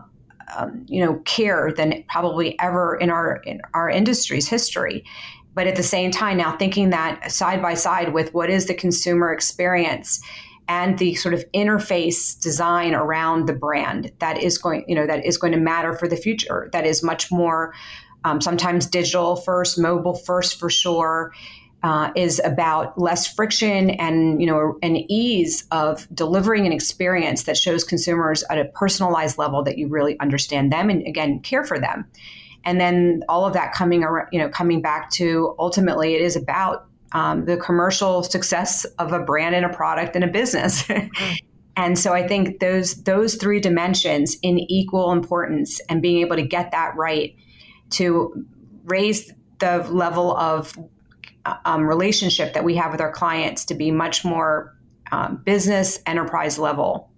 um, 0.56 0.86
you 0.88 1.04
know, 1.04 1.16
care 1.26 1.74
than 1.76 2.04
probably 2.08 2.56
ever 2.60 2.96
in 2.98 3.10
our 3.10 3.38
in 3.48 3.62
our 3.74 3.90
industry's 3.90 4.48
history. 4.48 5.04
But 5.56 5.66
at 5.66 5.76
the 5.76 5.82
same 5.82 6.12
time, 6.12 6.38
now 6.38 6.56
thinking 6.56 6.92
that 6.92 7.32
side 7.32 7.64
by 7.64 7.74
side 7.74 8.14
with 8.14 8.32
what 8.32 8.52
is 8.52 8.68
the 8.68 8.76
consumer 8.76 9.34
experience 9.34 10.22
and 10.68 10.98
the 10.98 11.16
sort 11.16 11.34
of 11.34 11.44
interface 11.54 12.40
design 12.40 12.94
around 12.94 13.48
the 13.48 13.54
brand 13.54 14.12
that 14.20 14.42
is 14.42 14.58
going, 14.58 14.84
you 14.88 14.96
know, 14.96 15.08
that 15.08 15.26
is 15.26 15.38
going 15.38 15.54
to 15.54 15.60
matter 15.60 15.94
for 15.94 16.08
the 16.08 16.18
future. 16.18 16.70
That 16.74 16.86
is 16.86 17.04
much 17.04 17.32
more 17.32 17.74
um, 18.26 18.42
sometimes 18.42 18.88
digital 18.88 19.38
first, 19.38 19.80
mobile 19.80 20.16
first 20.16 20.60
for 20.60 20.70
sure. 20.70 21.34
Uh, 21.84 22.12
is 22.16 22.42
about 22.44 23.00
less 23.00 23.32
friction 23.32 23.92
and 23.92 24.42
you 24.42 24.48
know 24.48 24.76
an 24.82 24.96
ease 25.08 25.66
of 25.70 26.08
delivering 26.16 26.66
an 26.66 26.72
experience 26.72 27.44
that 27.44 27.56
shows 27.56 27.84
consumers 27.84 28.44
at 28.50 28.58
a 28.58 28.66
personalized 28.66 29.38
level 29.38 29.62
that 29.62 29.78
you 29.78 29.88
really 29.88 30.20
understand 30.20 30.74
them 30.74 30.90
and 30.90 31.06
again 31.06 31.40
care 31.42 31.64
for 31.64 31.78
them 31.78 32.04
and 32.64 32.82
then 32.82 33.22
all 33.30 33.46
of 33.46 33.54
that 33.54 33.72
coming 33.72 34.04
around 34.04 34.28
you 34.32 34.40
know 34.40 34.50
coming 34.50 34.82
back 34.82 35.12
to 35.12 35.54
ultimately 35.60 36.16
it 36.16 36.22
is 36.22 36.36
about 36.36 36.88
um, 37.12 37.46
the 37.46 37.56
commercial 37.56 38.24
success 38.24 38.86
of 38.98 39.14
a 39.14 39.20
brand 39.20 39.54
and 39.54 39.64
a 39.64 39.70
product 39.70 40.16
and 40.16 40.24
a 40.24 40.28
business 40.28 40.90
and 41.78 42.00
so 42.00 42.14
i 42.14 42.28
think 42.28 42.62
those 42.62 43.04
those 43.04 43.36
three 43.36 43.60
dimensions 43.60 44.38
in 44.42 44.58
equal 44.58 45.12
importance 45.12 45.80
and 45.88 46.02
being 46.02 46.20
able 46.22 46.36
to 46.36 46.48
get 46.48 46.72
that 46.72 46.96
right 46.96 47.36
to 47.92 48.46
raise 48.84 49.32
the 49.60 49.88
level 49.90 50.36
of 50.36 50.78
um, 51.64 51.86
relationship 51.88 52.54
that 52.54 52.64
we 52.64 52.76
have 52.76 52.92
with 52.92 53.02
our 53.02 53.12
clients 53.12 53.66
to 53.66 53.76
be 53.76 53.92
much 53.92 54.26
more 54.26 54.76
um, 55.12 55.42
business 55.46 56.00
enterprise 56.06 56.58
level 56.58 57.12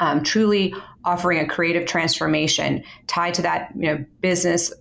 um, 0.00 0.22
truly 0.22 0.74
offering 1.04 1.38
a 1.38 1.46
creative 1.46 1.86
transformation 1.86 2.82
tied 3.06 3.34
to 3.34 3.42
that 3.42 3.72
you 3.76 3.82
know 3.82 4.04
business 4.20 4.72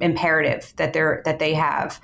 imperative 0.00 0.72
that 0.76 0.92
they're 0.92 1.22
that 1.24 1.38
they 1.38 1.54
have 1.54 2.00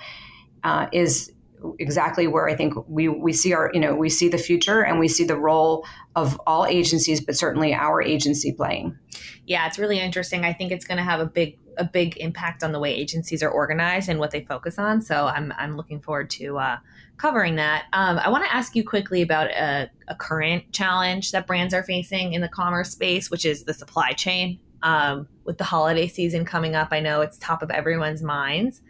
uh, 0.65 0.87
is 0.93 1.33
exactly 1.79 2.27
where 2.27 2.49
I 2.49 2.57
think 2.57 2.75
we 2.89 3.09
we 3.09 3.33
see 3.33 3.53
our 3.53 3.71
you 3.73 3.81
know 3.81 3.95
we 3.95 4.09
see 4.09 4.29
the 4.29 4.39
future 4.39 4.85
and 4.85 4.99
we 4.99 5.09
see 5.09 5.25
the 5.25 5.37
role 5.37 5.87
of 6.15 6.41
all 6.47 6.67
agencies, 6.67 7.21
but 7.21 7.37
certainly 7.37 7.75
our 7.75 8.03
agency 8.03 8.53
playing. 8.53 8.99
Yeah, 9.47 9.67
it's 9.67 9.79
really 9.79 9.99
interesting. 9.99 10.45
I 10.45 10.53
think 10.53 10.73
it's 10.73 10.85
going 10.85 10.99
to 10.99 11.05
have 11.05 11.21
a 11.21 11.27
big 11.27 11.59
a 11.79 11.85
big 11.85 12.17
impact 12.19 12.63
on 12.63 12.73
the 12.73 12.79
way 12.79 12.95
agencies 12.95 13.43
are 13.43 13.51
organized 13.51 14.09
and 14.09 14.19
what 14.19 14.31
they 14.31 14.45
focus 14.45 14.79
on. 14.79 15.03
So 15.03 15.27
I'm 15.27 15.53
I'm 15.59 15.77
looking 15.77 16.01
forward 16.01 16.31
to 16.31 16.59
uh, 16.59 16.77
covering 17.17 17.57
that. 17.57 17.85
Um, 17.93 18.19
I 18.19 18.29
want 18.29 18.45
to 18.45 18.55
ask 18.55 18.75
you 18.75 18.85
quickly 18.85 19.23
about 19.23 19.49
a, 19.51 19.91
a, 20.09 20.15
current 20.15 20.73
challenge 20.73 21.33
that 21.33 21.47
brands 21.47 21.73
are 21.73 21.83
facing 21.83 22.33
in 22.33 22.41
the 22.41 22.49
commerce 22.49 22.91
space, 22.91 23.31
which 23.31 23.45
is 23.45 23.65
the 23.65 23.75
supply 23.75 24.13
chain. 24.13 24.59
Um, 24.83 25.29
with 25.45 25.59
the 25.59 25.65
holiday 25.65 26.09
season 26.09 26.45
coming 26.45 26.75
up, 26.75 26.89
I 26.91 26.99
know 26.99 27.21
it's 27.21 27.39
top 27.39 27.63
of 27.63 27.71
everyone's 27.71 28.23
minds. 28.23 28.81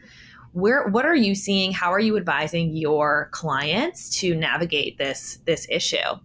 Where 0.52 0.88
what 0.88 1.04
are 1.04 1.16
you 1.16 1.34
seeing? 1.34 1.72
How 1.72 1.92
are 1.92 2.00
you 2.00 2.16
advising 2.16 2.74
your 2.74 3.28
clients 3.32 4.08
to 4.20 4.34
navigate 4.34 4.98
this 4.98 5.38
this 5.44 5.66
issue? 5.70 6.18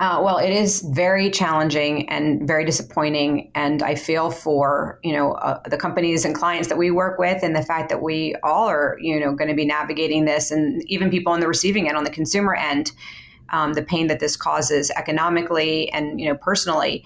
Uh, 0.00 0.20
well, 0.22 0.38
it 0.38 0.50
is 0.50 0.82
very 0.92 1.28
challenging 1.28 2.08
and 2.08 2.46
very 2.46 2.64
disappointing, 2.64 3.50
and 3.56 3.82
I 3.82 3.96
feel 3.96 4.30
for 4.30 5.00
you 5.02 5.12
know 5.12 5.32
uh, 5.32 5.60
the 5.68 5.76
companies 5.76 6.24
and 6.24 6.36
clients 6.36 6.68
that 6.68 6.78
we 6.78 6.92
work 6.92 7.18
with, 7.18 7.42
and 7.42 7.54
the 7.56 7.64
fact 7.64 7.88
that 7.88 8.00
we 8.00 8.36
all 8.44 8.68
are 8.68 8.96
you 9.00 9.18
know 9.18 9.34
going 9.34 9.48
to 9.48 9.56
be 9.56 9.64
navigating 9.64 10.24
this, 10.24 10.52
and 10.52 10.82
even 10.86 11.10
people 11.10 11.32
on 11.32 11.40
the 11.40 11.48
receiving 11.48 11.88
end, 11.88 11.96
on 11.96 12.04
the 12.04 12.10
consumer 12.10 12.54
end, 12.54 12.92
um, 13.50 13.72
the 13.72 13.82
pain 13.82 14.06
that 14.06 14.20
this 14.20 14.36
causes 14.36 14.90
economically 14.92 15.90
and 15.90 16.20
you 16.20 16.28
know 16.28 16.36
personally. 16.36 17.04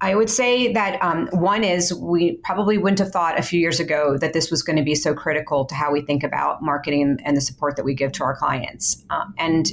I 0.00 0.14
would 0.14 0.30
say 0.30 0.72
that 0.74 1.02
um, 1.02 1.28
one 1.32 1.64
is 1.64 1.92
we 1.92 2.36
probably 2.44 2.78
wouldn't 2.78 3.00
have 3.00 3.10
thought 3.10 3.36
a 3.36 3.42
few 3.42 3.58
years 3.58 3.80
ago 3.80 4.16
that 4.18 4.32
this 4.32 4.48
was 4.48 4.62
going 4.62 4.76
to 4.76 4.84
be 4.84 4.94
so 4.94 5.12
critical 5.12 5.64
to 5.64 5.74
how 5.74 5.90
we 5.90 6.02
think 6.02 6.22
about 6.22 6.62
marketing 6.62 7.18
and 7.24 7.36
the 7.36 7.40
support 7.40 7.74
that 7.74 7.84
we 7.84 7.94
give 7.94 8.12
to 8.12 8.22
our 8.22 8.36
clients. 8.36 9.04
Um, 9.10 9.34
and 9.38 9.68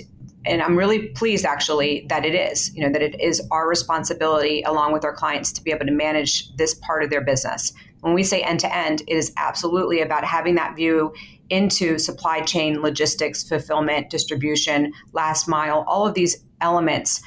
and 0.46 0.62
I'm 0.62 0.78
really 0.78 1.08
pleased 1.10 1.46
actually 1.46 2.06
that 2.10 2.26
it 2.26 2.36
is, 2.36 2.74
you 2.76 2.84
know, 2.84 2.92
that 2.92 3.02
it 3.02 3.20
is 3.20 3.42
our 3.52 3.68
responsibility 3.68 4.62
along 4.64 4.94
with 4.94 5.04
our 5.04 5.14
clients 5.14 5.52
to 5.54 5.64
be 5.64 5.72
able 5.72 5.86
to 5.86 5.92
manage 5.92 6.56
this 6.56 6.74
part 6.76 7.04
of 7.04 7.10
their 7.10 7.22
business. 7.22 7.74
When 8.02 8.14
we 8.14 8.24
say 8.24 8.42
end 8.42 8.60
to 8.60 8.76
end, 8.76 9.02
it 9.08 9.16
is 9.16 9.34
absolutely 9.38 10.02
about 10.02 10.24
having 10.24 10.56
that 10.56 10.76
view 10.76 11.14
into 11.50 11.98
supply 11.98 12.42
chain, 12.42 12.82
logistics, 12.82 13.48
fulfillment, 13.48 14.10
distribution, 14.10 14.94
last 15.14 15.48
mile, 15.48 15.84
all 15.88 16.08
of 16.08 16.14
these 16.14 16.44
elements 16.62 17.22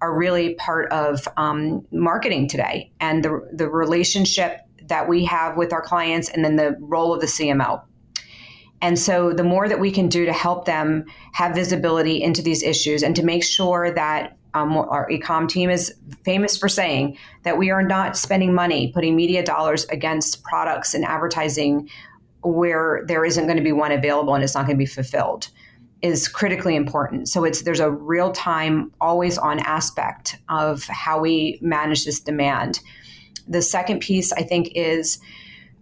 are 0.00 0.16
really 0.16 0.54
part 0.54 0.90
of 0.92 1.26
um, 1.36 1.84
marketing 1.90 2.48
today 2.48 2.92
and 3.00 3.24
the, 3.24 3.48
the 3.52 3.68
relationship 3.68 4.60
that 4.86 5.08
we 5.08 5.24
have 5.24 5.56
with 5.56 5.72
our 5.72 5.82
clients 5.82 6.28
and 6.28 6.44
then 6.44 6.56
the 6.56 6.76
role 6.80 7.12
of 7.12 7.20
the 7.20 7.26
CMO. 7.26 7.82
And 8.80 8.98
so, 8.98 9.32
the 9.32 9.44
more 9.44 9.68
that 9.68 9.80
we 9.80 9.90
can 9.90 10.08
do 10.08 10.24
to 10.24 10.32
help 10.32 10.64
them 10.64 11.04
have 11.32 11.54
visibility 11.54 12.22
into 12.22 12.42
these 12.42 12.62
issues 12.62 13.02
and 13.02 13.16
to 13.16 13.24
make 13.24 13.42
sure 13.42 13.90
that 13.90 14.36
um, 14.54 14.76
our 14.76 15.08
ecom 15.10 15.48
team 15.48 15.68
is 15.68 15.94
famous 16.24 16.56
for 16.56 16.68
saying 16.68 17.18
that 17.42 17.58
we 17.58 17.70
are 17.70 17.82
not 17.82 18.16
spending 18.16 18.54
money 18.54 18.90
putting 18.92 19.14
media 19.14 19.44
dollars 19.44 19.84
against 19.86 20.42
products 20.42 20.94
and 20.94 21.04
advertising 21.04 21.88
where 22.42 23.04
there 23.06 23.24
isn't 23.24 23.44
going 23.44 23.58
to 23.58 23.62
be 23.62 23.72
one 23.72 23.92
available 23.92 24.34
and 24.34 24.42
it's 24.42 24.54
not 24.54 24.64
going 24.64 24.76
to 24.76 24.78
be 24.78 24.86
fulfilled 24.86 25.48
is 26.00 26.28
critically 26.28 26.76
important. 26.76 27.28
So 27.28 27.44
it's 27.44 27.62
there's 27.62 27.80
a 27.80 27.90
real 27.90 28.30
time, 28.32 28.92
always 29.00 29.36
on 29.36 29.58
aspect 29.60 30.36
of 30.48 30.84
how 30.84 31.20
we 31.20 31.58
manage 31.60 32.04
this 32.04 32.20
demand. 32.20 32.80
The 33.48 33.62
second 33.62 34.00
piece 34.00 34.32
I 34.32 34.42
think 34.42 34.70
is 34.74 35.18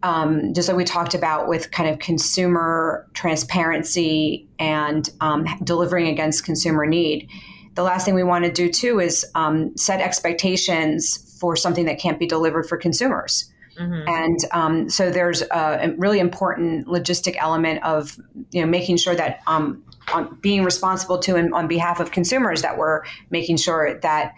um, 0.07 0.55
just 0.55 0.69
like 0.69 0.77
we 0.77 0.85
talked 0.85 1.15
about 1.15 1.49
with 1.49 1.73
kind 1.73 1.91
of 1.91 1.99
consumer 1.99 3.09
transparency 3.13 4.49
and 4.61 5.11
um, 5.21 5.47
delivering 5.65 6.07
against 6.07 6.45
consumer 6.45 6.87
need. 6.87 7.29
The 7.75 7.83
last 7.83 8.05
thing 8.05 8.15
we 8.15 8.23
want 8.23 8.45
to 8.45 8.53
do 8.53 8.71
too 8.71 9.01
is 9.01 9.27
um, 9.35 9.77
set 9.77 10.01
expectations 10.01 11.37
for 11.41 11.57
something 11.57 11.87
that 11.87 11.99
can't 11.99 12.21
be 12.21 12.27
delivered 12.27 12.69
for 12.69 12.79
consumers. 12.79 13.53
Mm-hmm. 13.77 14.09
And 14.09 14.39
um, 14.53 14.89
so 14.89 15.11
there's 15.11 15.43
a, 15.43 15.93
really 15.99 16.21
important 16.21 16.87
logistic 16.87 17.35
element 17.41 17.83
of 17.83 18.17
you 18.53 18.61
know 18.61 18.67
making 18.69 18.99
sure 18.99 19.17
that 19.17 19.41
um, 19.49 19.85
on 20.15 20.39
being 20.41 20.63
responsible 20.63 21.19
to 21.19 21.35
and 21.35 21.53
on 21.53 21.67
behalf 21.67 21.99
of 21.99 22.13
consumers 22.13 22.63
that 22.63 22.79
we're 22.79 23.03
making 23.31 23.57
sure 23.57 23.99
that 24.01 24.35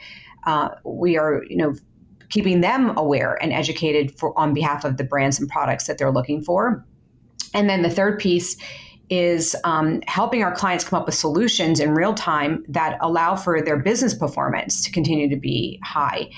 uh, 0.46 0.70
we 0.82 1.18
are 1.18 1.44
you 1.44 1.58
know 1.58 1.74
keeping 2.30 2.60
them 2.60 2.96
aware 2.96 3.40
and 3.42 3.52
educated 3.52 4.16
for 4.18 4.38
on 4.38 4.54
behalf 4.54 4.84
of 4.84 4.96
the 4.96 5.04
brands 5.04 5.40
and 5.40 5.48
products 5.48 5.86
that 5.86 5.98
they're 5.98 6.12
looking 6.12 6.42
for. 6.42 6.84
And 7.54 7.68
then 7.68 7.82
the 7.82 7.90
third 7.90 8.18
piece 8.18 8.56
is 9.10 9.56
um, 9.64 10.02
helping 10.06 10.42
our 10.42 10.54
clients 10.54 10.84
come 10.84 11.00
up 11.00 11.06
with 11.06 11.14
solutions 11.14 11.80
in 11.80 11.92
real 11.94 12.12
time 12.14 12.64
that 12.68 12.98
allow 13.00 13.36
for 13.36 13.62
their 13.62 13.78
business 13.78 14.14
performance 14.14 14.84
to 14.84 14.92
continue 14.92 15.28
to 15.30 15.36
be 15.36 15.80
high 15.82 16.28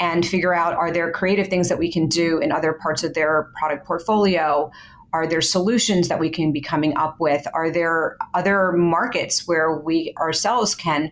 and 0.00 0.26
figure 0.26 0.54
out 0.54 0.74
are 0.74 0.92
there 0.92 1.10
creative 1.10 1.48
things 1.48 1.68
that 1.68 1.78
we 1.78 1.90
can 1.90 2.06
do 2.06 2.38
in 2.38 2.52
other 2.52 2.74
parts 2.74 3.02
of 3.02 3.14
their 3.14 3.50
product 3.58 3.86
portfolio 3.86 4.70
are 5.12 5.26
there 5.26 5.40
solutions 5.40 6.08
that 6.08 6.20
we 6.20 6.28
can 6.28 6.52
be 6.52 6.60
coming 6.60 6.96
up 6.96 7.18
with 7.18 7.46
are 7.54 7.70
there 7.70 8.16
other 8.34 8.72
markets 8.72 9.48
where 9.48 9.74
we 9.80 10.12
ourselves 10.18 10.74
can 10.74 11.10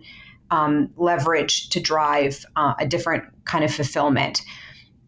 um, 0.51 0.91
leverage 0.97 1.69
to 1.71 1.81
drive 1.81 2.45
uh, 2.57 2.75
a 2.79 2.87
different 2.87 3.25
kind 3.45 3.65
of 3.65 3.73
fulfillment. 3.73 4.43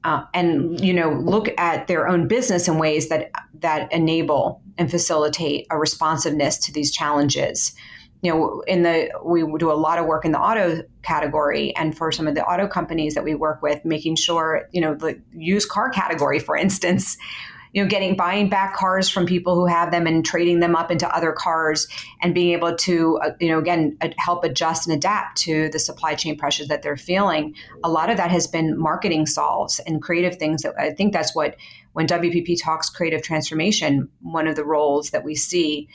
Uh, 0.05 0.23
and 0.33 0.81
you 0.81 0.95
know 0.95 1.11
look 1.11 1.49
at 1.59 1.89
their 1.89 2.07
own 2.07 2.29
business 2.29 2.69
in 2.69 2.79
ways 2.79 3.09
that 3.09 3.33
that 3.55 3.93
enable 3.93 4.63
and 4.79 4.91
facilitate 4.91 5.67
a 5.71 5.79
responsiveness 5.79 6.57
to 6.59 6.73
these 6.73 6.93
challenges. 6.93 7.75
You 8.23 8.33
know, 8.33 8.61
in 8.67 8.83
the 8.83 9.11
we 9.25 9.45
do 9.59 9.71
a 9.71 9.75
lot 9.75 9.99
of 9.99 10.07
work 10.07 10.25
in 10.25 10.33
the 10.33 10.41
auto 10.41 10.83
category, 11.03 11.75
and 11.77 11.97
for 11.97 12.11
some 12.11 12.27
of 12.27 12.35
the 12.37 12.45
auto 12.45 12.67
companies 12.67 13.15
that 13.15 13.25
we 13.25 13.35
work 13.35 13.61
with, 13.61 13.85
making 13.85 14.17
sure 14.17 14.69
you 14.73 14.81
know 14.81 14.95
the 14.95 15.21
used 15.33 15.69
car 15.69 15.91
category, 15.91 16.39
for 16.39 16.57
instance, 16.57 17.17
you 17.73 17.83
know, 17.83 17.89
getting 17.89 18.17
buying 18.17 18.49
back 18.49 18.75
cars 18.75 19.09
from 19.09 19.27
people 19.27 19.55
who 19.55 19.67
have 19.67 19.91
them 19.91 20.07
and 20.07 20.25
trading 20.25 20.61
them 20.61 20.75
up 20.75 20.91
into 20.91 21.09
other 21.15 21.33
cars, 21.33 21.87
and 22.23 22.35
being 22.35 22.53
able 22.53 22.75
to 22.77 23.19
uh, 23.19 23.31
you 23.41 23.49
know 23.49 23.59
again 23.59 23.97
uh, 24.01 24.09
help 24.19 24.45
adjust 24.45 24.87
and 24.87 24.97
adapt 24.97 25.37
to 25.39 25.69
the 25.71 25.79
supply 25.79 26.15
chain 26.15 26.37
pressures 26.37 26.69
that 26.69 26.83
they're 26.83 26.97
feeling. 26.97 27.55
A 27.85 27.91
lot 27.91 28.11
of 28.11 28.17
that 28.17 28.31
has 28.31 28.47
been 28.47 28.79
marketing 28.79 29.27
solves 29.27 29.81
and 29.81 30.03
creative 30.03 30.37
things. 30.37 30.63
That 30.63 30.75
I 30.79 30.91
think 30.91 31.13
that's 31.13 31.35
what 31.35 31.57
when 31.93 32.07
WPP 32.07 32.63
talks 32.63 32.91
creative 32.91 33.23
transformation, 33.23 34.09
one 34.21 34.47
of 34.47 34.57
the 34.57 34.65
roles 34.65 35.11
that 35.11 35.25
we 35.25 35.35
see 35.35 35.89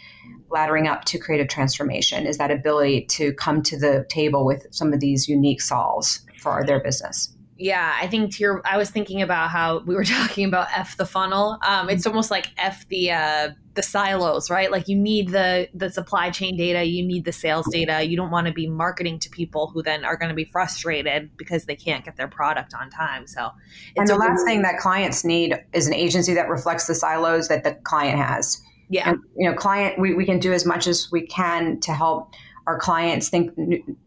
laddering 0.50 0.88
up 0.88 1.06
to 1.06 1.18
creative 1.18 1.48
transformation 1.48 2.28
is 2.28 2.38
that 2.38 2.52
ability 2.52 3.06
to 3.06 3.34
come 3.34 3.64
to 3.64 3.78
the 3.78 4.06
table 4.10 4.46
with 4.46 4.68
some 4.72 4.94
of 4.94 5.00
these 5.00 5.28
unique 5.28 5.62
solves 5.62 6.26
for 6.38 6.64
their 6.66 6.80
business 6.80 7.34
yeah 7.58 7.98
i 8.02 8.08
think 8.08 8.34
to 8.34 8.40
your 8.40 8.62
i 8.66 8.78
was 8.78 8.90
thinking 8.90 9.22
about 9.22 9.50
how 9.50 9.80
we 9.86 9.96
were 9.96 10.04
talking 10.20 10.46
about 10.46 10.68
f 10.76 10.98
the 10.98 11.06
funnel. 11.06 11.58
Um, 11.66 11.90
it's 11.90 12.06
almost 12.06 12.32
like 12.32 12.48
f 12.58 12.88
the 12.90 13.12
uh, 13.12 13.50
the 13.76 13.84
silos 13.84 14.50
right? 14.50 14.72
Like 14.72 14.88
you 14.88 14.96
need 14.96 15.30
the 15.30 15.68
the 15.74 15.90
supply 15.90 16.30
chain 16.30 16.56
data 16.58 16.84
you 16.84 17.06
need 17.06 17.26
the 17.26 17.32
sales 17.32 17.68
data. 17.72 18.04
You 18.04 18.16
don't 18.16 18.32
want 18.32 18.48
to 18.48 18.54
be 18.54 18.68
marketing 18.68 19.20
to 19.20 19.30
people 19.30 19.68
who 19.68 19.82
then 19.82 20.06
are 20.06 20.16
going 20.16 20.30
to 20.30 20.36
be 20.36 20.46
frustrated 20.46 21.36
because 21.38 21.66
they 21.66 21.76
can't 21.76 22.06
get 22.06 22.16
their 22.16 22.28
product 22.28 22.74
on 22.80 22.90
time 22.90 23.26
so 23.26 23.52
and 23.98 24.08
the 24.08 24.16
last 24.16 24.44
thing 24.46 24.62
that 24.62 24.78
clients 24.78 25.24
need 25.24 25.56
is 25.74 25.88
an 25.88 25.94
agency 25.94 26.34
that 26.34 26.50
reflects 26.50 26.88
the 26.88 26.96
silos 26.96 27.48
that 27.48 27.64
the 27.64 27.74
client 27.84 28.20
has. 28.20 28.62
Yeah. 28.90 29.10
And, 29.10 29.20
you 29.38 29.50
know, 29.50 29.56
client, 29.56 30.00
we, 30.00 30.14
we 30.14 30.26
can 30.26 30.40
do 30.40 30.54
as 30.54 30.66
much 30.66 30.88
as 30.88 31.10
we 31.12 31.26
can 31.26 31.80
to 31.82 31.94
help 31.94 32.34
our 32.68 32.78
clients 32.78 33.30
think 33.30 33.52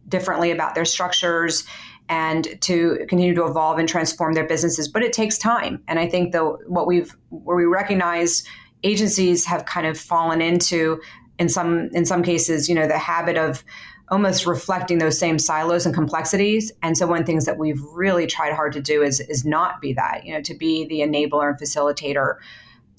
differently 0.09 0.51
about 0.51 0.75
their 0.75 0.85
structures 0.85 1.67
and 2.09 2.61
to 2.63 2.99
continue 3.09 3.35
to 3.35 3.45
evolve 3.47 3.79
and 3.79 3.89
transform 3.89 4.35
their 4.35 4.47
businesses. 4.47 4.89
But 4.89 5.03
it 5.03 5.13
takes 5.13 5.39
time. 5.39 5.83
And 5.89 5.99
I 5.99 6.09
think 6.09 6.33
the 6.33 6.45
what 6.67 6.87
we've 6.87 7.17
where 7.31 7.57
we 7.57 7.65
recognize 7.65 8.45
agencies 8.83 9.45
have 9.47 9.65
kind 9.65 9.87
of 9.87 9.99
fallen 9.99 10.41
into 10.41 11.01
in 11.39 11.49
some 11.49 11.91
in 11.93 12.05
some 12.05 12.23
cases, 12.23 12.69
you 12.69 12.75
know, 12.75 12.87
the 12.87 12.99
habit 12.99 13.37
of 13.37 13.65
almost 14.09 14.47
reflecting 14.47 14.99
those 14.99 15.19
same 15.19 15.39
silos 15.39 15.85
and 15.85 15.95
complexities. 15.95 16.71
And 16.83 16.97
so 16.97 17.07
one 17.07 17.19
of 17.19 17.27
the 17.27 17.33
things 17.33 17.45
that 17.47 17.59
we've 17.59 17.83
really 17.93 18.27
tried 18.27 18.53
hard 18.53 18.73
to 18.75 18.81
do 18.81 19.03
is 19.03 19.21
is 19.21 19.45
not 19.45 19.81
be 19.81 19.93
that, 19.95 20.25
you 20.25 20.33
know, 20.33 20.43
to 20.43 20.55
be 20.55 20.87
the 20.87 21.01
enabler 21.01 21.49
and 21.49 21.59
facilitator 21.59 22.37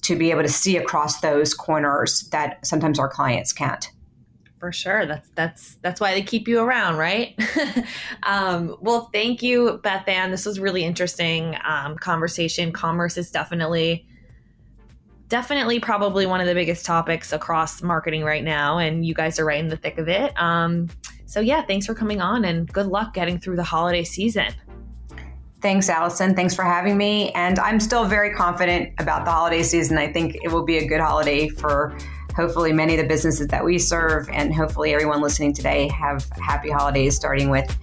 to 0.02 0.16
be 0.16 0.30
able 0.30 0.42
to 0.42 0.48
see 0.48 0.76
across 0.76 1.20
those 1.20 1.54
corners 1.54 2.28
that 2.30 2.64
sometimes 2.64 2.98
our 2.98 3.08
clients 3.08 3.52
can't 3.52 3.90
for 4.58 4.72
sure 4.72 5.06
that's 5.06 5.28
that's 5.34 5.76
that's 5.82 6.00
why 6.00 6.14
they 6.14 6.22
keep 6.22 6.48
you 6.48 6.60
around 6.60 6.96
right 6.96 7.38
um, 8.24 8.76
well 8.80 9.08
thank 9.12 9.42
you 9.42 9.78
beth 9.82 10.06
ann 10.08 10.30
this 10.30 10.44
was 10.44 10.58
really 10.58 10.84
interesting 10.84 11.56
um, 11.64 11.96
conversation 11.96 12.72
commerce 12.72 13.16
is 13.16 13.30
definitely 13.30 14.06
definitely 15.28 15.78
probably 15.78 16.26
one 16.26 16.40
of 16.40 16.46
the 16.46 16.54
biggest 16.54 16.84
topics 16.84 17.32
across 17.32 17.82
marketing 17.82 18.24
right 18.24 18.44
now 18.44 18.78
and 18.78 19.04
you 19.04 19.14
guys 19.14 19.38
are 19.38 19.44
right 19.44 19.60
in 19.60 19.68
the 19.68 19.76
thick 19.76 19.98
of 19.98 20.08
it 20.08 20.32
um, 20.40 20.88
so 21.26 21.40
yeah 21.40 21.62
thanks 21.62 21.86
for 21.86 21.94
coming 21.94 22.20
on 22.20 22.44
and 22.44 22.72
good 22.72 22.86
luck 22.86 23.14
getting 23.14 23.38
through 23.38 23.56
the 23.56 23.64
holiday 23.64 24.04
season 24.04 24.52
Thanks, 25.60 25.88
Allison. 25.88 26.36
Thanks 26.36 26.54
for 26.54 26.62
having 26.62 26.96
me. 26.96 27.32
And 27.32 27.58
I'm 27.58 27.80
still 27.80 28.04
very 28.04 28.32
confident 28.32 28.94
about 28.98 29.24
the 29.24 29.32
holiday 29.32 29.64
season. 29.64 29.98
I 29.98 30.12
think 30.12 30.36
it 30.44 30.52
will 30.52 30.64
be 30.64 30.78
a 30.78 30.86
good 30.86 31.00
holiday 31.00 31.48
for 31.48 31.98
hopefully 32.38 32.72
many 32.72 32.94
of 32.94 33.02
the 33.02 33.06
businesses 33.06 33.48
that 33.48 33.64
we 33.64 33.78
serve, 33.78 34.28
and 34.30 34.54
hopefully 34.54 34.94
everyone 34.94 35.20
listening 35.20 35.52
today 35.52 35.88
have 35.88 36.24
happy 36.40 36.70
holidays, 36.70 37.16
starting 37.16 37.50
with 37.50 37.76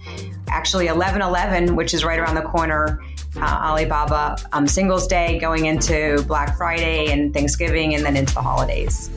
actually 0.48 0.86
1111, 0.86 1.76
which 1.76 1.92
is 1.92 2.02
right 2.04 2.18
around 2.18 2.36
the 2.36 2.42
corner. 2.42 3.02
Uh, 3.36 3.60
Alibaba 3.64 4.38
um, 4.54 4.66
Singles 4.66 5.06
Day 5.06 5.38
going 5.38 5.66
into 5.66 6.22
Black 6.26 6.56
Friday 6.56 7.12
and 7.12 7.34
Thanksgiving, 7.34 7.94
and 7.94 8.02
then 8.02 8.16
into 8.16 8.32
the 8.32 8.40
holidays. 8.40 9.10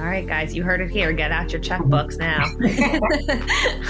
All 0.00 0.06
right, 0.06 0.26
guys, 0.26 0.54
you 0.54 0.64
heard 0.64 0.80
it 0.80 0.90
here. 0.90 1.12
Get 1.12 1.30
out 1.30 1.52
your 1.52 1.60
checkbooks 1.60 2.18
now. 2.18 2.42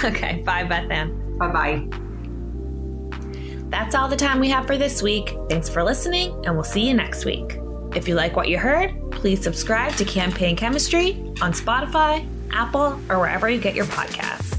okay, 0.07 0.43
bye, 0.45 0.63
Beth 0.63 0.91
Ann. 0.91 1.37
Bye 1.39 1.51
bye. 1.51 1.87
That's 3.69 3.95
all 3.95 4.07
the 4.07 4.17
time 4.17 4.39
we 4.39 4.49
have 4.49 4.67
for 4.67 4.77
this 4.77 5.01
week. 5.01 5.35
Thanks 5.49 5.67
for 5.67 5.83
listening, 5.83 6.31
and 6.45 6.53
we'll 6.53 6.63
see 6.63 6.87
you 6.87 6.93
next 6.93 7.25
week. 7.25 7.60
If 7.95 8.07
you 8.07 8.15
like 8.15 8.35
what 8.35 8.47
you 8.47 8.57
heard, 8.57 8.93
please 9.11 9.41
subscribe 9.41 9.95
to 9.95 10.05
Campaign 10.05 10.55
Chemistry 10.55 11.13
on 11.41 11.51
Spotify, 11.51 12.25
Apple, 12.51 12.99
or 13.09 13.19
wherever 13.19 13.49
you 13.49 13.59
get 13.59 13.75
your 13.75 13.85
podcasts. 13.85 14.50